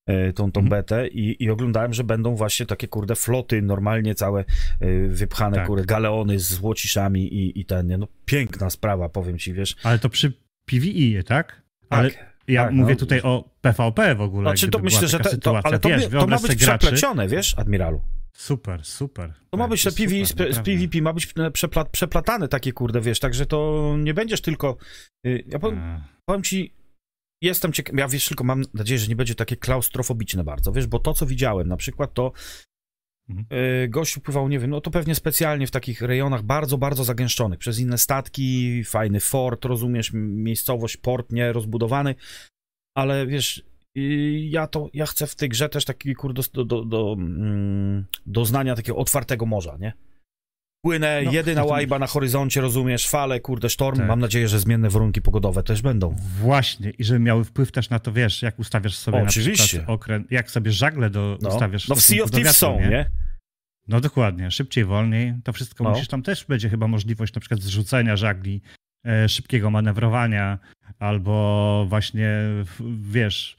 e, 0.07 0.33
tą, 0.33 0.51
tą 0.51 0.59
Mhm. 0.61 0.69
betę 0.69 1.07
i, 1.07 1.43
i 1.43 1.49
oglądałem, 1.49 1.93
że 1.93 2.03
będą 2.03 2.35
właśnie 2.35 2.65
takie, 2.65 2.87
kurde, 2.87 3.15
floty 3.15 3.61
normalnie 3.61 4.15
całe 4.15 4.41
e, 4.79 5.07
wypchane, 5.07 5.57
Tak. 5.57 5.67
kurde, 5.67 5.85
galeony 5.85 6.39
z 6.39 6.53
złociszami 6.53 7.33
i, 7.33 7.59
i 7.59 7.65
ten, 7.65 7.97
no 7.99 8.07
piękna 8.25 8.69
sprawa, 8.69 9.09
powiem 9.09 9.37
ci, 9.37 9.53
wiesz. 9.53 9.75
Ale 9.83 9.99
to 9.99 10.09
przy 10.09 10.33
PvE, 10.71 11.23
tak? 11.23 11.61
Ale 11.89 12.11
tak, 12.11 12.35
ja 12.47 12.63
tak, 12.63 12.73
mówię 12.73 12.93
no. 12.93 12.99
tutaj 12.99 13.21
o 13.21 13.49
PvP 13.61 14.15
w 14.15 14.21
ogóle. 14.21 14.49
Znaczy, 14.49 14.67
to 14.67 14.79
myślę, 14.79 15.07
że 15.07 15.19
te, 15.19 15.37
to, 15.37 15.59
ale 15.63 15.79
to, 15.79 15.89
wiesz, 15.89 16.07
to 16.07 16.27
ma 16.27 16.39
być 16.39 16.55
graczy. 16.55 16.79
przeplecione, 16.79 17.27
wiesz, 17.27 17.55
admiralu. 17.57 18.01
Super, 18.33 18.85
super. 18.85 19.33
To 19.49 19.57
ma 19.57 19.67
być 19.67 19.83
te 19.83 19.91
PV, 19.91 20.25
super, 20.25 20.53
z, 20.53 20.57
z. 20.57 20.59
PvP 20.59 21.01
ma 21.01 21.13
być 21.13 21.33
przepla, 21.53 21.85
przeplatane 21.85 22.47
takie, 22.47 22.73
kurde, 22.73 23.01
wiesz, 23.01 23.19
także 23.19 23.45
to 23.45 23.95
nie 23.99 24.13
będziesz 24.13 24.41
tylko... 24.41 24.77
y, 25.27 25.43
Ja 25.47 25.59
powiem, 25.59 25.79
A, 25.79 26.01
powiem 26.25 26.43
ci, 26.43 26.73
jestem 27.41 27.73
ciekaw, 27.73 27.95
ja 27.97 28.07
wiesz, 28.07 28.25
tylko 28.25 28.43
mam 28.43 28.63
nadzieję, 28.73 28.99
że 28.99 29.07
nie 29.07 29.15
będzie 29.15 29.35
takie 29.35 29.55
klaustrofobiczne 29.55 30.43
bardzo, 30.43 30.71
wiesz, 30.71 30.87
bo 30.87 30.99
to, 30.99 31.13
co 31.13 31.25
widziałem, 31.25 31.67
na 31.67 31.77
przykład 31.77 32.13
to 32.13 32.31
Mhm. 33.29 33.45
y, 33.83 33.87
gościu 33.87 34.21
pływał, 34.21 34.49
nie 34.49 34.59
wiem, 34.59 34.69
no 34.69 34.81
to 34.81 34.91
pewnie 34.91 35.15
specjalnie 35.15 35.67
w 35.67 35.71
takich 35.71 36.01
rejonach 36.01 36.43
bardzo, 36.43 36.77
bardzo 36.77 37.03
zagęszczonych, 37.03 37.59
przez 37.59 37.79
inne 37.79 37.97
statki, 37.97 38.83
fajny 38.83 39.19
fort, 39.19 39.65
rozumiesz, 39.65 40.11
miejscowość, 40.13 40.97
port, 40.97 41.31
nie, 41.31 41.53
rozbudowany, 41.53 42.15
ale 42.97 43.27
wiesz, 43.27 43.63
ja 44.49 44.67
to, 44.67 44.89
ja 44.93 45.05
chcę 45.05 45.27
w 45.27 45.35
tej 45.35 45.49
grze 45.49 45.69
też 45.69 45.85
taki, 45.85 46.15
kurde, 46.15 46.41
do, 46.53 46.65
do, 46.65 46.85
do, 46.85 47.15
mm, 47.17 48.05
doznania 48.25 48.75
takiego 48.75 48.97
otwartego 48.97 49.45
morza, 49.45 49.77
nie? 49.79 49.93
Płynę, 50.81 51.21
No, 51.25 51.31
jedyna 51.31 51.63
łajba 51.63 51.99
na 51.99 52.07
horyzoncie, 52.07 52.61
rozumiesz, 52.61 53.07
fale, 53.07 53.39
kurde, 53.39 53.69
sztorm, 53.69 53.97
Tak. 53.97 54.07
mam 54.07 54.19
nadzieję, 54.19 54.47
że 54.47 54.59
zmienne 54.59 54.89
warunki 54.89 55.21
pogodowe 55.21 55.63
też 55.63 55.81
będą. 55.81 56.15
Właśnie, 56.39 56.89
i 56.89 57.03
żeby 57.03 57.19
miały 57.19 57.43
wpływ 57.43 57.71
też 57.71 57.89
na 57.89 57.99
to, 57.99 58.11
wiesz, 58.11 58.41
jak 58.41 58.59
ustawiasz 58.59 58.95
sobie 58.95 59.23
oczywiście. 59.23 59.63
przykład 59.63 59.89
okręt, 59.89 60.31
jak 60.31 60.51
sobie 60.51 60.71
żagle 60.71 61.09
do, 61.09 61.37
No, 61.41 61.49
ustawiasz 61.49 61.87
no 61.87 61.95
w 61.95 62.01
Sea 62.01 62.23
of 62.23 62.31
Thieves 62.31 62.57
są, 62.57 62.79
nie? 62.79 63.09
No 63.87 64.01
dokładnie, 64.01 64.51
szybciej, 64.51 64.85
wolniej, 64.85 65.33
to 65.43 65.53
wszystko 65.53 65.83
No. 65.83 65.89
musisz, 65.89 66.07
tam 66.07 66.23
też 66.23 66.45
będzie 66.45 66.69
chyba 66.69 66.87
możliwość 66.87 67.33
na 67.33 67.39
przykład 67.41 67.61
zrzucenia 67.61 68.15
żagli, 68.15 68.61
e, 69.05 69.29
szybkiego 69.29 69.69
manewrowania, 69.69 70.59
albo 70.99 71.85
właśnie, 71.89 72.29
wiesz, 73.01 73.55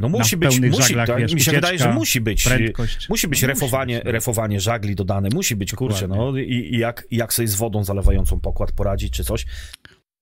No 0.00 0.08
musi 0.08 0.36
być, 0.36 0.60
musi, 0.60 0.82
żaglach, 0.82 1.06
tak, 1.06 1.18
wiesz, 1.18 1.34
mi 1.34 1.40
się 1.40 1.52
wydaje, 1.52 1.78
że 1.78 1.84
ucieczka, 1.84 1.98
musi 1.98 2.20
być. 2.20 2.44
prędkość. 2.44 3.08
Musi 3.08 3.28
być 3.28 3.42
No, 3.42 3.48
refowanie, 3.48 3.96
być, 3.96 4.04
no. 4.04 4.12
refowanie 4.12 4.60
żagli 4.60 4.94
dodane, 4.94 5.28
musi 5.34 5.56
być, 5.56 5.72
kurczę, 5.74 6.08
Dokładnie. 6.08 6.32
no 6.32 6.38
i, 6.38 6.74
i 6.74 6.78
jak, 6.78 7.06
jak 7.10 7.32
sobie 7.32 7.48
z 7.48 7.54
wodą 7.54 7.84
zalewającą 7.84 8.40
pokład 8.40 8.72
poradzić, 8.72 9.12
czy 9.12 9.24
coś. 9.24 9.46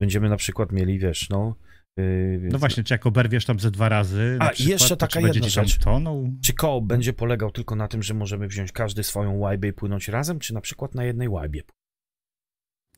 Będziemy 0.00 0.28
na 0.28 0.36
przykład 0.36 0.72
mieli, 0.72 0.98
wiesz, 0.98 1.28
no... 1.30 1.56
Yy, 1.98 2.48
No 2.52 2.58
właśnie, 2.58 2.84
czy 2.84 2.94
jak 2.94 3.06
oberwiesz 3.06 3.44
tam 3.44 3.60
ze 3.60 3.70
dwa 3.70 3.88
razy, 3.88 4.36
A, 4.40 4.48
przykład, 4.48 4.68
jeszcze 4.70 4.96
taka 4.96 5.20
jedna 5.20 5.48
rzecz. 5.48 5.78
tonął? 5.78 6.32
Czy 6.44 6.52
koop 6.54 6.84
będzie 6.84 7.12
polegał 7.12 7.50
tylko 7.50 7.76
na 7.76 7.88
tym, 7.88 8.02
że 8.02 8.14
możemy 8.14 8.48
wziąć 8.48 8.72
każdy 8.72 9.02
swoją 9.02 9.38
łajbę 9.38 9.68
i 9.68 9.72
płynąć 9.72 10.08
razem, 10.08 10.38
czy 10.38 10.54
na 10.54 10.60
przykład 10.60 10.94
na 10.94 11.04
jednej 11.04 11.28
łajbie? 11.28 11.62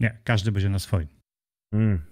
Nie, 0.00 0.18
każdy 0.24 0.52
będzie 0.52 0.68
na 0.68 0.78
swoim. 0.78 1.08
Mm. 1.74 2.02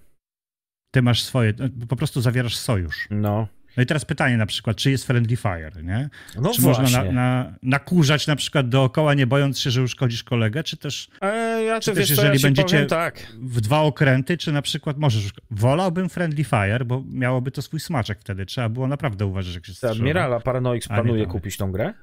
ty 0.95 1.03
masz 1.03 1.23
swoje, 1.23 1.55
po 1.89 1.97
prostu 1.97 2.21
zawierasz 2.21 2.57
sojusz. 2.57 3.09
No. 3.11 3.49
No 3.77 3.83
i 3.83 3.87
teraz 3.87 4.05
pytanie 4.05 4.37
na 4.37 4.47
przykład, 4.47 4.77
czy 4.77 4.91
jest 4.91 5.07
friendly 5.07 5.37
fire, 5.37 5.83
nie? 5.83 6.11
No 6.37 6.51
czy 6.51 6.63
właśnie. 6.63 6.83
można 6.83 7.05
na, 7.05 7.13
na, 7.13 7.55
nakurzać 7.63 8.27
na 8.27 8.37
przykład 8.37 8.69
dookoła, 8.69 9.15
nie 9.15 9.27
bojąc 9.27 9.59
się, 9.61 9.71
że 9.71 9.83
uszkodzisz 9.83 10.25
kolegę, 10.25 10.63
czy 10.63 10.77
też 10.77 11.09
E, 11.21 11.63
ja 11.65 11.81
Czy 11.81 11.93
też 11.93 11.99
wiesz, 11.99 12.09
ja 12.11 12.15
jeżeli 12.15 12.39
ci 12.39 12.43
będziecie- 12.43 12.69
powiem, 12.77 12.89
tak. 12.89 13.27
w 13.41 13.61
dwa 13.61 13.81
okręty, 13.81 14.37
czy 14.37 14.53
na 14.53 14.63
przykład 14.63 14.99
możesz... 14.99 15.31
Wolałbym 15.51 16.09
friendly 16.09 16.45
fire, 16.45 16.85
bo 16.85 17.05
miałoby 17.11 17.51
to 17.51 17.63
swój 17.63 17.81
smaczek 17.81 18.21
wtedy. 18.21 18.47
Trzeba 18.47 18.69
było 18.69 18.89
naprawdę 18.89 19.27
uważać, 19.27 19.55
jak 19.55 19.67
się 19.67 19.75
strzela. 19.75 19.93
Admirala 19.93 20.41
Paranoix 20.41 20.89
planuje 20.89 21.27
kupić 21.27 21.57
tą 21.57 21.73
grę? 21.73 21.95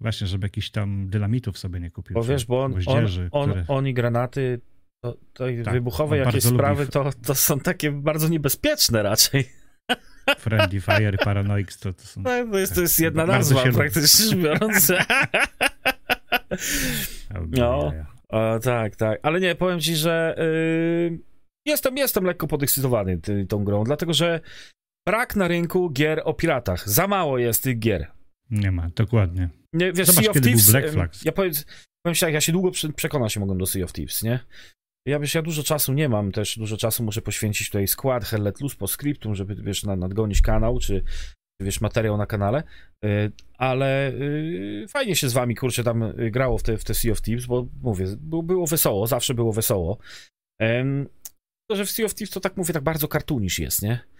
Właśnie, 0.00 0.26
żeby 0.26 0.44
jakiś 0.46 0.70
tam 0.70 1.08
dynamitów 1.08 1.58
sobie 1.58 1.80
nie 1.80 1.90
kupił. 1.90 2.14
Bo 2.14 2.24
wiesz, 2.24 2.46
bo 2.46 2.64
on, 2.64 2.74
on, 2.86 2.98
on, 3.30 3.50
które... 3.50 3.64
on 3.68 3.86
i 3.88 3.94
granaty, 3.94 4.60
to, 5.00 5.16
to 5.32 5.44
Tak, 5.64 5.74
wybuchowe 5.74 6.18
jakieś 6.18 6.44
sprawy, 6.44 6.86
to, 6.86 7.10
to 7.26 7.34
są 7.34 7.60
takie 7.60 7.92
bardzo 7.92 8.28
niebezpieczne 8.28 9.02
raczej. 9.02 9.48
Friendly 10.38 10.80
Fire, 10.80 11.18
Paranoix, 11.18 11.78
to, 11.78 11.92
to 11.92 12.02
są... 12.02 12.22
No, 12.22 12.30
to 12.52 12.58
jest, 12.58 12.74
to 12.74 12.80
jest 12.80 13.00
jedna 13.00 13.26
nazwa, 13.26 13.62
praktycznie 13.74 14.36
biorąc. 14.36 14.92
No. 17.50 17.92
O, 18.28 18.58
tak, 18.58 18.96
tak. 18.96 19.20
Ale 19.22 19.40
nie, 19.40 19.54
powiem 19.54 19.80
ci, 19.80 19.96
że 19.96 20.34
yy, 20.38 21.18
jestem, 21.66 21.96
jestem 21.96 22.24
lekko 22.24 22.46
podekscytowany 22.46 23.18
ty, 23.18 23.46
tą 23.46 23.64
grą, 23.64 23.84
dlatego 23.84 24.12
że 24.12 24.40
brak 25.08 25.36
na 25.36 25.48
rynku 25.48 25.90
gier 25.90 26.22
o 26.24 26.34
piratach. 26.34 26.88
Za 26.88 27.06
mało 27.06 27.38
jest 27.38 27.62
tych 27.62 27.78
gier. 27.78 28.06
Nie 28.50 28.72
ma, 28.72 28.90
dokładnie. 28.96 29.48
Nie, 29.72 29.92
wiesz, 29.92 30.06
Zobacz, 30.06 30.24
Sea 30.24 30.30
of 30.30 30.34
kiedy 30.34 30.50
był 30.50 30.58
Thieves, 30.58 30.70
Black 30.70 30.90
Flags. 30.90 31.24
ja 31.24 31.32
powiem, 31.32 31.52
powiem 32.04 32.14
ci 32.14 32.20
tak, 32.20 32.34
ja 32.34 32.40
się 32.40 32.52
długo 32.52 32.70
prze, 32.70 32.92
przekonać 32.92 33.32
się 33.32 33.40
mogłem 33.40 33.58
do 33.58 33.66
Sea 33.66 33.84
of 33.84 33.92
Thieves, 33.92 34.22
nie? 34.22 34.40
Ja 35.06 35.18
wiesz, 35.18 35.34
ja 35.34 35.42
dużo 35.42 35.62
czasu 35.62 35.92
nie 35.92 36.08
mam, 36.08 36.32
też 36.32 36.58
dużo 36.58 36.76
czasu 36.76 37.04
muszę 37.04 37.22
poświęcić 37.22 37.68
tutaj 37.68 37.88
skład, 37.88 38.24
Hellet 38.24 38.60
Luz 38.60 38.74
po 38.76 38.88
scriptum, 38.88 39.34
żeby, 39.34 39.54
wiesz, 39.54 39.84
na- 39.84 39.96
nadgonić 39.96 40.42
kanał, 40.42 40.78
czy, 40.78 41.04
wiesz, 41.62 41.80
materiał 41.80 42.16
na 42.16 42.26
kanale, 42.26 42.62
y, 43.04 43.32
ale 43.58 44.12
y, 44.12 44.86
fajnie 44.88 45.16
się 45.16 45.28
z 45.28 45.32
wami, 45.32 45.54
kurczę, 45.54 45.84
tam 45.84 46.02
y, 46.02 46.30
grało 46.30 46.58
w 46.58 46.62
te, 46.62 46.78
w 46.78 46.84
te 46.84 46.94
Sea 46.94 47.12
of 47.12 47.22
Thieves, 47.22 47.46
bo 47.46 47.66
mówię, 47.82 48.06
było, 48.18 48.66
wesoło, 48.66 49.06
zawsze 49.06 49.34
było 49.34 49.52
wesoło. 49.52 49.98
To, 51.70 51.76
że 51.76 51.84
w 51.84 51.90
Sea 51.90 52.06
of 52.06 52.14
Thieves 52.14 52.30
to 52.34 52.40
tak 52.40 52.56
mówię, 52.56 52.74
tak 52.74 52.82
bardzo 52.84 53.08
kartunisz 53.08 53.58
jest, 53.58 53.82
nie? 53.82 54.13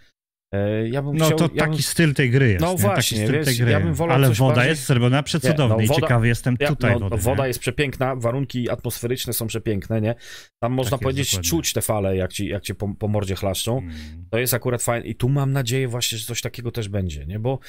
E, 0.55 0.87
Ja 0.89 1.01
bym 1.01 1.17
No 1.17 1.25
chciał, 1.25 1.37
to 1.37 1.49
ja 1.53 1.59
taki 1.59 1.71
bym, 1.71 1.81
styl 1.81 2.13
tej 2.13 2.29
gry 2.31 2.49
jest. 2.49 2.61
No 2.65 2.71
nie? 2.71 2.77
właśnie, 2.77 3.17
taki 3.17 3.27
styl 3.27 3.37
wiesz, 3.39 3.45
tej 3.45 3.57
gry. 3.57 3.71
ja 3.71 3.77
Ale 4.09 4.29
woda 4.33 4.55
bardziej- 4.55 4.69
jest 4.69 4.85
zrobiona 4.85 5.23
przecudownie 5.23 5.77
Nie, 5.77 5.83
i 5.83 5.87
no 5.87 5.93
woda- 5.93 6.01
ciekawy 6.07 6.27
jestem 6.27 6.55
Ja, 6.59 6.67
tutaj 6.67 6.93
no, 6.99 7.09
wody. 7.09 7.21
woda 7.21 7.41
nie? 7.43 7.47
jest 7.47 7.59
przepiękna, 7.59 8.15
warunki 8.15 8.69
atmosferyczne 8.69 9.33
są 9.33 9.47
przepiękne, 9.47 10.01
nie? 10.01 10.15
Tam 10.63 10.73
można 10.73 10.95
jest, 10.95 11.03
powiedzieć, 11.03 11.31
dokładnie. 11.31 11.49
czuć 11.49 11.73
te 11.73 11.81
fale, 11.81 12.17
jak 12.17 12.33
ci, 12.33 12.47
jak 12.47 12.63
ci 12.63 12.75
po, 12.75 12.93
po 12.99 13.07
mordzie 13.07 13.35
chlaszczą. 13.35 13.77
Mm. 13.77 13.93
To 14.31 14.37
jest 14.37 14.53
akurat 14.53 14.83
fajne 14.83 15.07
i 15.07 15.15
tu 15.15 15.29
mam 15.29 15.51
nadzieję 15.51 15.87
właśnie, 15.87 16.17
że 16.17 16.25
coś 16.25 16.41
takiego 16.41 16.71
też 16.71 16.89
będzie, 16.89 17.25
nie? 17.25 17.39
Bo, 17.39 17.59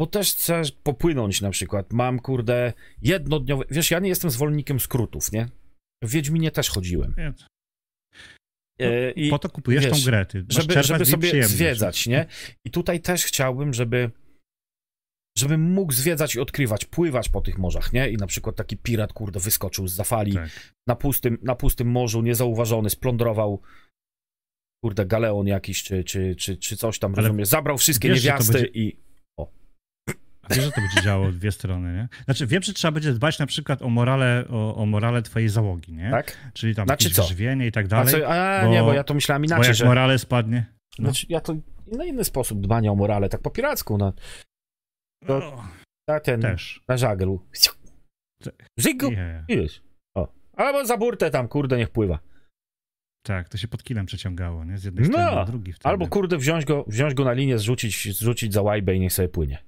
bo 0.00 0.06
też 0.06 0.30
chcę 0.30 0.62
popłynąć 0.82 1.40
na 1.40 1.50
przykład. 1.50 1.92
Mam, 1.92 2.18
kurde, 2.18 2.72
jednodniowe... 3.02 3.64
Wiesz, 3.70 3.90
ja 3.90 3.98
nie 3.98 4.08
jestem 4.08 4.30
zwolennikiem 4.30 4.80
skrótów, 4.80 5.32
nie? 5.32 5.48
W 6.04 6.10
Wiedźminie 6.10 6.50
też 6.50 6.68
chodziłem. 6.68 7.14
Nie, 8.80 9.08
E, 9.08 9.10
I 9.10 9.30
po 9.30 9.38
to 9.38 9.48
kupujesz 9.50 9.84
wiesz, 9.84 9.92
tą 10.04 10.10
grę, 10.10 10.26
ty. 10.26 10.44
Masz 10.54 10.56
żeby, 10.62 10.82
żeby 10.82 11.06
sobie 11.06 11.44
zwiedzać, 11.44 12.06
nie? 12.06 12.26
I 12.64 12.70
tutaj 12.70 13.00
też 13.00 13.24
chciałbym, 13.24 13.74
żeby 13.74 14.10
żebym 15.38 15.72
mógł 15.72 15.92
zwiedzać 15.92 16.34
i 16.34 16.40
odkrywać, 16.40 16.84
pływać 16.84 17.28
po 17.28 17.40
tych 17.40 17.58
morzach, 17.58 17.92
nie? 17.92 18.10
I 18.10 18.16
na 18.16 18.26
przykład 18.26 18.56
taki 18.56 18.76
pirat, 18.76 19.12
kurde, 19.12 19.40
wyskoczył 19.40 19.88
z 19.88 19.94
zafali 19.94 20.32
Tak. 20.34 20.74
na, 20.86 20.96
pustym, 20.96 21.38
na 21.42 21.54
pustym 21.54 21.88
morzu, 21.90 22.22
niezauważony, 22.22 22.90
splądrował 22.90 23.62
kurde, 24.84 25.06
galeon 25.06 25.46
jakiś, 25.46 25.82
czy, 25.82 26.04
czy, 26.04 26.36
czy, 26.36 26.56
czy 26.56 26.76
coś 26.76 26.98
tam, 26.98 27.12
Ale 27.14 27.22
rozumiesz? 27.22 27.48
Zabrał 27.48 27.78
wszystkie 27.78 28.08
wiesz, 28.08 28.24
niewiasty 28.24 28.52
będzie- 28.52 28.68
i... 28.68 29.09
A 30.50 30.54
wiesz, 30.54 30.64
że 30.64 30.70
to 30.72 30.80
będzie 30.80 31.02
działało 31.02 31.26
w 31.30 31.34
dwie 31.34 31.52
strony, 31.52 31.92
nie? 31.94 32.08
Znaczy, 32.24 32.46
wiem, 32.46 32.62
że 32.62 32.72
trzeba 32.72 32.92
będzie 32.92 33.12
dbać 33.12 33.38
na 33.38 33.46
przykład 33.46 33.82
o 33.82 33.88
morale, 33.88 34.44
o, 34.50 34.76
o 34.76 34.86
morale 34.86 35.22
twojej 35.22 35.48
załogi, 35.48 35.92
nie? 35.92 36.10
Tak? 36.10 36.36
Czyli 36.54 36.74
tam 36.74 36.86
Znaczy 36.86 37.04
jakieś 37.04 37.16
co? 37.16 37.22
wyżywienie 37.22 37.66
i 37.66 37.72
tak 37.72 37.86
A, 37.86 37.88
dalej. 37.88 38.14
co, 38.14 38.28
a 38.28 38.64
bo- 38.64 38.70
nie, 38.70 38.82
bo 38.82 38.92
ja 38.92 39.04
to 39.04 39.14
myślałem 39.14 39.42
bo 39.42 39.46
inaczej, 39.46 39.66
jak 39.68 39.76
że... 39.76 39.84
morale 39.84 40.18
spadnie... 40.18 40.66
No. 40.98 41.04
Znaczy, 41.04 41.26
ja 41.28 41.40
to 41.40 41.54
na 41.92 42.04
inny 42.04 42.24
sposób 42.24 42.60
dbania 42.60 42.92
o 42.92 42.94
morale, 42.94 43.28
tak 43.28 43.40
po 43.42 43.50
piracku, 43.50 43.98
no. 43.98 44.12
To- 45.26 45.64
Na 46.08 46.20
ten, 46.20 46.40
też. 46.40 46.80
na 46.88 46.96
żaglu. 46.96 47.46
Nie. 49.10 49.44
Idziesz. 49.48 49.82
O. 50.16 50.32
Albo 50.56 50.86
za 50.86 50.96
burtę 50.96 51.30
tam, 51.30 51.48
kurde, 51.48 51.76
niech 51.78 51.90
pływa. 51.90 52.18
Tak, 53.26 53.48
to 53.48 53.58
się 53.58 53.68
pod 53.68 53.82
kilem 53.82 54.06
przeciągało, 54.06 54.64
nie? 54.64 54.78
Z 54.78 54.84
jednej 54.84 55.04
No, 55.08 55.12
strony 55.18 55.36
do 55.36 55.44
drugiej 55.44 55.72
wtedy. 55.72 55.88
Albo 55.88 56.06
kurde, 56.08 56.38
wziąć 56.38 56.64
go, 56.64 56.84
wziąć 56.88 57.14
go 57.14 57.24
na 57.24 57.32
linię, 57.32 57.58
zrzucić, 57.58 58.16
zrzucić 58.18 58.52
za 58.52 58.62
łajbę 58.62 58.94
i 58.94 59.00
niech 59.00 59.12
sobie 59.12 59.28
płynie. 59.28 59.58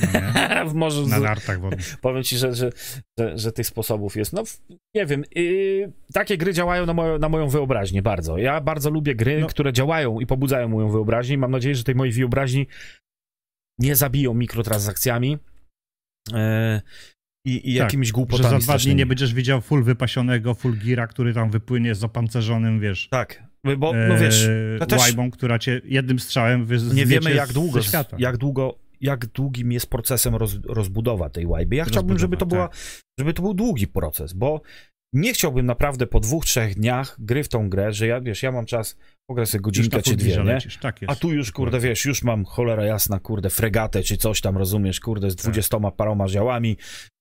No 0.00 0.66
w 0.70 0.74
morzu. 0.74 1.06
Na 1.06 1.20
nartach 1.20 1.60
wodnych. 1.60 1.96
Powiem 2.00 2.22
ci, 2.22 2.36
że, 2.36 2.54
że, 2.54 2.70
że, 3.18 3.38
że 3.38 3.52
tych 3.52 3.66
sposobów 3.66 4.16
jest. 4.16 4.32
No, 4.32 4.42
nie 4.94 5.06
wiem. 5.06 5.24
Yy, 5.34 5.92
takie 6.12 6.38
gry 6.38 6.52
działają 6.52 6.86
na, 6.86 6.94
moją 6.94 7.18
na 7.18 7.28
moją 7.28 7.48
wyobraźnię 7.48 8.02
bardzo. 8.02 8.38
Ja 8.38 8.60
bardzo 8.60 8.90
lubię 8.90 9.14
gry, 9.14 9.40
No. 9.40 9.46
które 9.46 9.72
działają 9.72 10.20
i 10.20 10.26
pobudzają 10.26 10.68
moją 10.68 10.90
wyobraźnię. 10.90 11.38
Mam 11.38 11.50
nadzieję, 11.50 11.74
że 11.74 11.84
tej 11.84 11.94
mojej 11.94 12.12
wyobraźni 12.12 12.66
nie 13.78 13.96
zabiją 13.96 14.34
mikrotransakcjami. 14.34 15.38
Yy, 16.32 16.80
i, 17.46 17.70
i 17.72 17.74
Tak, 17.74 17.84
jakimiś 17.84 18.08
Że 18.08 18.12
głupotami 18.12 18.50
za 18.50 18.58
dwa 18.58 18.78
dni 18.78 18.94
nie 18.94 19.06
będziesz 19.06 19.34
widział 19.34 19.60
full 19.60 19.82
wypasionego, 19.82 20.54
full 20.54 20.76
gira, 20.78 21.06
który 21.06 21.34
tam 21.34 21.50
wypłynie 21.50 21.94
z 21.94 22.04
opancerzonym, 22.04 22.80
wiesz, 22.80 23.08
Tak, 23.08 23.42
bo 23.78 23.92
no 24.08 24.18
wiesz, 24.18 24.44
e, 24.46 24.78
to 24.78 24.86
też- 24.86 25.00
łajbą, 25.00 25.30
która 25.30 25.58
cię 25.58 25.80
jednym 25.84 26.18
strzałem 26.18 26.64
wy, 26.66 26.78
nie 26.94 27.06
wiemy 27.06 27.34
jak 27.34 27.52
długo, 27.52 27.80
jak 28.18 28.36
długo, 28.36 28.78
jak 29.00 29.26
długim 29.26 29.72
jest 29.72 29.90
procesem 29.90 30.34
roz, 30.34 30.58
rozbudowa 30.64 31.28
tej 31.28 31.46
łajby. 31.46 31.76
Ja 31.76 31.84
chciałbym, 31.84 32.18
żeby 32.18 32.36
to, 32.36 32.46
była, 32.46 32.68
żeby 33.20 33.34
to 33.34 33.42
był 33.42 33.54
długi 33.54 33.86
proces, 33.86 34.32
bo 34.32 34.60
nie 35.14 35.32
chciałbym 35.32 35.66
naprawdę 35.66 36.06
po 36.06 36.20
dwóch, 36.20 36.44
trzech 36.44 36.74
dniach 36.74 37.16
gry 37.18 37.44
w 37.44 37.48
tą 37.48 37.68
grę, 37.68 37.92
że 37.92 38.06
ja, 38.06 38.20
wiesz, 38.20 38.42
ja 38.42 38.52
mam 38.52 38.66
czas, 38.66 38.96
pogrę 39.30 39.46
sobie 39.46 39.62
godzinkę 39.62 40.02
czy 40.02 40.16
dwie, 40.16 40.44
nie? 40.44 40.58
Tak 40.80 41.02
jest. 41.02 41.12
A 41.12 41.16
tu 41.16 41.32
już, 41.32 41.52
kurde, 41.52 41.80
wiesz, 41.80 42.04
już 42.04 42.22
mam 42.22 42.44
cholera 42.44 42.84
jasna, 42.84 43.20
kurde, 43.20 43.50
fregatę 43.50 44.02
czy 44.02 44.16
coś 44.16 44.40
tam, 44.40 44.58
rozumiesz, 44.58 45.00
kurde, 45.00 45.30
z 45.30 45.36
Tak. 45.36 45.42
dwudziestoma 45.42 45.90
paroma 45.90 46.28
działami, 46.28 46.76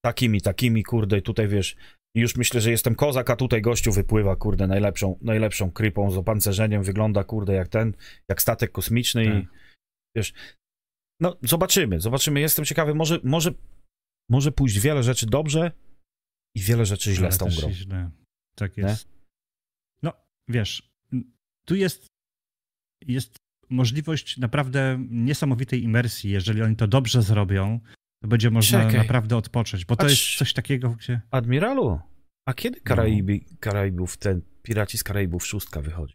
takimi, 0.05 0.41
takimi, 0.41 0.83
kurde, 0.83 1.17
i 1.17 1.21
tutaj, 1.21 1.47
wiesz, 1.47 1.75
i 2.15 2.19
już 2.19 2.35
myślę, 2.35 2.61
że 2.61 2.71
jestem 2.71 2.95
kozak, 2.95 3.29
a 3.29 3.35
tutaj 3.35 3.61
gościu 3.61 3.91
wypływa, 3.91 4.35
kurde, 4.35 4.67
najlepszą, 4.67 5.19
najlepszą 5.21 5.71
krypą 5.71 6.11
z 6.11 6.17
opancerzeniem, 6.17 6.83
wygląda, 6.83 7.23
kurde, 7.23 7.53
jak 7.53 7.67
ten, 7.67 7.93
jak 8.29 8.41
statek 8.41 8.71
kosmiczny 8.71 9.25
i, 9.25 9.27
Tak. 9.27 9.43
wiesz, 10.17 10.33
no, 11.23 11.37
zobaczymy, 11.43 11.99
zobaczymy, 11.99 12.39
jestem 12.39 12.65
ciekawy, 12.65 12.95
może, 12.95 13.19
może, 13.23 13.51
może 14.29 14.51
pójść 14.51 14.79
wiele 14.79 15.03
rzeczy 15.03 15.25
dobrze 15.25 15.71
i 16.55 16.59
wiele 16.61 16.85
rzeczy 16.85 17.13
źle 17.13 17.25
Ale 17.27 17.31
z 17.35 17.37
tą 17.37 17.45
grą. 17.45 17.71
Źle. 17.71 18.11
Tak 18.55 18.77
Nie? 18.77 18.83
jest. 18.83 19.07
No, 20.03 20.13
wiesz, 20.47 20.93
tu 21.65 21.75
jest, 21.75 22.07
jest 23.07 23.35
możliwość 23.69 24.37
naprawdę 24.37 24.99
niesamowitej 25.09 25.83
imersji. 25.83 26.31
Jeżeli 26.31 26.61
oni 26.61 26.75
to 26.75 26.87
dobrze 26.87 27.21
zrobią, 27.21 27.79
to 28.21 28.27
będzie 28.27 28.49
można 28.51 28.79
Czekaj. 28.83 28.97
naprawdę 28.97 29.37
odpocząć, 29.37 29.85
bo 29.85 29.95
to 29.95 30.03
Patrz. 30.03 30.27
jest 30.29 30.39
coś 30.39 30.53
takiego, 30.53 30.89
gdzie... 30.89 31.21
Admiralu, 31.31 31.99
a 32.47 32.53
kiedy 32.53 32.77
No. 32.77 32.83
Karaiby, 32.83 33.39
Karaibów, 33.59 34.17
ten 34.17 34.41
Piraci 34.63 34.97
z 34.97 35.03
Karaibów 35.03 35.45
szóstka 35.47 35.81
wychodzi? 35.81 36.13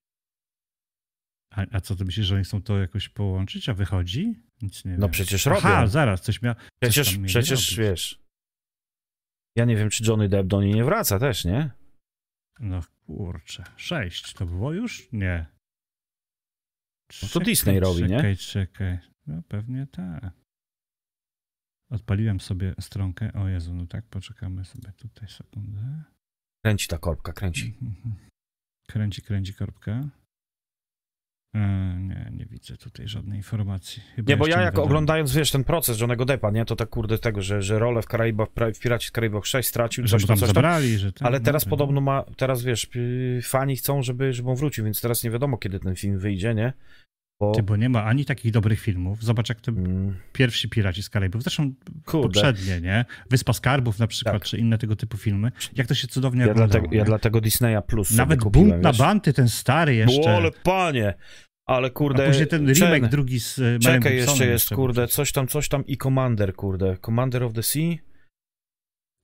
A, 1.50 1.66
a 1.72 1.80
co 1.80 1.96
ty 1.96 2.04
myślisz, 2.04 2.26
że 2.26 2.34
oni 2.34 2.44
chcą 2.44 2.62
to 2.62 2.78
jakoś 2.78 3.08
połączyć, 3.08 3.68
a 3.68 3.74
wychodzi? 3.74 4.34
Nic 4.62 4.84
nie 4.84 4.92
No 4.92 5.06
wiem. 5.06 5.10
przecież 5.10 5.46
robią. 5.46 5.58
Aha, 5.58 5.86
zaraz, 5.86 6.20
coś 6.22 6.42
miał... 6.42 6.54
Przecież, 6.82 7.16
mieli 7.16 7.28
przecież 7.28 7.60
robić. 7.70 7.78
wiesz. 7.78 8.22
Ja 9.56 9.64
nie 9.64 9.76
wiem, 9.76 9.90
czy 9.90 10.04
Johnny 10.06 10.28
Depp 10.28 10.48
do 10.48 10.62
niej 10.62 10.74
nie 10.74 10.84
wraca 10.84 11.18
też, 11.18 11.44
nie? 11.44 11.70
No 12.60 12.80
kurczę, 13.06 13.64
sześć 13.76 14.32
to 14.34 14.46
było 14.46 14.72
już? 14.72 15.08
Nie. 15.12 15.46
No 17.22 17.28
to 17.28 17.40
Disney 17.40 17.80
robi, 17.80 18.02
nie? 18.02 18.08
Czekaj, 18.16 18.36
czekaj. 18.36 18.98
No 19.26 19.42
pewnie 19.48 19.86
tak. 19.86 20.30
Odpaliłem 21.90 22.40
sobie 22.40 22.74
stronkę. 22.80 23.32
O 23.32 23.48
Jezu, 23.48 23.74
no 23.74 23.86
tak, 23.86 24.06
poczekamy 24.06 24.64
sobie 24.64 24.92
tutaj 24.92 25.28
sekundę. 25.28 26.02
Kręci 26.64 26.88
ta 26.88 26.98
korbka, 26.98 27.32
kręci. 27.32 27.78
Kręci, 28.88 29.22
kręci 29.22 29.54
korbkę. 29.54 30.08
E, 31.54 31.58
nie, 32.00 32.30
nie 32.32 32.46
widzę 32.46 32.76
tutaj 32.76 33.08
żadnej 33.08 33.36
informacji. 33.36 34.02
Chyba 34.16 34.30
Nie, 34.30 34.36
bo 34.36 34.46
ja 34.46 34.60
jak 34.60 34.78
oglądając, 34.78 35.34
wiesz, 35.34 35.50
ten 35.50 35.64
proces 35.64 36.00
Johnnego 36.00 36.24
Deppa, 36.24 36.50
nie, 36.50 36.64
to 36.64 36.76
tak 36.76 36.88
kurde 36.88 37.18
tego, 37.18 37.42
że, 37.42 37.62
że 37.62 37.78
rolę 37.78 38.02
w 38.02 38.06
Karaibach, 38.06 38.48
w 38.74 38.80
Piraci 38.80 39.06
z 39.06 39.10
Karaibach 39.10 39.46
6 39.46 39.68
stracił, 39.68 40.06
Że 40.06 40.10
coś 40.10 40.26
tam, 40.26 40.36
coś 40.36 40.40
tam. 40.40 40.54
zabrali, 40.54 40.98
że 40.98 41.12
tam, 41.12 41.26
Ale 41.26 41.38
no, 41.38 41.44
teraz 41.44 41.66
no. 41.66 41.70
podobno 41.70 42.00
ma, 42.00 42.24
teraz 42.36 42.62
wiesz, 42.62 42.88
yy, 42.94 43.40
fani 43.42 43.76
chcą, 43.76 44.02
żeby, 44.02 44.32
żeby 44.32 44.50
on 44.50 44.56
wrócił, 44.56 44.84
więc 44.84 45.00
teraz 45.00 45.24
nie 45.24 45.30
wiadomo, 45.30 45.58
kiedy 45.58 45.80
ten 45.80 45.96
film 45.96 46.18
wyjdzie, 46.18 46.54
nie? 46.54 46.72
Bo, 47.40 47.52
Ty, 47.52 47.62
bo 47.62 47.76
nie 47.76 47.88
ma 47.88 48.04
ani 48.04 48.24
takich 48.24 48.52
dobrych 48.52 48.80
filmów. 48.80 49.24
Zobacz, 49.24 49.48
jak 49.48 49.60
te 49.60 49.70
mm, 49.72 50.16
pierwsi 50.32 50.68
Piraci 50.68 51.02
z 51.02 51.10
Karaibów, 51.10 51.42
zresztą 51.42 51.72
kurde, 52.06 52.22
poprzednie, 52.28 52.80
nie? 52.80 53.04
Wyspa 53.30 53.52
Skarbów 53.52 53.98
na 53.98 54.06
przykład, 54.06 54.34
Tak. 54.34 54.44
czy 54.44 54.58
inne 54.58 54.78
tego 54.78 54.96
typu 54.96 55.16
filmy. 55.16 55.52
Jak 55.76 55.86
to 55.86 55.94
się 55.94 56.08
cudownie 56.08 56.40
ja 56.44 56.50
oglądało. 56.50 56.80
dlatego, 56.80 56.96
ja 56.96 57.04
dlatego 57.04 57.40
Disneya 57.40 57.82
Plus 57.86 58.10
Nawet 58.10 58.40
kupiłem, 58.40 58.70
Bunt 58.70 58.82
na 58.82 58.90
wiesz? 58.92 58.98
Banty, 58.98 59.32
ten 59.32 59.48
stary 59.48 59.94
jeszcze. 59.94 60.22
Bo, 60.22 60.36
ale 60.36 60.50
panie, 60.50 61.14
Ale 61.66 61.90
kurde. 61.90 62.24
A 62.24 62.26
później 62.26 62.46
ten 62.46 62.72
remake 62.72 63.08
drugi 63.08 63.40
z 63.40 63.58
Melem 63.58 63.80
Czekaj, 63.80 64.00
Gibsonem 64.00 64.18
jeszcze 64.28 64.46
jest, 64.46 64.68
kurde, 64.74 65.08
coś 65.08 65.32
tam, 65.32 65.48
coś 65.48 65.68
tam 65.68 65.86
i 65.86 65.96
Commander, 65.96 66.54
kurde. 66.54 66.96
Commander 66.96 67.42
of 67.42 67.52
the 67.52 67.62
Sea? 67.62 67.94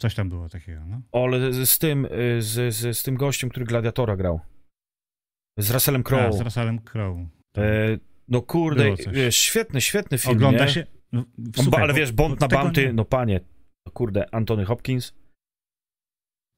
Coś 0.01 0.15
tam 0.15 0.29
było 0.29 0.49
takiego, 0.49 0.81
no. 0.87 1.01
Ale 1.13 1.53
z, 1.53 1.71
z 1.71 1.79
tym, 1.79 2.05
y, 2.05 2.43
z, 2.43 2.75
z, 2.75 2.99
z 2.99 3.03
tym 3.03 3.15
gościem, 3.17 3.51
który 3.51 3.67
Gladiatora 3.67 4.17
grał. 4.17 4.41
Z 5.59 5.71
Russellem 5.71 6.03
Crowe. 6.03 6.33
z 6.33 6.41
Russellem 6.41 6.79
Crowe. 6.79 7.27
E, 7.59 7.99
no 8.29 8.43
kurde, 8.43 8.95
wiesz, 9.13 9.37
świetny, 9.37 9.81
świetny 9.81 10.19
film, 10.19 10.37
Ogląda 10.37 10.65
nie? 10.65 10.71
się... 10.71 10.87
No, 11.13 11.25
No, 11.39 11.63
słuchaj, 11.63 11.83
ale 11.83 11.95
wiesz, 11.95 12.13
Bond 12.13 12.41
bo 12.41 12.47
na 12.47 12.49
Bounty, 12.49 12.93
no 12.93 13.05
panie, 13.05 13.41
no 13.87 13.93
kurde, 13.93 14.35
Anthony 14.35 14.65
Hopkins, 14.65 15.13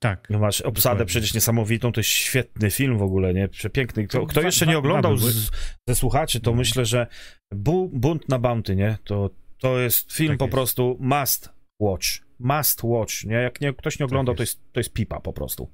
Tak. 0.03 0.31
no 0.31 0.39
masz 0.39 0.61
obsadę 0.61 0.95
Dokładnie. 0.95 1.07
przecież 1.07 1.35
niesamowitą, 1.35 1.93
to 1.93 2.01
jest 2.01 2.11
świetny 2.11 2.71
film 2.71 2.99
w 2.99 3.03
ogóle, 3.03 3.35
nie? 3.35 3.49
Przepiękny. 3.49 4.07
Kto, 4.07 4.27
kto 4.27 4.41
jeszcze 4.43 4.67
nie 4.67 4.79
oglądał 4.79 5.17
z, 5.17 5.51
ze 5.89 5.95
słuchaczy, 5.95 6.41
to 6.41 6.51
No. 6.51 6.57
myślę, 6.57 6.85
że 6.85 7.07
Bu- 7.55 7.89
Bunt 7.89 8.29
na 8.29 8.39
Bounty, 8.39 8.77
nie? 8.77 8.99
To, 9.05 9.31
to 9.59 9.79
jest 9.79 10.13
film 10.13 10.29
Tak 10.33 10.39
po 10.39 10.45
jest. 10.45 10.53
prostu 10.53 10.97
must 11.01 11.51
watch. 11.81 12.07
Must 12.39 12.83
watch, 12.85 13.25
nie? 13.25 13.35
Jak 13.37 13.61
nie, 13.61 13.73
ktoś 13.73 13.99
nie 13.99 14.07
oglądał, 14.07 14.35
to, 14.35 14.43
jest. 14.43 14.59
jest, 14.59 14.73
to 14.73 14.81
jest 14.81 14.93
pipa 14.93 15.21
po 15.21 15.33
prostu. 15.33 15.71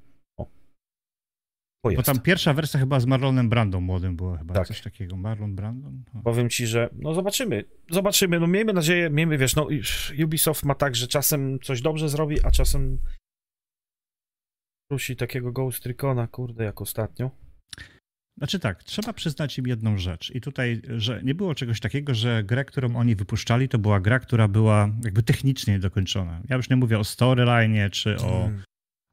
Bo 1.83 1.91
jest. 1.91 2.03
tam 2.05 2.19
pierwsza 2.19 2.53
wersja 2.53 2.79
chyba 2.79 2.99
z 2.99 3.05
Marlonem 3.05 3.49
Brando 3.49 3.81
młodym 3.81 4.15
było 4.15 4.37
chyba 4.37 4.53
Tak. 4.53 4.67
coś 4.67 4.81
takiego. 4.81 5.17
Marlon 5.17 5.55
Brandon? 5.55 6.03
O. 6.13 6.21
Powiem 6.21 6.49
ci, 6.49 6.67
że 6.67 6.89
no 6.93 7.13
zobaczymy, 7.13 7.63
zobaczymy, 7.91 8.39
no 8.39 8.47
miejmy 8.47 8.73
nadzieję, 8.73 9.09
miejmy, 9.09 9.37
wiesz, 9.37 9.55
no 9.55 9.67
Ubisoft 10.23 10.65
ma 10.65 10.75
tak, 10.75 10.95
że 10.95 11.07
czasem 11.07 11.59
coś 11.59 11.81
dobrze 11.81 12.09
zrobi, 12.09 12.45
a 12.45 12.51
czasem 12.51 12.97
prosi 14.91 15.15
takiego 15.15 15.51
Ghost 15.51 15.85
Recona, 15.85 16.27
kurde, 16.27 16.63
jak 16.63 16.81
ostatnio. 16.81 17.31
Znaczy 18.37 18.59
tak, 18.59 18.83
trzeba 18.83 19.13
przyznać 19.13 19.57
im 19.57 19.67
jedną 19.67 19.97
rzecz. 19.97 20.31
I 20.35 20.41
tutaj, 20.41 20.81
że 20.97 21.21
nie 21.23 21.35
było 21.35 21.55
czegoś 21.55 21.79
takiego, 21.79 22.15
że 22.15 22.43
grę, 22.43 22.65
którą 22.65 22.95
oni 22.95 23.15
wypuszczali, 23.15 23.69
to 23.69 23.77
była 23.79 23.99
gra, 23.99 24.19
która 24.19 24.47
była 24.47 24.89
jakby 25.03 25.23
technicznie 25.23 25.79
dokończona. 25.79 26.41
Ja 26.49 26.55
już 26.55 26.69
nie 26.69 26.75
mówię 26.75 26.99
o 26.99 27.03
storyline 27.03 27.89
czy 27.91 28.17
o, 28.17 28.45
Mm. 28.45 28.63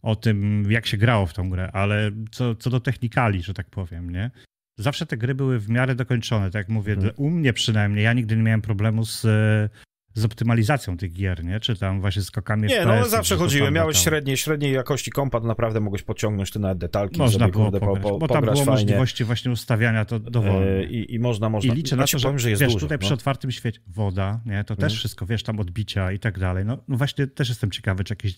O 0.03 0.17
tym, 0.17 0.67
jak 0.71 0.87
się 0.87 0.97
grało 0.97 1.27
w 1.27 1.33
tą 1.35 1.51
grę, 1.51 1.71
ale 1.73 2.11
co, 2.31 2.55
co 2.55 2.71
do 2.71 2.81
technikali, 2.81 3.43
że 3.43 3.55
tak 3.55 3.71
powiem, 3.71 4.11
nie? 4.11 4.31
Zawsze 4.79 5.07
te 5.07 5.17
gry 5.17 5.35
były 5.35 5.59
w 5.59 5.69
miarę 5.69 5.95
dokończone, 5.95 6.47
tak 6.47 6.55
jak 6.61 6.69
mówię, 6.69 6.93
Mhm. 6.93 7.13
u 7.17 7.31
mnie 7.31 7.53
przynajmniej, 7.53 8.05
ja 8.05 8.13
nigdy 8.13 8.37
nie 8.37 8.43
miałem 8.43 8.63
problemu 8.63 9.05
z, 9.05 9.25
e, 9.25 9.69
z 10.15 10.25
optymalizacją 10.25 10.97
tych 10.97 11.13
gier, 11.13 11.45
nie? 11.45 11.61
Czy 11.61 11.77
tam 11.77 12.01
właśnie 12.01 12.23
skokami 12.23 12.69
Nie, 12.69 12.87
no 12.87 13.09
zawsze 13.09 13.37
chodziłem, 13.37 13.75
miałeś 13.75 13.99
średniej, 13.99 14.37
średniej 14.37 14.73
jakości 14.73 15.11
kompa, 15.11 15.41
to 15.41 15.47
naprawdę 15.47 15.81
mogłeś 15.81 16.03
podciągnąć 16.03 16.51
te 16.51 16.59
nawet 16.59 16.79
detalki, 16.79 17.19
Można 17.19 17.49
było 17.49 17.65
kurde, 17.65 17.81
po, 17.81 17.87
pograć, 17.87 18.03
po, 18.03 18.19
bo 18.19 18.29
tam 18.29 18.37
pograć 18.37 18.55
było 18.55 18.65
fajnie. 18.65 18.83
możliwości 18.83 19.25
właśnie 19.25 19.51
ustawiania 19.51 20.05
to 20.05 20.19
dowolnie. 20.19 20.85
I, 20.85 21.15
I 21.15 21.19
można, 21.19 21.49
można. 21.49 21.73
I 21.75 21.77
liczę 21.77 21.97
na 21.97 22.01
znaczy, 22.03 22.13
to, 22.13 22.19
że 22.19 22.29
powiem, 22.29 22.39
że 22.39 22.51
jest 22.51 22.63
wiesz, 22.63 22.73
dużo. 22.73 22.87
tutaj 22.87 22.99
no. 23.01 23.07
przy 23.07 23.15
otwartym 23.15 23.51
świecie 23.51 23.81
woda, 23.87 24.41
nie, 24.47 24.65
to 24.65 24.75
Mhm. 24.75 24.77
też 24.91 24.99
wszystko, 24.99 25.27
wiesz, 25.27 25.43
tam 25.43 25.61
odbicia 25.61 26.13
i 26.13 26.19
tak 26.19 26.39
dalej. 26.39 26.65
No, 26.65 26.79
no 26.89 26.97
właśnie 26.97 27.27
też 27.27 27.49
jestem 27.49 27.71
ciekawy, 27.71 28.05
czy 28.05 28.13
jakieś, 28.13 28.35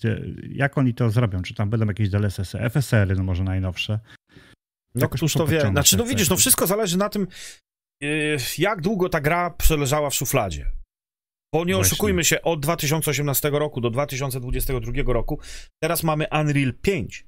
jak 0.49 0.79
oni 0.79 0.95
to 0.95 1.11
zrobią, 1.11 1.43
czy 1.43 1.55
tam 1.55 1.71
będą 1.71 1.87
jakieś 1.87 2.09
DLSS-y, 2.09 2.59
FSR-y, 2.71 3.15
no 3.15 3.23
może 3.25 3.45
najnowsze. 3.45 4.01
No 4.95 5.09
któż 5.09 5.35
to 5.35 5.47
wie. 5.47 5.61
Znaczy, 5.61 5.97
no 5.97 6.05
widzisz, 6.05 6.31
no 6.31 6.37
wszystko 6.37 6.67
zależy 6.67 6.99
na 6.99 7.09
tym, 7.09 7.27
yy, 8.01 8.37
jak 8.59 8.81
długo 8.81 9.09
ta 9.09 9.21
gra 9.21 9.51
przeleżała 9.51 10.11
w 10.11 10.15
szufladzie. 10.15 10.67
Bo 11.53 11.65
nie 11.65 11.75
Właśnie. 11.75 11.93
oszukujmy 11.93 12.25
się, 12.25 12.43
od 12.43 12.61
2018 12.61 13.51
roku 13.51 13.81
do 13.81 13.91
2022 13.91 15.13
roku 15.13 15.39
teraz 15.83 16.03
mamy 16.03 16.27
Unreal 16.41 16.73
5, 16.83 17.27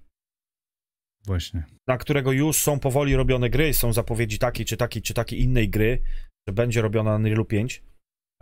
Właśnie. 1.26 1.64
na 1.88 1.98
którego 1.98 2.32
już 2.32 2.56
są 2.56 2.78
powoli 2.80 3.16
robione 3.16 3.50
gry, 3.50 3.74
są 3.74 3.92
zapowiedzi 3.92 4.38
takiej 4.38 4.66
czy 4.66 4.76
takiej 4.76 5.02
czy 5.02 5.14
takiej 5.14 5.40
innej 5.40 5.68
gry, 5.68 6.02
że 6.48 6.54
będzie 6.54 6.82
robiona 6.82 7.14
Unreal 7.16 7.46
5. 7.46 7.82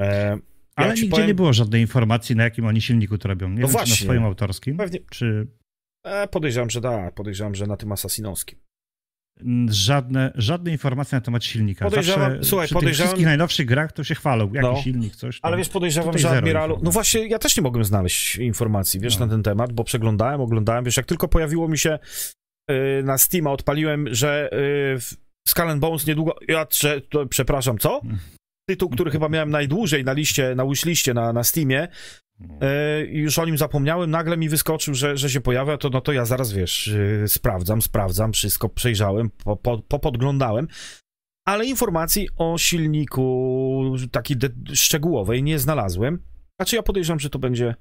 E, 0.00 0.38
Ale 0.76 0.94
ci 0.94 1.02
nigdzie 1.02 1.10
powiem- 1.10 1.26
nie 1.26 1.34
było 1.34 1.52
żadnej 1.52 1.80
informacji, 1.80 2.36
na 2.36 2.44
jakim 2.44 2.66
oni 2.66 2.80
silniku 2.82 3.18
to 3.18 3.28
robią. 3.28 3.48
Nie 3.48 3.56
wiem, 3.56 3.66
czy 3.66 3.72
właśnie. 3.72 3.90
na 3.90 3.96
swoim 3.96 4.24
autorskim, 4.24 4.76
Pewnie, 4.76 4.98
czy 5.10 5.46
e, 6.06 6.28
podejrzewam, 6.28 6.70
że 6.70 6.80
da, 6.80 7.10
podejrzewam, 7.10 7.54
że 7.54 7.66
na 7.66 7.76
tym 7.76 7.92
asasinowskim. 7.92 8.58
Żadne, 9.70 10.32
żadne 10.34 10.70
informacje 10.70 11.16
na 11.16 11.20
temat 11.22 11.44
silnika. 11.44 11.84
Podejrzewam- 11.84 12.30
Zawsze 12.32 12.44
słuchaj, 12.48 12.66
przy 12.66 12.74
tych 12.74 12.80
podejrzewam- 12.80 13.06
wszystkich 13.08 13.26
najnowszych 13.26 13.66
grach 13.66 13.92
to 13.92 14.04
się 14.04 14.14
chwalą, 14.14 14.52
jaki 14.52 14.66
No. 14.68 14.76
silnik, 14.82 15.16
coś 15.16 15.40
tam. 15.40 15.48
Ale 15.48 15.56
wiesz, 15.58 15.68
podejrzewam, 15.68 16.18
że 16.18 16.30
Admiralu. 16.30 16.80
No 16.82 16.90
właśnie, 16.90 17.26
ja 17.26 17.38
też 17.38 17.56
nie 17.56 17.62
mogłem 17.62 17.84
znaleźć 17.84 18.36
informacji, 18.36 19.00
wiesz, 19.00 19.18
No. 19.18 19.26
na 19.26 19.32
ten 19.32 19.42
temat, 19.42 19.72
bo 19.72 19.84
przeglądałem, 19.84 20.40
oglądałem. 20.40 20.84
Wiesz, 20.84 20.96
jak 20.96 21.06
tylko 21.06 21.28
pojawiło 21.28 21.68
mi 21.68 21.78
się 21.78 21.98
y, 22.70 23.02
na 23.04 23.18
Steama, 23.18 23.50
odpaliłem, 23.50 24.14
że 24.14 24.46
y, 24.52 25.00
w 25.00 25.14
Skull 25.48 25.68
and 25.70 25.80
Bones 25.80 26.06
niedługo. 26.06 26.34
Ja 26.48 26.66
że, 26.72 27.00
to, 27.00 27.26
przepraszam, 27.26 27.78
co? 27.78 28.00
Mm. 28.04 28.18
Tytuł, 28.68 28.88
który 28.90 29.10
chyba 29.10 29.28
miałem 29.28 29.50
najdłużej 29.50 30.04
na 30.04 30.12
liście, 30.12 30.54
na 30.54 30.66
wishliście 30.66 31.14
na, 31.14 31.32
na 31.32 31.44
Steamie, 31.44 31.88
już 33.08 33.38
o 33.38 33.46
nim 33.46 33.58
zapomniałem, 33.58 34.10
nagle 34.10 34.36
mi 34.36 34.48
wyskoczył, 34.48 34.94
że, 34.94 35.16
że 35.16 35.30
się 35.30 35.40
pojawia, 35.40 35.76
to 35.76 35.88
no 35.90 36.00
to 36.00 36.12
ja 36.12 36.24
zaraz, 36.24 36.52
wiesz, 36.52 36.86
y, 36.88 37.24
sprawdzam, 37.28 37.82
sprawdzam, 37.82 38.32
wszystko 38.32 38.68
przejrzałem, 38.68 39.30
po, 39.30 39.56
po, 39.56 39.78
popodglądałem, 39.78 40.68
ale 41.46 41.66
informacji 41.66 42.28
o 42.36 42.58
silniku 42.58 43.94
takiej 44.12 44.36
szczegółowej 44.74 45.42
nie 45.42 45.58
znalazłem. 45.58 46.22
Znaczy 46.60 46.76
ja 46.76 46.82
podejrzewam, 46.82 47.20
że 47.20 47.30
to 47.30 47.38
będzie, 47.38 47.74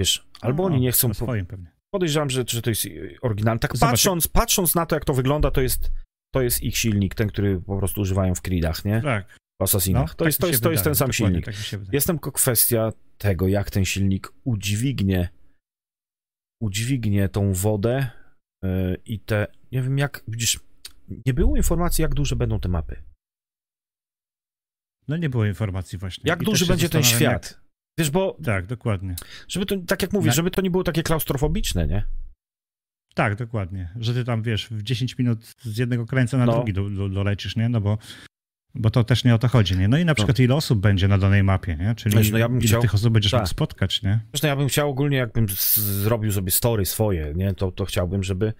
wiesz, 0.00 0.26
albo 0.40 0.62
No, 0.62 0.74
oni 0.74 0.80
nie 0.80 0.92
chcą, 0.92 1.08
po, 1.08 1.14
swoim 1.14 1.46
pewnie. 1.46 1.72
podejrzewam, 1.94 2.30
że, 2.30 2.44
że 2.48 2.62
to 2.62 2.70
jest 2.70 2.84
y, 2.86 3.16
oryginalny. 3.22 3.58
Tak 3.58 3.76
Zobacz, 3.76 3.90
patrząc, 3.90 4.28
patrząc 4.28 4.74
na 4.74 4.86
to, 4.86 4.96
jak 4.96 5.04
to 5.04 5.14
wygląda, 5.14 5.50
to 5.50 5.60
jest, 5.60 5.90
to 6.34 6.42
jest 6.42 6.62
ich 6.62 6.76
silnik, 6.78 7.14
ten, 7.14 7.28
który 7.28 7.60
po 7.60 7.78
prostu 7.78 8.00
używają 8.00 8.34
w 8.34 8.42
Creedach, 8.42 8.84
nie? 8.84 9.02
Tak. 9.02 9.38
W 9.60 9.62
Assassinach. 9.62 10.10
to, 10.10 10.16
tak 10.16 10.26
jest, 10.26 10.38
to, 10.38 10.46
jest, 10.46 10.62
to 10.62 10.70
jest 10.70 10.84
ten 10.84 10.94
sam 10.94 11.10
dokładnie 11.10 11.42
silnik. 11.42 11.80
Tak. 11.84 11.92
Jest 11.94 12.06
tylko 12.06 12.32
kwestia 12.32 12.92
tego, 13.20 13.48
jak 13.48 13.70
ten 13.70 13.84
silnik 13.84 14.32
udźwignie 14.44 15.28
udźwignie 16.62 17.28
tą 17.28 17.52
wodę 17.52 18.10
yy, 18.64 18.96
i 19.04 19.20
te, 19.20 19.46
nie 19.72 19.82
wiem 19.82 19.98
jak, 19.98 20.24
widzisz, 20.28 20.60
nie 21.26 21.34
było 21.34 21.56
informacji, 21.56 22.02
jak 22.02 22.14
duże 22.14 22.36
będą 22.36 22.60
te 22.60 22.68
mapy. 22.68 23.02
No 25.08 25.16
nie 25.16 25.28
było 25.30 25.46
informacji 25.46 25.98
właśnie. 25.98 26.22
Jak 26.26 26.42
I 26.42 26.44
duży 26.44 26.66
będzie 26.66 26.88
ten 26.88 27.02
świat. 27.02 27.60
Wiesz, 27.98 28.10
bo 28.10 28.26
Jak... 28.38 28.44
Tak, 28.46 28.66
dokładnie. 28.66 29.16
żeby 29.48 29.66
to, 29.66 29.76
tak 29.76 30.02
jak 30.02 30.12
mówisz, 30.12 30.26
Na- 30.26 30.32
żeby 30.32 30.50
to 30.50 30.62
nie 30.62 30.70
było 30.70 30.84
takie 30.84 31.02
klaustrofobiczne, 31.02 31.86
nie? 31.86 32.02
Tak, 33.14 33.36
dokładnie. 33.36 33.92
Że 33.96 34.14
ty 34.14 34.24
tam, 34.24 34.42
wiesz, 34.42 34.68
w 34.68 34.82
10 34.82 35.18
minut 35.18 35.54
z 35.62 35.78
jednego 35.78 36.06
krańca 36.06 36.38
na 36.38 36.46
No. 36.46 36.52
drugi 36.52 36.72
do, 36.72 36.90
do, 36.90 37.08
dolecisz, 37.08 37.56
nie? 37.56 37.68
No 37.68 37.80
bo, 37.80 37.98
bo 38.74 38.90
to 38.90 39.04
też 39.04 39.24
nie 39.24 39.34
o 39.34 39.38
to 39.38 39.48
chodzi, 39.48 39.78
nie? 39.78 39.88
No 39.88 39.98
i 39.98 40.04
na 40.04 40.14
przykład 40.14 40.38
ile 40.38 40.54
osób 40.54 40.80
będzie 40.80 41.08
na 41.08 41.18
danej 41.18 41.42
mapie, 41.42 41.76
nie? 41.76 41.94
Czyli 41.94 42.16
Wiesz, 42.16 42.30
no 42.30 42.38
ja 42.38 42.48
bym 42.48 42.58
ile 42.58 42.68
chciał- 42.68 42.82
tych 42.82 42.94
osób 42.94 43.12
będziesz 43.12 43.32
tak. 43.32 43.40
mógł 43.40 43.50
spotkać, 43.50 44.02
nie? 44.02 44.20
Zresztą 44.32 44.48
ja 44.48 44.56
bym 44.56 44.68
chciał 44.68 44.90
ogólnie, 44.90 45.16
jakbym 45.16 45.46
zrobił 45.76 46.32
sobie 46.32 46.50
story 46.50 46.86
swoje, 46.86 47.32
nie? 47.36 47.54
To, 47.54 47.72
to 47.72 47.84
chciałbym, 47.84 48.22
żeby, 48.22 48.52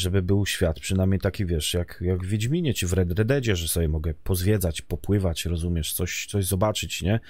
żeby 0.00 0.22
był 0.22 0.46
świat 0.46 0.80
przynajmniej 0.80 1.20
taki, 1.20 1.46
wiesz, 1.46 1.74
jak, 1.74 1.98
jak 2.00 2.24
w 2.24 2.26
Wiedźminie 2.28 2.74
czy 2.74 2.86
w 2.86 2.92
Red 2.92 3.12
Deadzie, 3.12 3.56
że 3.56 3.68
sobie 3.68 3.88
mogę 3.88 4.14
pozwiedzać, 4.14 4.82
popływać, 4.82 5.44
rozumiesz, 5.44 5.92
coś, 5.92 6.26
coś 6.26 6.44
zobaczyć, 6.44 7.02
nie? 7.02 7.20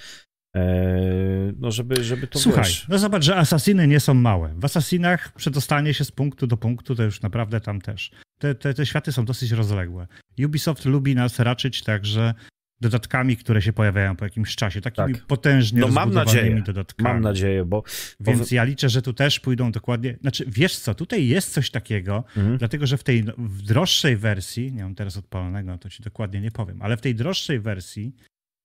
Eee, 0.55 1.53
no 1.59 1.71
żeby, 1.71 2.03
żeby 2.03 2.27
to, 2.27 2.39
Słuchaj, 2.39 2.63
wiesz... 2.63 2.87
no 2.87 2.97
zobacz, 2.99 3.23
że 3.23 3.35
asasiny 3.35 3.87
nie 3.87 3.99
są 3.99 4.13
małe. 4.13 4.53
W 4.57 4.65
asasinach 4.65 5.33
przedostanie 5.33 5.93
się 5.93 6.05
z 6.05 6.11
punktu 6.11 6.47
do 6.47 6.57
punktu 6.57 6.95
to 6.95 7.03
już 7.03 7.21
naprawdę 7.21 7.61
tam 7.61 7.81
też. 7.81 8.11
Te, 8.39 8.55
te, 8.55 8.73
te 8.73 8.85
światy 8.85 9.11
są 9.11 9.25
dosyć 9.25 9.51
rozległe. 9.51 10.07
Ubisoft 10.45 10.85
lubi 10.85 11.15
nas 11.15 11.39
raczyć 11.39 11.83
także 11.83 12.33
dodatkami, 12.81 13.37
które 13.37 13.61
się 13.61 13.73
pojawiają 13.73 14.15
po 14.15 14.25
jakimś 14.25 14.55
czasie, 14.55 14.81
takimi 14.81 15.13
Tak. 15.13 15.25
potężnie 15.25 15.81
No 15.81 15.87
mam 15.87 16.13
nadzieję, 16.13 16.61
dodatkami. 16.61 17.09
Mam 17.09 17.21
nadzieję, 17.21 17.65
bo... 17.65 17.83
Więc 18.19 18.51
ja 18.51 18.63
liczę, 18.63 18.89
że 18.89 19.01
tu 19.01 19.13
też 19.13 19.39
pójdą 19.39 19.71
dokładnie. 19.71 20.17
Znaczy, 20.21 20.45
wiesz 20.47 20.77
co, 20.77 20.95
tutaj 20.95 21.27
jest 21.27 21.53
coś 21.53 21.71
takiego, 21.71 22.23
Mhm. 22.37 22.57
dlatego 22.57 22.87
że 22.87 22.97
w 22.97 23.03
tej 23.03 23.23
w 23.37 23.61
droższej 23.61 24.17
wersji, 24.17 24.73
nie 24.73 24.83
mam 24.83 24.95
teraz 24.95 25.17
odpalonego, 25.17 25.77
to 25.77 25.89
ci 25.89 26.03
dokładnie 26.03 26.41
nie 26.41 26.51
powiem, 26.51 26.81
ale 26.81 26.97
w 26.97 27.01
tej 27.01 27.15
droższej 27.15 27.59
wersji, 27.59 28.15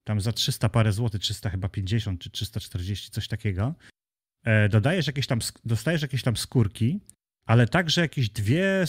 tam 0.04 0.20
za 0.20 0.32
300 0.32 0.68
parę 0.68 0.92
złotych, 0.92 1.20
300 1.20 1.50
chyba 1.50 1.68
50 1.68 2.20
czy 2.20 2.30
340, 2.30 3.10
coś 3.10 3.28
takiego, 3.28 3.74
e, 4.44 4.68
dodajesz 4.68 5.06
jakieś 5.06 5.26
tam, 5.26 5.38
dostajesz 5.64 6.02
jakieś 6.02 6.22
tam 6.22 6.36
skórki, 6.36 7.00
ale 7.46 7.68
także 7.68 8.00
jakieś 8.00 8.30
dwie, 8.30 8.84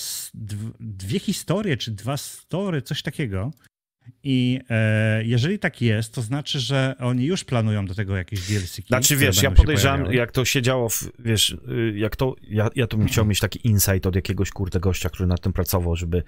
dwie 0.80 1.20
historie, 1.20 1.78
czy 1.78 1.92
dwa 1.92 2.18
story, 2.18 2.82
coś 2.82 3.02
takiego. 3.02 3.52
I 4.24 4.60
e, 4.70 5.24
jeżeli 5.24 5.60
tak 5.60 5.82
jest, 5.82 6.14
to 6.14 6.22
znaczy, 6.22 6.60
że 6.60 6.96
oni 7.00 7.26
już 7.26 7.44
planują 7.44 7.86
do 7.86 7.96
tego 7.96 8.18
jakieś 8.18 8.48
DLC. 8.48 8.88
Znaczy 8.88 9.18
wiesz, 9.18 9.44
ja 9.44 9.52
podejrzewam, 9.52 10.14
jak 10.14 10.32
to 10.32 10.46
się 10.46 10.62
działo, 10.62 10.90
w, 10.90 11.10
wiesz, 11.20 11.50
y, 11.50 11.94
jak 11.98 12.16
to, 12.16 12.36
ja, 12.42 12.70
ja 12.76 12.88
to 12.88 12.98
bym 12.98 13.08
chciał 13.08 13.26
mieć 13.26 13.40
taki 13.40 13.68
insight 13.68 14.06
od 14.06 14.16
jakiegoś 14.16 14.52
kurde 14.52 14.80
gościa, 14.80 15.10
który 15.10 15.28
nad 15.28 15.42
tym 15.42 15.54
pracował, 15.54 15.96
żeby, 15.96 16.24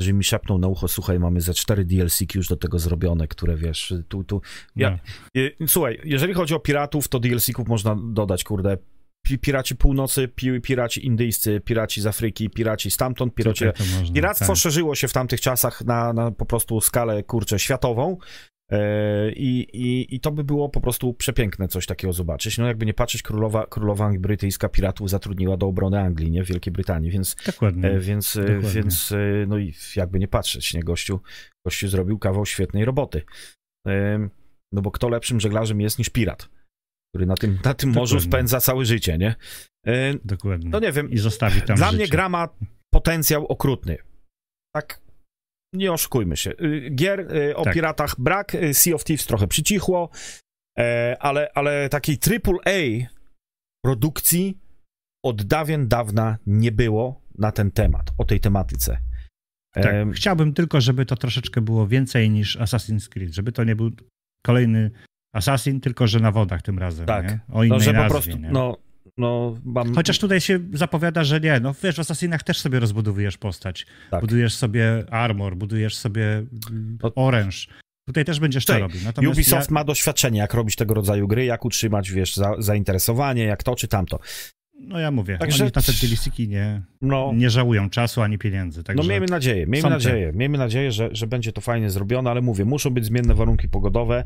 żeby 0.00 0.12
mi 0.18 0.24
szepnął 0.24 0.58
na 0.58 0.68
ucho, 0.68 0.88
słuchaj, 0.88 1.18
mamy 1.18 1.40
ze 1.40 1.54
cztery 1.54 1.84
DLC 1.84 2.20
już 2.34 2.48
do 2.48 2.56
tego 2.56 2.78
zrobione, 2.78 3.28
które 3.28 3.56
wiesz, 3.56 3.94
tu, 4.08 4.24
tu, 4.24 4.42
ja, 4.76 4.90
No. 4.90 4.98
y, 5.40 5.56
słuchaj, 5.66 6.00
jeżeli 6.04 6.34
chodzi 6.34 6.54
o 6.54 6.60
piratów, 6.60 7.08
to 7.08 7.20
DLC-ków 7.20 7.68
można 7.68 7.96
dodać, 8.12 8.44
kurde, 8.44 8.78
piraci 9.40 9.76
północy, 9.76 10.28
pi, 10.28 10.60
piraci 10.60 11.06
indyjscy, 11.06 11.60
piraci 11.60 12.00
z 12.00 12.06
Afryki, 12.06 12.50
piraci 12.50 12.90
stamtąd, 12.90 13.34
piraci... 13.34 13.64
Można, 13.64 14.14
Piractwo 14.14 14.46
tak. 14.46 14.56
szerzyło 14.56 14.94
się 14.94 15.08
w 15.08 15.12
tamtych 15.12 15.40
czasach 15.40 15.84
na, 15.84 16.12
na 16.12 16.30
po 16.30 16.46
prostu 16.46 16.80
skalę, 16.80 17.22
kurczę, 17.22 17.58
światową. 17.58 18.16
E, 18.70 19.32
I, 19.32 19.66
i, 19.72 20.14
I 20.14 20.20
to 20.20 20.30
by 20.30 20.44
było 20.44 20.68
po 20.68 20.80
prostu 20.80 21.14
przepiękne 21.14 21.68
coś 21.68 21.86
takiego 21.86 22.12
zobaczyć. 22.12 22.58
No 22.58 22.66
jakby 22.66 22.86
nie 22.86 22.94
patrzeć, 22.94 23.22
królowa, 23.22 23.66
królowa 23.66 24.10
brytyjska 24.18 24.68
piratów 24.68 25.10
zatrudniła 25.10 25.56
do 25.56 25.66
obrony 25.66 26.00
Anglii, 26.00 26.30
nie? 26.30 26.44
W 26.44 26.48
Wielkiej 26.48 26.72
Brytanii, 26.72 27.10
więc, 27.10 27.36
Dokładnie. 27.46 27.88
e, 27.90 27.98
więc, 27.98 28.36
e, 28.36 28.40
Dokładnie. 28.40 28.70
więc 28.70 29.14
no 29.46 29.58
i 29.58 29.74
jakby 29.96 30.18
nie 30.18 30.28
patrzeć, 30.28 30.74
nie? 30.74 30.82
Gościu, 30.82 31.20
gościu 31.66 31.88
zrobił 31.88 32.18
kawał 32.18 32.46
świetnej 32.46 32.84
roboty. 32.84 33.22
No 34.72 34.82
bo 34.82 34.90
kto 34.90 35.08
lepszym 35.08 35.40
żeglarzem 35.40 35.80
jest 35.80 35.98
niż 35.98 36.08
pirat, 36.08 36.48
który 37.14 37.26
na 37.26 37.34
tym, 37.34 37.58
na 37.64 37.74
tym 37.74 37.90
morzu 37.90 38.20
spędza 38.20 38.60
całe 38.60 38.84
życie, 38.84 39.18
nie? 39.18 39.34
E, 39.86 40.14
Dokładnie. 40.24 40.70
No 40.70 40.80
nie 40.80 40.92
wiem, 40.92 41.10
I 41.10 41.18
zostawi 41.18 41.62
tam 41.62 41.76
dla 41.76 41.86
życie. 41.86 41.96
mnie 41.96 42.08
gra 42.08 42.28
ma 42.28 42.48
potencjał 42.94 43.46
okrutny. 43.46 43.98
Tak, 44.74 45.00
nie 45.74 45.92
oszukujmy 45.92 46.36
się. 46.36 46.50
Y, 46.50 46.90
Gier 46.94 47.36
y, 47.36 47.56
o 47.56 47.64
Tak. 47.64 47.74
piratach 47.74 48.14
brak, 48.18 48.54
y, 48.54 48.74
Sea 48.74 48.94
of 48.94 49.04
Thieves 49.04 49.26
trochę 49.26 49.46
przycichło, 49.48 50.10
e, 50.78 51.16
ale, 51.20 51.48
ale 51.54 51.88
takiej 51.88 52.18
AAA 52.30 53.06
produkcji 53.84 54.58
od 55.24 55.42
dawien 55.42 55.88
dawna 55.88 56.38
nie 56.46 56.72
było 56.72 57.22
na 57.38 57.52
ten 57.52 57.70
temat, 57.70 58.10
o 58.18 58.24
tej 58.24 58.40
tematyce. 58.40 58.98
Tak. 59.74 59.86
Em, 59.86 60.12
Chciałbym 60.12 60.54
tylko, 60.54 60.80
żeby 60.80 61.06
to 61.06 61.16
troszeczkę 61.16 61.60
było 61.60 61.86
więcej 61.86 62.30
niż 62.30 62.58
Assassin's 62.58 63.08
Creed, 63.08 63.34
żeby 63.34 63.52
to 63.52 63.64
nie 63.64 63.76
był 63.76 63.90
kolejny 64.46 64.90
Assassin, 65.32 65.80
tylko 65.80 66.06
że 66.06 66.20
na 66.20 66.32
wodach 66.32 66.62
tym 66.62 66.78
razem. 66.78 67.06
Tak. 67.06 67.28
Nie? 67.28 67.40
O 67.52 67.64
innej 67.64 67.78
no, 67.78 67.84
że 67.84 67.92
nazwie, 67.92 68.08
po 68.08 68.14
prostu, 68.14 68.38
nie? 68.38 68.50
no, 68.50 68.76
no, 69.18 69.56
mam, 69.64 69.94
Chociaż 69.94 70.18
tutaj 70.18 70.40
się 70.40 70.60
zapowiada, 70.72 71.24
że 71.24 71.40
nie. 71.40 71.60
No 71.60 71.74
wiesz, 71.82 71.96
w 71.96 72.00
Assassinach 72.00 72.42
też 72.42 72.60
sobie 72.60 72.80
rozbudowujesz 72.80 73.38
postać. 73.38 73.86
Tak. 74.10 74.20
Budujesz 74.20 74.54
sobie 74.54 75.04
armor, 75.10 75.56
budujesz 75.56 75.96
sobie 75.96 76.44
No- 77.02 77.14
oręż. 77.14 77.68
Tutaj 78.06 78.24
też 78.24 78.40
będziesz 78.40 78.64
to 78.64 78.78
robił. 78.78 79.00
Natomiast 79.04 79.34
Ubisoft 79.34 79.70
ja, 79.70 79.74
ma 79.74 79.84
doświadczenie, 79.84 80.38
jak 80.38 80.54
robić 80.54 80.76
tego 80.76 80.94
rodzaju 80.94 81.28
gry, 81.28 81.44
jak 81.44 81.64
utrzymać, 81.64 82.10
wiesz, 82.10 82.36
za, 82.36 82.54
zainteresowanie, 82.58 83.44
jak 83.44 83.62
to 83.62 83.76
czy 83.76 83.88
tamto. 83.88 84.18
No 84.80 84.98
ja 84.98 85.10
mówię, 85.10 85.38
Także- 85.38 85.64
oni 85.64 85.72
na 85.76 85.82
te 85.82 85.92
DLC 85.92 86.48
nie, 86.48 86.82
No, 87.02 87.32
nie 87.34 87.50
żałują 87.50 87.90
czasu 87.90 88.22
ani 88.22 88.38
pieniędzy. 88.38 88.84
Także 88.84 89.02
No 89.02 89.08
miejmy 89.08 89.26
nadzieję, 89.26 89.66
miejmy 89.66 89.88
te- 89.88 89.94
nadzieję, 89.94 90.32
miejmy 90.34 90.58
nadzieję, 90.58 90.92
że, 90.92 91.08
że 91.12 91.26
będzie 91.26 91.52
to 91.52 91.60
fajnie 91.60 91.90
zrobione, 91.90 92.30
ale 92.30 92.40
mówię, 92.40 92.64
muszą 92.64 92.90
być 92.90 93.04
zmienne 93.04 93.34
warunki 93.34 93.68
pogodowe, 93.68 94.24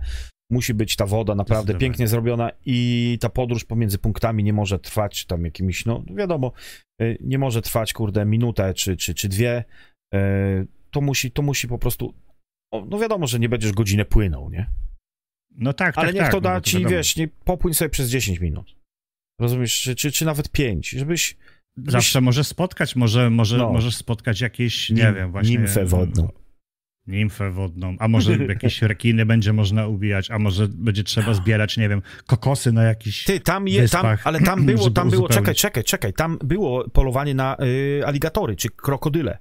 musi 0.50 0.74
być 0.74 0.96
ta 0.96 1.07
woda 1.07 1.35
naprawdę 1.35 1.74
pięknie 1.74 2.09
zrobiona 2.09 2.50
i 2.66 3.18
ta 3.20 3.28
podróż 3.28 3.64
pomiędzy 3.64 3.98
punktami 3.98 4.44
nie 4.44 4.52
może 4.52 4.78
trwać 4.78 5.26
tam 5.26 5.44
jakimiś, 5.44 5.85
no 5.87 6.04
wiadomo, 6.14 6.52
y, 7.02 7.18
nie 7.20 7.38
może 7.38 7.62
trwać, 7.62 7.92
kurde, 7.92 8.24
minutę 8.24 8.74
czy, 8.74 8.96
czy, 8.96 9.14
czy 9.14 9.28
dwie, 9.28 9.64
y, 10.14 10.18
to 10.90 11.00
musi, 11.00 11.30
to 11.30 11.42
musi 11.42 11.68
po 11.68 11.78
prostu, 11.78 12.14
no 12.88 12.98
wiadomo, 12.98 13.26
że 13.26 13.38
nie 13.38 13.48
będziesz 13.48 13.72
godzinę 13.72 14.04
płynął, 14.04 14.50
nie? 14.50 14.70
no 15.57 15.72
tak, 15.72 15.98
Ale 15.98 16.07
tak, 16.09 16.14
niech 16.14 16.22
tak, 16.22 16.33
to 16.33 16.37
no 16.37 16.40
da 16.40 16.54
bo 16.54 16.61
ci, 16.61 16.76
wiadomo. 16.76 16.90
wiesz, 16.96 17.16
nie 17.16 17.28
popłyń 17.28 17.74
sobie 17.74 17.88
przez 17.88 18.11
10 18.11 18.40
minut. 18.40 18.76
Rozumiesz, 19.40 19.80
czy, 19.83 19.94
czy, 19.94 20.12
czy 20.12 20.24
nawet 20.24 20.50
5, 20.50 20.90
żebyś... 20.90 21.37
Zawsze 21.76 22.20
możesz 22.20 22.46
spotkać, 22.46 22.96
może, 22.96 23.30
może 23.30 23.57
No. 23.57 23.72
możesz 23.72 23.96
spotkać 23.96 24.40
jakieś, 24.40 24.90
nie 24.90 25.02
Nim- 25.02 25.14
wiem, 25.14 25.33
właśnie... 25.33 25.50
nimfę 25.59 25.85
wodną. 25.85 26.28
Nimfę 27.07 27.51
wodną, 27.51 27.97
a 27.99 28.09
może 28.09 28.37
jakieś 28.49 28.83
rekiny 28.83 29.27
będzie 29.27 29.53
można 29.53 29.87
ubijać, 29.87 30.31
a 30.31 30.38
może 30.38 30.69
będzie 30.69 31.05
trzeba 31.05 31.35
zbierać, 31.35 31.77
nie 31.77 31.88
wiem, 31.88 32.03
kokosy 32.27 32.73
na 32.73 32.83
jakiś... 32.83 33.25
Ty, 33.25 33.40
tam 33.40 33.69
je, 33.69 33.77
tam, 33.88 34.03
wyspach, 34.03 34.27
ale 34.27 34.40
tam 34.40 34.67
było, 34.67 34.90
tam 34.90 35.11
było, 35.11 35.29
czekaj, 35.29 35.38
uzupełnić. 35.40 35.61
czekaj, 35.61 35.85
czekaj, 35.85 36.12
tam 36.12 36.38
było 36.45 36.90
polowanie 36.90 37.35
na 37.35 37.57
y, 38.01 38.03
aligatory 38.07 38.57
czy 38.57 38.69
krokodyle. 38.71 39.38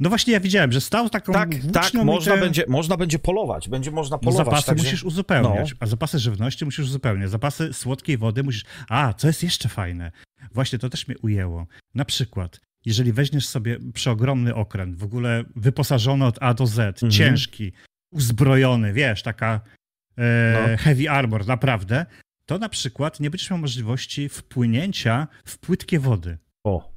No 0.00 0.08
właśnie 0.08 0.32
ja 0.32 0.40
widziałem, 0.40 0.72
że 0.72 0.80
stał 0.80 1.08
taką 1.10 1.32
Tak, 1.32 1.50
tak, 1.72 1.94
można 1.94 2.34
te... 2.34 2.40
będzie, 2.40 2.64
można 2.68 2.96
będzie 2.96 3.18
polować, 3.18 3.68
będzie 3.68 3.90
można 3.90 4.14
No 4.16 4.18
polować. 4.18 4.44
zapasy 4.46 4.66
także- 4.66 4.84
musisz 4.84 5.04
uzupełniać, 5.04 5.70
No. 5.70 5.76
a 5.80 5.86
zapasy 5.86 6.18
żywności 6.18 6.64
musisz 6.64 6.84
uzupełniać. 6.84 7.30
Zapasy 7.30 7.72
słodkiej 7.72 8.18
wody 8.18 8.42
musisz... 8.42 8.64
A, 8.88 9.12
co 9.14 9.26
jest 9.26 9.42
jeszcze 9.42 9.68
fajne? 9.68 10.12
Właśnie 10.54 10.78
to 10.78 10.88
też 10.88 11.08
mnie 11.08 11.18
ujęło. 11.18 11.66
Na 11.94 12.04
przykład, 12.04 12.60
jeżeli 12.84 13.12
weźmiesz 13.12 13.46
sobie 13.48 13.78
przeogromny 13.94 14.54
okręt, 14.54 14.96
w 14.96 15.04
ogóle 15.04 15.44
wyposażony 15.56 16.24
od 16.24 16.38
A 16.42 16.54
do 16.54 16.66
Z, 16.66 16.78
Mhm. 16.78 17.12
ciężki, 17.12 17.72
uzbrojony, 18.12 18.92
wiesz, 18.92 19.22
taka 19.22 19.60
e, 20.18 20.68
No. 20.70 20.76
heavy 20.78 21.10
armor, 21.10 21.46
naprawdę, 21.46 22.06
to 22.46 22.58
na 22.58 22.68
przykład 22.68 23.20
nie 23.20 23.30
będziesz 23.30 23.50
miał 23.50 23.58
możliwości 23.58 24.28
wpłynięcia 24.28 25.28
w 25.44 25.58
płytkie 25.58 25.98
wody 26.00 26.38
O, 26.64 26.92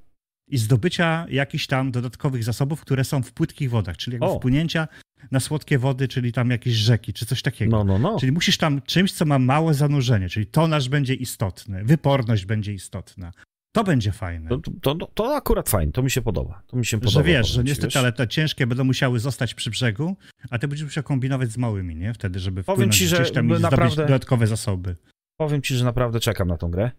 i 0.47 0.57
zdobycia 0.57 1.25
jakichś 1.29 1.67
tam 1.67 1.91
dodatkowych 1.91 2.43
zasobów, 2.43 2.81
które 2.81 3.03
są 3.03 3.23
w 3.23 3.31
płytkich 3.31 3.69
wodach, 3.69 3.97
czyli 3.97 4.13
jakby 4.15 4.25
O. 4.27 4.37
wpłynięcia 4.37 4.87
na 5.31 5.39
słodkie 5.39 5.77
wody, 5.79 6.07
czyli 6.07 6.31
tam 6.31 6.49
jakieś 6.49 6.73
rzeki, 6.73 7.13
czy 7.13 7.25
coś 7.25 7.41
takiego. 7.41 7.71
no, 7.77 7.83
no, 7.83 7.99
no. 7.99 8.19
Czyli 8.19 8.31
musisz 8.31 8.57
tam 8.57 8.81
czymś, 8.81 9.11
co 9.13 9.25
ma 9.25 9.39
małe 9.39 9.73
zanurzenie, 9.73 10.29
czyli 10.29 10.45
tonaż 10.45 10.89
będzie 10.89 11.13
istotny, 11.13 11.83
wyporność 11.83 12.45
będzie 12.45 12.73
istotna. 12.73 13.31
To 13.73 13.83
będzie 13.83 14.11
fajne. 14.11 14.49
To, 14.49 14.57
to, 14.81 14.95
to, 14.95 15.07
to 15.13 15.35
akurat 15.35 15.69
fajnie, 15.69 15.93
to 15.93 16.03
mi 16.03 16.11
się 16.11 16.21
podoba. 16.21 16.63
To 16.67 16.77
mi 16.77 16.85
się 16.85 16.99
podoba. 16.99 17.13
że 17.13 17.23
wiesz, 17.23 17.47
że 17.47 17.63
niestety, 17.63 17.87
wiesz. 17.87 17.97
ale 17.97 18.11
te 18.11 18.27
ciężkie 18.27 18.67
będą 18.67 18.83
musiały 18.83 19.19
zostać 19.19 19.53
przy 19.53 19.69
brzegu, 19.69 20.15
a 20.49 20.59
ty 20.59 20.67
będziesz 20.67 20.85
musiał 20.85 21.03
kombinować 21.03 21.51
z 21.51 21.57
małymi, 21.57 21.95
nie? 21.95 22.13
Wtedy, 22.13 22.39
żeby 22.39 22.63
Powiem 22.63 22.91
ci, 22.91 23.07
że 23.07 23.15
gdzieś 23.15 23.31
tam 23.31 23.47
naprawdę- 23.47 24.03
dodatkowe 24.03 24.47
zasoby. 24.47 24.95
Powiem 25.39 25.61
ci, 25.61 25.75
że 25.75 25.85
naprawdę 25.85 26.19
czekam 26.19 26.47
na 26.47 26.57
tą 26.57 26.71
grę. 26.71 26.91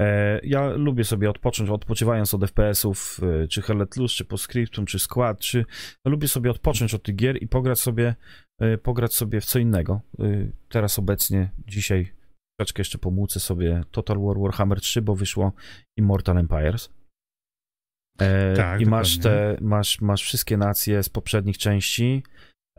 E, 0.00 0.40
ja 0.42 0.68
lubię 0.68 1.04
sobie 1.04 1.30
odpocząć, 1.30 1.70
odpoczywając 1.70 2.34
od 2.34 2.44
FPS-ów, 2.44 3.20
e, 3.42 3.48
czy 3.48 3.62
Helletlus, 3.62 4.12
czy 4.12 4.24
Postscriptum, 4.24 4.86
czy 4.86 4.98
Squad, 4.98 5.40
czy... 5.40 5.64
Lubię 6.04 6.28
sobie 6.28 6.50
odpocząć 6.50 6.94
od 6.94 7.02
tych 7.02 7.16
gier 7.16 7.42
i 7.42 7.48
pograć 7.48 7.80
sobie, 7.80 8.14
e, 8.60 8.78
pograć 8.78 9.14
sobie 9.14 9.40
w 9.40 9.44
co 9.44 9.58
innego. 9.58 10.00
E, 10.18 10.24
teraz 10.68 10.98
obecnie, 10.98 11.50
dzisiaj 11.66 12.15
troszeczkę 12.58 12.80
jeszcze 12.80 12.98
pomłucę 12.98 13.40
sobie 13.40 13.82
Total 13.90 14.18
War 14.20 14.36
Warhammer 14.40 14.80
3, 14.80 15.02
bo 15.02 15.14
wyszło 15.14 15.52
Immortal 15.98 16.38
Empires. 16.38 16.90
E, 18.20 18.54
Tak, 18.56 18.80
I 18.80 18.86
masz, 18.86 19.18
dokładnie. 19.18 19.56
te, 19.56 19.64
masz, 19.64 20.00
masz 20.00 20.22
wszystkie 20.22 20.56
nacje 20.56 21.02
z 21.02 21.08
poprzednich 21.08 21.58
części 21.58 22.22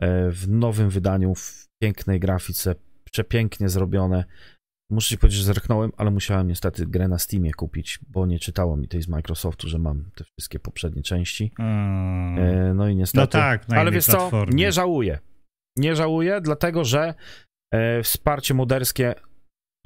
e, 0.00 0.30
w 0.30 0.48
nowym 0.48 0.90
wydaniu, 0.90 1.34
w 1.34 1.66
pięknej 1.82 2.20
grafice, 2.20 2.74
przepięknie 3.04 3.68
zrobione. 3.68 4.24
Muszę 4.90 5.08
ci 5.08 5.18
powiedzieć, 5.18 5.38
że 5.38 5.44
zerknąłem, 5.44 5.92
ale 5.96 6.10
musiałem 6.10 6.48
niestety 6.48 6.86
grę 6.86 7.08
na 7.08 7.18
Steamie 7.18 7.52
kupić, 7.54 7.98
bo 8.08 8.26
nie 8.26 8.38
czytało 8.38 8.76
mi 8.76 8.88
tej 8.88 9.02
z 9.02 9.08
Microsoftu, 9.08 9.68
że 9.68 9.78
mam 9.78 10.10
te 10.16 10.24
wszystkie 10.24 10.58
poprzednie 10.58 11.02
części. 11.02 11.52
Mm. 11.58 12.38
E, 12.38 12.74
no 12.74 12.88
i 12.88 12.96
niestety. 12.96 13.20
no 13.20 13.26
tak, 13.42 13.68
na 13.68 13.76
ale 13.80 13.90
wiesz 13.90 14.04
co, 14.06 14.12
platformie. 14.16 14.54
nie 14.54 14.72
żałuję. 14.72 15.18
Nie 15.76 15.96
żałuję, 15.96 16.40
dlatego 16.40 16.84
że 16.84 17.14
e, 17.74 18.02
wsparcie 18.02 18.54
moderskie 18.54 19.14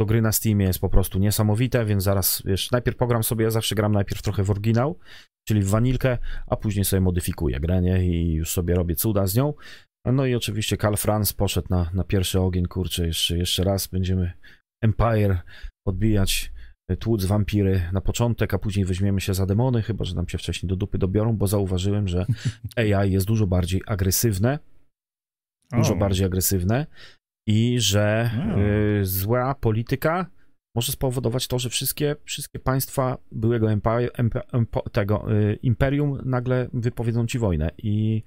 do 0.00 0.06
gry 0.06 0.22
na 0.22 0.32
Steamie 0.32 0.66
jest 0.66 0.78
po 0.78 0.88
prostu 0.88 1.18
niesamowite, 1.18 1.84
więc 1.84 2.02
zaraz, 2.02 2.42
wiesz, 2.44 2.70
najpierw 2.70 2.96
pogram 2.96 3.22
sobie, 3.22 3.44
ja 3.44 3.50
zawsze 3.50 3.74
gram 3.74 3.92
najpierw 3.92 4.22
trochę 4.22 4.42
w 4.42 4.50
oryginał, 4.50 4.98
czyli 5.48 5.62
w 5.62 5.68
wanilkę, 5.68 6.18
a 6.46 6.56
później 6.56 6.84
sobie 6.84 7.00
modyfikuję 7.00 7.60
grę, 7.60 7.82
nie? 7.82 8.06
I 8.06 8.32
już 8.32 8.50
sobie 8.50 8.74
robię 8.74 8.94
cuda 8.94 9.26
z 9.26 9.36
nią. 9.36 9.54
No 10.06 10.26
i 10.26 10.34
oczywiście 10.34 10.76
Karl 10.76 10.96
Franz 10.96 11.32
poszedł 11.32 11.66
na, 11.70 11.90
na 11.94 12.04
pierwszy 12.04 12.40
ogień, 12.40 12.66
kurczę, 12.66 13.06
jeszcze, 13.06 13.38
jeszcze 13.38 13.64
raz 13.64 13.86
będziemy 13.86 14.32
Empire 14.82 15.38
odbijać, 15.86 16.52
e, 16.90 16.96
tłuc 16.96 17.24
wampiry 17.24 17.88
na 17.92 18.00
początek, 18.00 18.54
a 18.54 18.58
później 18.58 18.84
weźmiemy 18.84 19.20
się 19.20 19.34
za 19.34 19.46
demony, 19.46 19.82
chyba, 19.82 20.04
że 20.04 20.14
nam 20.14 20.28
się 20.28 20.38
wcześniej 20.38 20.68
do 20.68 20.76
dupy 20.76 20.98
dobiorą, 20.98 21.36
bo 21.36 21.46
zauważyłem, 21.46 22.08
że 22.08 22.26
AI 22.76 23.12
jest 23.12 23.26
dużo 23.26 23.46
bardziej 23.46 23.82
agresywne, 23.86 24.58
dużo 25.72 25.94
O. 25.94 25.96
bardziej 25.96 26.26
agresywne 26.26 26.86
i 27.46 27.80
że 27.80 28.30
O. 28.54 28.58
y, 29.00 29.06
zła 29.06 29.54
polityka 29.54 30.26
może 30.76 30.92
spowodować 30.92 31.48
to, 31.48 31.58
że 31.58 31.70
wszystkie, 31.70 32.16
wszystkie 32.24 32.58
państwa 32.58 33.18
byłego 33.32 33.72
empire, 33.72 34.10
emp, 34.52 34.76
tego 34.92 35.32
y, 35.32 35.58
imperium 35.62 36.18
nagle 36.24 36.68
wypowiedzą 36.72 37.26
ci 37.26 37.38
wojnę 37.38 37.70
i 37.78 38.22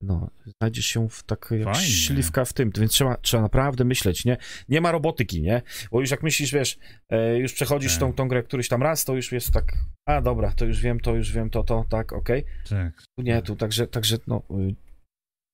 no, 0.00 0.30
znajdziesz 0.60 0.86
się 0.86 1.08
w 1.08 1.22
tak 1.22 1.48
jak 1.50 1.64
Fajnie. 1.74 1.88
śliwka 1.88 2.44
w 2.44 2.52
tym, 2.52 2.70
więc 2.78 2.92
trzeba, 2.92 3.16
trzeba 3.16 3.42
naprawdę 3.42 3.84
myśleć, 3.84 4.24
nie? 4.24 4.36
Nie 4.68 4.80
ma 4.80 4.92
robotyki, 4.92 5.42
nie? 5.42 5.62
Bo 5.92 6.00
już 6.00 6.10
jak 6.10 6.22
myślisz, 6.22 6.52
wiesz, 6.52 6.78
e, 7.10 7.38
już 7.38 7.52
przechodzisz 7.52 7.92
Tak. 7.92 8.00
tą, 8.00 8.12
tą 8.12 8.28
grę 8.28 8.42
któryś 8.42 8.68
tam 8.68 8.82
raz, 8.82 9.04
to 9.04 9.14
już 9.14 9.32
jest 9.32 9.52
tak, 9.52 9.72
a 10.08 10.20
dobra, 10.20 10.52
to 10.52 10.64
już 10.64 10.80
wiem, 10.80 11.00
to 11.00 11.14
już 11.14 11.32
wiem, 11.32 11.50
to, 11.50 11.64
to, 11.64 11.84
tak, 11.88 12.12
okej. 12.12 12.44
Tak. 12.68 12.92
Tu 13.18 13.22
nie, 13.22 13.42
tu 13.42 13.56
także, 13.56 13.86
także 13.86 14.16
no. 14.26 14.42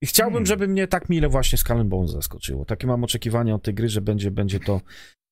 I 0.02 0.06
chciałbym, 0.06 0.32
Hmm. 0.34 0.46
żeby 0.46 0.68
mnie 0.68 0.86
tak 0.88 1.08
mile 1.08 1.28
właśnie 1.28 1.58
Skull 1.58 1.84
Bones 1.84 2.10
zaskoczyło. 2.10 2.64
Takie 2.64 2.86
mam 2.86 3.04
oczekiwania 3.04 3.54
od 3.54 3.62
tej 3.62 3.74
gry, 3.74 3.88
że 3.88 4.00
będzie, 4.00 4.30
będzie 4.30 4.60
to. 4.60 4.80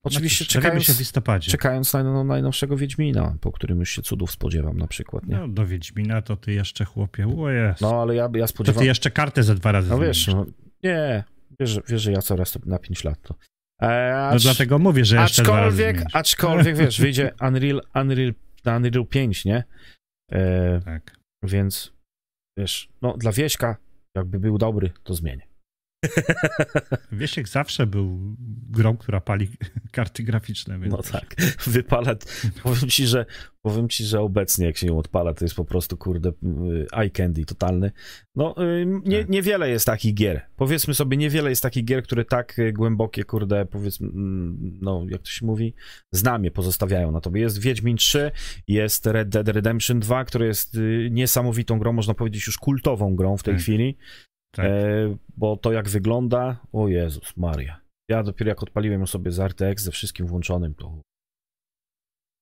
Oczywiście 0.05 0.45
no 0.45 0.49
czekając, 0.49 0.85
się 0.85 0.93
w 0.93 0.99
listopadzie. 0.99 1.51
czekając 1.51 1.93
na 1.93 2.03
no, 2.03 2.25
najnowszego 2.25 2.77
Wiedźmina, 2.77 3.37
po 3.41 3.53
którym 3.53 3.79
już 3.81 3.91
się 3.91 4.03
cudów 4.03 4.31
spodziewam 4.31 4.77
na 4.79 4.87
przykład, 4.87 5.27
nie? 5.27 5.37
No 5.37 5.49
do 5.49 5.67
Wiedźmina 5.67 6.23
to 6.23 6.37
ty 6.37 6.53
jeszcze 6.53 6.85
chłopie, 6.85 7.27
o 7.39 7.51
jest. 7.51 7.81
No, 7.81 8.03
ale 8.03 8.15
ja, 8.15 8.23
ja 8.35 8.41
to 8.47 8.49
spodziewam... 8.49 8.81
ty 8.81 8.87
jeszcze 8.87 9.11
kartę 9.11 9.43
ze 9.43 9.55
dwa 9.55 9.73
razy 9.73 9.91
No 9.91 9.99
wiesz, 9.99 10.27
no, 10.27 10.47
nie, 10.85 11.25
wiesz, 11.61 11.71
że- 11.71 11.81
wiesz, 11.89 12.03
że 12.03 12.13
ja 12.13 12.23
coraz 12.23 12.53
to 12.53 12.61
na 12.67 12.79
5 12.79 13.05
lat 13.05 13.23
to 13.23 13.35
E, 13.83 14.13
No 14.31 14.37
acz- 14.37 14.43
dlatego 14.43 14.79
mówię, 14.79 15.05
że 15.05 15.17
jeszcze 15.17 15.43
dwa 15.43 15.61
razy 15.61 15.87
aczkolwiek, 15.89 16.07
aczkolwiek, 16.17 16.77
wiesz, 16.77 17.01
wyjdzie 17.03 17.31
Unreal, 17.41 17.81
Unreal, 17.95 18.35
na 18.65 18.77
Unreal 18.77 19.07
5, 19.07 19.45
nie? 19.45 19.65
E, 20.33 20.81
Tak. 20.85 21.17
więc, 21.43 21.93
wiesz, 22.59 22.89
no 23.03 23.17
dla 23.17 23.33
Wieśka, 23.33 23.77
jakby 24.15 24.41
był 24.41 24.59
dobry, 24.59 24.91
to 25.03 25.15
zmienię. 25.15 25.48
Wiesiek 27.13 27.49
zawsze 27.49 27.87
był 27.87 28.37
grą, 28.71 28.97
która 28.97 29.21
pali 29.21 29.49
karty 29.93 30.23
graficzne. 30.23 30.79
Więc 30.79 30.93
No 30.95 31.03
tak, 31.03 31.35
wypala. 31.67 32.15
Powiem 32.63 32.89
ci, 32.91 33.07
że 33.07 33.27
powiem 33.63 33.89
ci, 33.89 34.05
że 34.05 34.21
obecnie 34.21 34.67
jak 34.67 34.77
się 34.77 34.87
ją 34.87 34.99
odpala, 34.99 35.35
to 35.35 35.45
jest 35.45 35.55
po 35.55 35.65
prostu 35.65 35.97
kurde 35.97 36.29
y, 36.29 36.87
eye 36.93 37.11
candy 37.11 37.45
totalny. 37.45 37.93
No 38.35 38.55
y, 38.81 38.87
nie, 39.05 39.19
Tak. 39.21 39.29
niewiele 39.29 39.71
jest 39.71 39.87
takich 39.87 40.15
gier. 40.15 40.41
Powiedzmy 40.57 40.95
sobie, 40.95 41.17
niewiele 41.17 41.51
jest 41.51 41.63
takich 41.63 41.85
gier, 41.85 42.03
które 42.03 42.25
tak 42.25 42.59
y, 42.59 42.73
głębokie, 42.73 43.25
kurde, 43.25 43.67
powiedzmy, 43.67 44.09
mm, 44.09 44.79
no 44.81 45.07
jak 45.09 45.23
to 45.23 45.31
się 45.31 45.47
mówi, 45.47 45.75
znamie 46.13 46.51
pozostawiają 46.51 47.13
na 47.13 47.21
tobie. 47.21 47.41
Jest 47.41 47.59
Wiedźmin 47.59 47.97
3, 47.97 48.31
jest 48.69 49.07
Red 49.07 49.29
Dead 49.29 49.49
Redemption 49.49 50.01
2, 50.01 50.25
które 50.25 50.47
jest 50.47 50.79
niesamowitą 51.11 51.79
grą, 51.79 51.93
można 51.93 52.15
powiedzieć 52.15 52.47
już 52.47 52.59
kultową 52.59 53.17
grą 53.17 53.37
w 53.37 53.43
tej 53.43 53.55
Tak. 53.55 53.63
chwili. 53.63 53.97
Tak. 54.55 54.67
E, 54.67 55.17
bo 55.37 55.57
to 55.57 55.73
jak 55.73 55.89
wygląda, 55.89 56.61
o 56.73 56.89
Jezus 56.89 57.37
Maria. 57.37 57.81
Ja 58.11 58.23
dopiero 58.23 58.49
jak 58.49 58.63
odpaliłem 58.63 59.01
ją 59.01 59.07
sobie 59.07 59.31
z 59.31 59.39
RTX 59.41 59.83
ze 59.83 59.91
wszystkim 59.91 60.27
włączonym, 60.27 60.75
to 60.75 61.01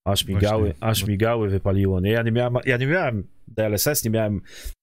aż 0.07 0.25
Właśnie, 0.25 0.35
migały, 0.35 0.75
aż 0.81 1.03
bo- 1.03 1.09
migały 1.11 1.49
wypaliło, 1.51 2.01
nie? 2.01 2.11
Ja 2.11 2.23
nie 2.23 2.33
miałem, 2.33 2.57
ja 2.67 2.77
nie 2.77 2.87
miałem 2.87 3.29
DLSS, 3.49 4.05
nie 4.05 4.11
miałem, 4.11 4.41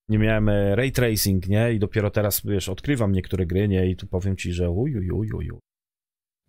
nie 0.10 0.20
miałem 0.20 0.50
e, 0.50 0.76
ray 0.76 0.92
tracing, 0.92 1.48
nie? 1.48 1.74
I 1.74 1.80
dopiero 1.80 2.12
teraz, 2.12 2.46
wiesz, 2.46 2.70
odkrywam 2.70 3.12
niektóre 3.12 3.46
gry, 3.46 3.68
nie? 3.68 3.90
I 3.90 3.96
tu 3.96 4.08
powiem 4.08 4.38
ci, 4.38 4.54
że 4.54 4.70
uj, 4.70 4.98
uj, 4.98 5.12
uj, 5.12 5.32
uj, 5.32 5.52
uj. 5.52 5.60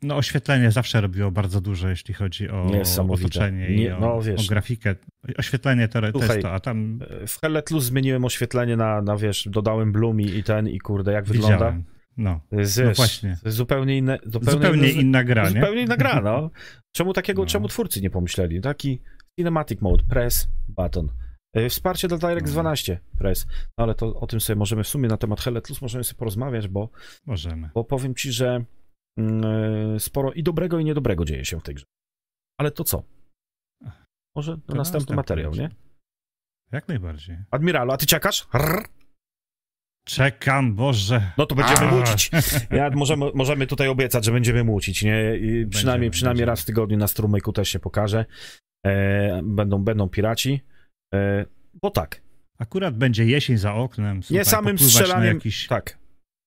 No 0.04 0.16
oświetlenie 0.16 0.70
zawsze 0.70 1.00
robiło 1.00 1.30
bardzo 1.30 1.60
dużo, 1.60 1.88
jeśli 1.88 2.14
chodzi 2.14 2.50
o 2.50 2.66
otoczenie 3.08 3.68
i 3.68 3.80
Nie- 3.80 3.96
o, 3.96 4.00
no, 4.00 4.22
wiesz. 4.22 4.46
o 4.46 4.48
grafikę. 4.48 4.94
Oświetlenie 5.38 5.88
to, 5.88 6.00
to 6.00 6.10
Słuchaj, 6.10 6.28
jest 6.28 6.42
to, 6.42 6.52
a 6.52 6.60
tam 6.60 6.98
E, 7.22 7.26
W 7.26 7.40
Hell 7.40 7.52
Let 7.52 7.70
Loose 7.70 7.86
zmieniłem 7.86 8.24
oświetlenie 8.24 8.76
na, 8.76 9.02
na, 9.02 9.16
wiesz, 9.16 9.48
dodałem 9.50 9.92
Bloomi 9.92 10.24
i 10.36 10.42
ten, 10.42 10.68
i 10.68 10.78
kurde, 10.78 11.12
jak 11.12 11.24
wygląda? 11.24 11.56
widziałem. 11.56 11.84
No, 12.16 12.40
To 12.50 12.56
jest, 12.60 12.78
no 12.78 12.84
wiesz, 12.84 12.96
właśnie. 12.96 13.36
to 13.44 13.50
zupełnie 13.50 13.98
inne, 13.98 14.18
zupełnie, 14.24 14.50
Zupełnie 14.52 14.88
inne, 14.90 15.00
inna 15.02 15.24
gra, 15.24 15.42
nie? 15.42 15.50
Zupełnie 15.60 15.82
inna 15.82 15.96
gra, 15.96 16.20
no. 16.20 16.50
Czemu 16.96 17.12
takiego, 17.12 17.42
No. 17.42 17.46
czemu 17.46 17.68
twórcy 17.68 18.00
nie 18.00 18.10
pomyśleli? 18.10 18.60
Taki 18.60 19.00
cinematic 19.38 19.80
mode, 19.80 20.04
press, 20.08 20.48
button. 20.68 21.08
E, 21.54 21.68
Wsparcie 21.68 22.08
dla 22.08 22.18
DirectX 22.18 22.50
No. 22.50 22.52
12, 22.52 22.98
press. 23.18 23.46
No 23.78 23.84
ale 23.84 23.94
to 23.94 24.20
o 24.20 24.26
tym 24.26 24.40
sobie 24.40 24.56
możemy 24.58 24.84
w 24.84 24.88
sumie 24.88 25.08
na 25.08 25.16
temat 25.16 25.40
Hell 25.40 25.54
Let 25.54 25.68
Loose 25.68 25.78
możemy 25.82 26.04
sobie 26.04 26.18
porozmawiać, 26.18 26.68
bo, 26.68 26.88
Możemy. 27.26 27.70
bo 27.74 27.84
powiem 27.84 28.14
ci, 28.14 28.32
że 28.32 28.64
sporo 29.98 30.32
i 30.32 30.42
dobrego 30.42 30.78
i 30.78 30.84
niedobrego 30.84 31.24
dzieje 31.24 31.44
się 31.44 31.60
w 31.60 31.62
tej 31.62 31.74
grze. 31.74 31.84
Ale 32.60 32.70
to 32.70 32.84
co? 32.84 33.02
Może 34.36 34.56
To 34.56 34.62
na 34.68 34.74
następny 34.74 35.16
materiał, 35.16 35.52
nie? 35.54 35.70
Jak 36.72 36.88
najbardziej. 36.88 37.38
Admiralu, 37.50 37.92
a 37.92 37.96
ty 37.96 38.06
czekasz? 38.06 38.46
Rrr. 38.54 38.84
Czekam, 40.06 40.74
Boże. 40.74 41.32
No 41.38 41.46
to 41.46 41.54
będziemy 41.54 41.80
A. 41.80 41.90
mucić. 41.90 42.30
Ja, 42.70 42.90
możemy, 42.90 43.26
możemy 43.34 43.66
tutaj 43.66 43.88
obiecać, 43.88 44.24
że 44.24 44.32
będziemy 44.32 44.64
mucić, 44.64 45.02
nie? 45.02 45.36
I 45.36 45.66
przynajmniej, 45.66 46.10
przynajmniej 46.10 46.40
będziemy. 46.40 46.46
raz 46.52 46.62
w 46.62 46.64
tygodniu 46.64 46.96
na 46.96 47.08
strumyku 47.08 47.52
też 47.52 47.68
się 47.68 47.78
pokaże. 47.78 48.24
E, 48.86 49.40
będą, 49.44 49.84
będą 49.84 50.08
piraci. 50.08 50.60
E, 51.14 51.44
bo 51.82 51.90
tak, 51.90 52.20
Akurat 52.58 52.96
będzie 52.98 53.24
jesień 53.24 53.56
za 53.56 53.74
oknem. 53.74 54.22
Słuchaj, 54.22 54.38
nie 54.38 54.44
samym 54.44 54.78
strzelaniem, 54.78 55.34
Jakiś, 55.34 55.66
tak, 55.66 55.98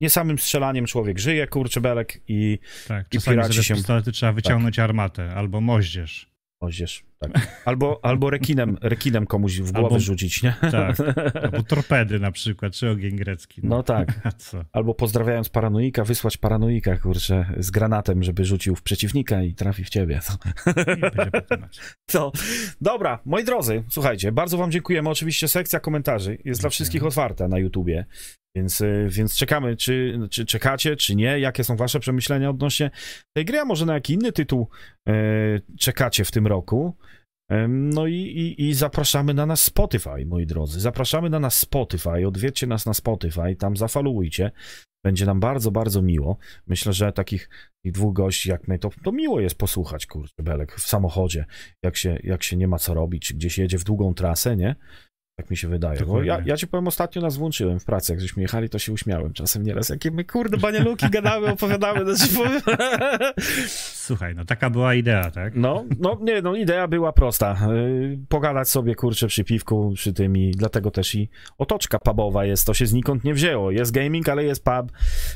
nie 0.02 0.10
samym 0.10 0.40
strzelaniem 0.40 0.86
człowiek 0.86 1.20
żyje, 1.20 1.48
kurczę 1.48 1.82
belek 1.82 2.22
i 2.28 2.60
tak, 2.88 3.08
i 3.14 3.18
czasami 3.18 3.36
piraci 3.36 3.54
zamiast 3.54 3.68
się- 3.68 3.76
pistolety 3.76 4.12
trzeba 4.12 4.32
wyciągnąć 4.34 4.80
armatę 4.80 5.34
albo 5.36 5.62
moździerz. 5.62 6.30
moździerz, 6.62 7.04
tak. 7.20 7.62
Albo, 7.66 8.00
albo 8.04 8.30
rekinem, 8.30 8.78
rekinem 8.82 9.28
komuś 9.28 9.58
w 9.60 9.72
głowę 9.72 9.88
Albo- 9.88 10.00
rzucić, 10.00 10.44
nie? 10.44 10.54
Tak. 10.72 10.98
Albo 11.44 11.64
torpedy 11.64 12.20
na 12.20 12.32
przykład, 12.32 12.74
czy 12.74 12.90
ogień 12.90 13.16
grecki. 13.16 13.62
No 13.64 13.84
tak. 13.84 14.20
A 14.24 14.32
co? 14.32 14.66
Albo 14.72 14.94
pozdrawiając 14.94 15.50
paranoika, 15.50 16.04
wysłać 16.04 16.38
paranoika, 16.38 16.98
kurczę, 16.98 17.46
z 17.58 17.72
granatem, 17.72 18.24
żeby 18.24 18.46
rzucił 18.46 18.76
w 18.76 18.82
przeciwnika 18.82 19.44
i 19.44 19.54
trafi 19.54 19.84
w 19.84 19.90
ciebie. 19.90 20.20
I 20.98 21.48
temacie. 21.48 21.82
To, 22.12 22.32
dobra, 22.82 23.20
moi 23.26 23.44
drodzy, 23.44 23.84
słuchajcie, 23.90 24.32
bardzo 24.32 24.58
wam 24.58 24.72
dziękujemy. 24.72 25.10
Oczywiście 25.10 25.48
sekcja 25.48 25.80
komentarzy 25.80 26.38
jest 26.46 26.62
dla 26.62 26.70
wszystkich 26.70 27.04
otwarta 27.04 27.48
na 27.48 27.60
YouTubie, 27.60 28.06
więc, 28.58 28.82
y, 28.82 29.08
więc 29.10 29.36
czekamy, 29.36 29.76
czy, 29.76 30.20
czy 30.30 30.46
czekacie, 30.46 30.96
czy 30.96 31.16
nie, 31.16 31.40
jakie 31.40 31.64
są 31.64 31.76
wasze 31.76 32.00
przemyślenia 32.00 32.50
odnośnie 32.50 32.92
tej 33.36 33.46
gry, 33.46 33.60
a 33.60 33.66
może 33.66 33.86
na 33.86 33.94
jaki 33.94 34.14
inny 34.14 34.32
tytuł 34.32 34.70
e, 35.08 35.14
czekacie 35.80 36.26
w 36.26 36.32
tym 36.32 36.48
roku. 36.48 36.98
Em, 37.52 37.90
No 37.90 38.08
i, 38.08 38.16
i, 38.16 38.68
i 38.68 38.74
zapraszamy 38.74 39.34
na 39.34 39.46
nas 39.46 39.64
Spotify, 39.64 40.26
moi 40.26 40.46
drodzy. 40.46 40.80
Zapraszamy 40.80 41.30
na 41.30 41.40
nas 41.40 41.60
Spotify, 41.60 42.28
odwiedźcie 42.28 42.68
nas 42.68 42.86
na 42.86 42.94
Spotify, 42.94 43.56
tam 43.56 43.78
zafalujcie. 43.78 44.52
Będzie 45.06 45.26
nam 45.26 45.40
bardzo, 45.40 45.72
bardzo 45.72 46.02
miło. 46.02 46.38
Myślę, 46.68 46.94
że 46.94 47.12
takich 47.14 47.50
dwóch 47.86 48.14
gości 48.14 48.50
jak 48.50 48.68
my, 48.68 48.80
to, 48.80 48.90
to 49.04 49.12
miło 49.12 49.40
jest 49.40 49.58
posłuchać, 49.58 50.06
kurczę, 50.06 50.44
Belek, 50.44 50.76
w 50.76 50.88
samochodzie, 50.88 51.46
jak 51.84 51.98
się, 51.98 52.18
jak 52.24 52.44
się 52.44 52.58
nie 52.58 52.68
ma 52.68 52.78
co 52.78 52.94
robić, 52.94 53.34
gdzieś 53.34 53.58
jedzie 53.58 53.78
w 53.78 53.84
długą 53.84 54.14
trasę, 54.14 54.58
nie? 54.58 54.76
Tak 55.38 55.50
mi 55.50 55.58
się 55.58 55.68
wydaje. 55.68 56.00
Bo 56.00 56.06
Dokładnie. 56.06 56.28
ja, 56.28 56.42
ja 56.46 56.58
ci 56.58 56.68
powiem, 56.68 56.88
ostatnio 56.88 57.22
nas 57.22 57.38
włączyłem 57.38 57.80
w 57.80 57.86
pracy, 57.86 58.14
jak 58.14 58.22
żeśmy 58.22 58.42
jechali, 58.42 58.70
to 58.70 58.80
się 58.80 58.94
uśmiałem 58.94 59.34
czasem 59.34 59.64
nieraz. 59.64 59.90
Jakie 59.90 60.12
my, 60.12 60.24
kurde, 60.24 60.58
banialuki 60.58 61.10
gadały, 61.10 61.50
opowiadały. 61.50 62.06
No, 62.06 62.14
powiem. 62.36 62.62
Słuchaj, 64.08 64.36
no 64.36 64.46
taka 64.46 64.70
była 64.70 64.94
idea, 64.94 65.32
tak? 65.32 65.56
No, 65.56 65.86
no 66.00 66.18
nie, 66.22 66.42
no 66.42 66.56
idea 66.56 66.88
była 66.88 67.14
prosta. 67.14 67.58
Yy, 67.74 68.20
pogadać 68.30 68.70
sobie, 68.70 68.96
kurczę, 68.96 69.28
przy 69.28 69.44
piwku, 69.44 69.92
przy 69.96 70.14
tym 70.14 70.38
i 70.38 70.52
dlatego 70.52 70.92
też 70.92 71.16
i 71.16 71.30
otoczka 71.58 72.00
pubowa 72.00 72.46
jest, 72.46 72.68
to 72.68 72.74
się 72.74 72.86
znikąd 72.86 73.24
nie 73.24 73.34
wzięło. 73.34 73.72
Jest 73.72 73.92
gaming, 73.92 74.30
ale 74.30 74.44
jest 74.44 74.64
pub, 74.64 74.92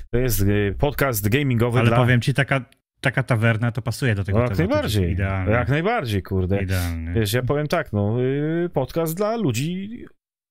to 0.10 0.18
jest 0.18 0.48
yy, 0.48 0.76
podcast 0.80 1.30
gamingowy 1.30 1.80
Ale 1.80 1.88
dla... 1.88 1.98
powiem 1.98 2.22
ci, 2.22 2.34
taka, 2.34 2.66
taka 3.02 3.24
tawerna 3.24 3.72
to 3.72 3.82
pasuje 3.82 4.16
do 4.16 4.24
tego 4.24 4.38
No, 4.38 4.44
jak 4.44 4.56
tematu. 4.56 4.70
najbardziej, 4.74 5.16
jak 5.52 5.70
najbardziej, 5.70 6.24
kurde. 6.24 6.64
Idealnie. 6.64 7.14
Wiesz, 7.14 7.34
ja 7.34 7.44
powiem 7.44 7.68
tak, 7.68 7.94
no, 7.94 8.20
yy, 8.20 8.70
podcast 8.74 9.18
dla 9.18 9.36
ludzi, 9.38 10.06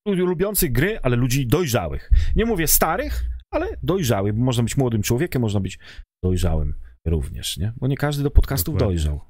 ludzi 0.08 0.22
lubiących 0.22 0.72
gry, 0.72 0.98
ale 1.02 1.16
ludzi 1.16 1.46
dojrzałych. 1.46 2.10
Nie 2.36 2.44
mówię 2.44 2.66
starych, 2.66 3.24
ale 3.50 3.66
dojrzałych, 3.82 4.32
bo 4.32 4.44
można 4.44 4.62
być 4.62 4.76
młodym 4.76 5.02
człowiekiem, 5.02 5.42
można 5.42 5.60
być 5.60 5.78
dojrzałym 6.24 6.74
również, 7.06 7.56
nie? 7.58 7.72
Bo 7.76 7.86
nie 7.86 7.96
każdy 7.96 8.22
do 8.22 8.30
podcastów 8.30 8.74
Dokładnie. 8.74 8.96
dojrzał. 8.96 9.20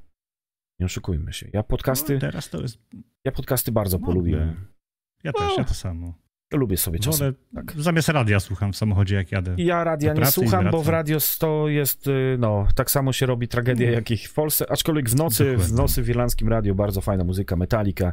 Nie 0.81 0.87
oszukujmy 0.87 1.33
się. 1.33 1.49
Ja 1.53 1.63
podcasty, 1.63 2.15
No, 2.15 2.21
teraz 2.21 2.51
to 2.51 2.61
jest... 2.63 2.79
ja 3.25 3.33
podcasty 3.33 3.73
bardzo 3.73 3.99
Modne. 3.99 4.07
polubiłem. 4.13 4.67
Ja 5.25 5.33
No. 5.39 5.49
też, 5.49 5.59
ja 5.59 5.65
to 5.65 5.75
samo. 5.75 6.15
Lubię 6.53 6.77
sobie 6.77 6.99
czasem. 6.99 7.35
Wolę, 7.53 7.65
tak. 7.67 7.75
Zamiast 7.83 8.09
radia 8.09 8.41
słucham 8.41 8.73
w 8.73 8.77
samochodzie, 8.77 9.15
jak 9.17 9.33
jadę. 9.33 9.55
Ja 9.59 9.85
radia 9.85 10.13
nie 10.15 10.27
słucham, 10.27 10.71
bo 10.71 10.83
w 10.83 10.89
radio 10.89 11.19
to 11.39 11.69
jest, 11.69 12.07
y, 12.07 12.37
no, 12.39 12.67
tak 12.75 12.91
samo 12.91 13.13
się 13.13 13.27
robi 13.27 13.49
tragedia, 13.49 13.87
No. 13.87 13.93
jak 13.93 14.11
i 14.11 14.17
w 14.17 14.35
Polsce, 14.35 14.71
aczkolwiek 14.73 15.11
w 15.11 15.17
nocy, 15.17 15.45
w 15.45 15.51
Dokładnie. 15.53 15.77
nocy 15.77 16.03
w 16.03 16.09
irlandzkim 16.09 16.49
radio 16.49 16.75
bardzo 16.75 17.01
fajna 17.01 17.25
muzyka, 17.25 17.57
Metallica 17.57 18.13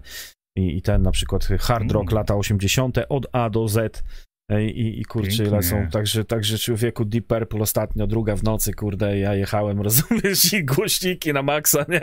i, 0.57 0.77
i 0.77 0.81
ten 0.81 1.01
na 1.01 1.11
przykład 1.11 1.45
hard 1.59 1.91
rock 1.91 2.03
Mm. 2.11 2.15
lata 2.15 2.35
80. 2.35 2.97
od 3.09 3.27
A 3.31 3.49
do 3.49 3.67
Z 3.67 4.03
y, 4.51 4.63
i, 4.65 5.01
i 5.01 5.05
kurczę, 5.05 5.29
Pięknie. 5.37 5.49
lecą, 5.57 5.87
także, 5.91 6.25
także 6.25 6.57
człowieku 6.57 7.05
Deep 7.05 7.27
Purple 7.27 7.59
ostatnio, 7.61 8.07
druga 8.07 8.35
w 8.35 8.43
nocy, 8.43 8.73
kurde, 8.73 9.17
ja 9.19 9.35
jechałem, 9.35 9.81
rozumiesz, 9.87 10.53
i 10.53 10.65
głośniki 10.65 11.33
na 11.33 11.41
maksa, 11.41 11.85
nie? 11.89 12.01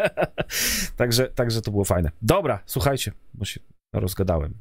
Także, 0.96 1.28
także 1.28 1.62
to 1.62 1.70
było 1.70 1.84
fajne. 1.84 2.10
Dobra, 2.22 2.62
słuchajcie, 2.66 3.12
bo 3.34 3.44
się 3.44 3.60
rozgadałem. 3.94 4.54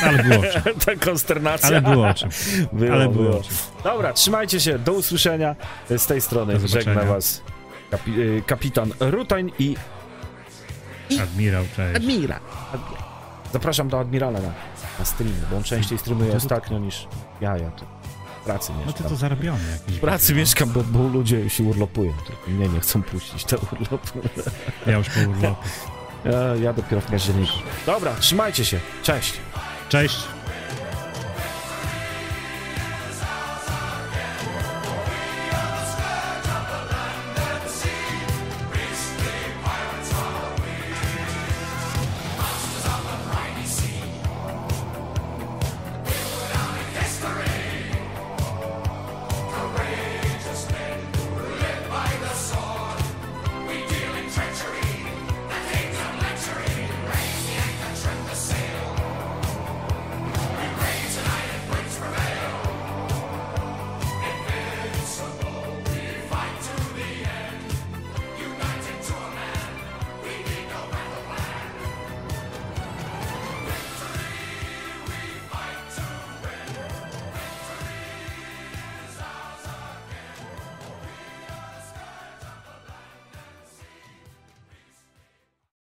Ale 0.08 0.22
było 0.24 0.38
o 0.40 0.42
czym. 0.52 0.62
Ta 0.86 0.94
konsternacja. 1.04 1.68
Ale 1.68 1.80
było 1.82 2.08
o 2.08 2.14
czym. 2.14 2.28
Było, 2.72 2.92
Ale 2.94 3.08
było 3.08 3.24
było. 3.24 3.38
o 3.38 3.42
czym. 3.42 3.52
Dobra, 3.84 4.12
trzymajcie 4.12 4.60
się, 4.60 4.78
do 4.78 4.92
usłyszenia. 4.92 5.56
Z 5.90 6.06
tej 6.06 6.20
strony 6.20 6.68
żegna 6.68 7.02
was 7.04 7.42
kapi 7.90 8.20
y, 8.20 8.42
kapitan 8.46 8.92
Rutań 9.00 9.52
i 9.58 9.76
Admirał, 11.22 11.64
cześć. 11.76 11.96
Admira. 11.96 12.40
Admira. 12.74 13.00
Zapraszam 13.52 13.88
do 13.88 14.00
Admirala 14.00 14.40
na, 14.40 14.52
na 14.98 15.04
streamy, 15.04 15.32
bo 15.50 15.56
on 15.56 15.62
częściej 15.62 15.98
streamuje 15.98 16.26
No 16.26 16.32
to- 16.32 16.36
ostatnio 16.36 16.78
niż 16.78 17.08
ja, 17.40 17.56
ja 17.58 17.70
tu 17.70 17.84
w 18.42 18.44
pracy 18.44 18.72
No 18.72 18.78
ty 18.80 18.86
mieszkam. 18.86 19.08
to 19.08 19.16
zarobiony 19.16 19.58
jakiś. 19.72 19.96
W 19.96 20.00
pracy 20.00 20.34
mieszkam, 20.34 20.68
bo, 20.68 20.82
bo 20.84 21.08
ludzie 21.08 21.50
się 21.50 21.64
urlopują, 21.64 22.12
tylko 22.26 22.50
mnie 22.50 22.68
nie 22.68 22.80
chcą 22.80 23.02
puścić 23.02 23.44
do 23.44 23.56
urlopu. 23.72 24.18
Ja 24.86 24.96
już 24.98 25.08
po 25.10 25.20
urlopie. 25.20 25.54
Ja, 26.24 26.54
ja 26.62 26.72
dopiero 26.72 27.00
w 27.00 27.04
październiku. 27.06 27.52
Dobra, 27.86 28.14
trzymajcie 28.14 28.64
się, 28.64 28.80
cześć. 29.02 29.34
Cześć. 29.88 30.35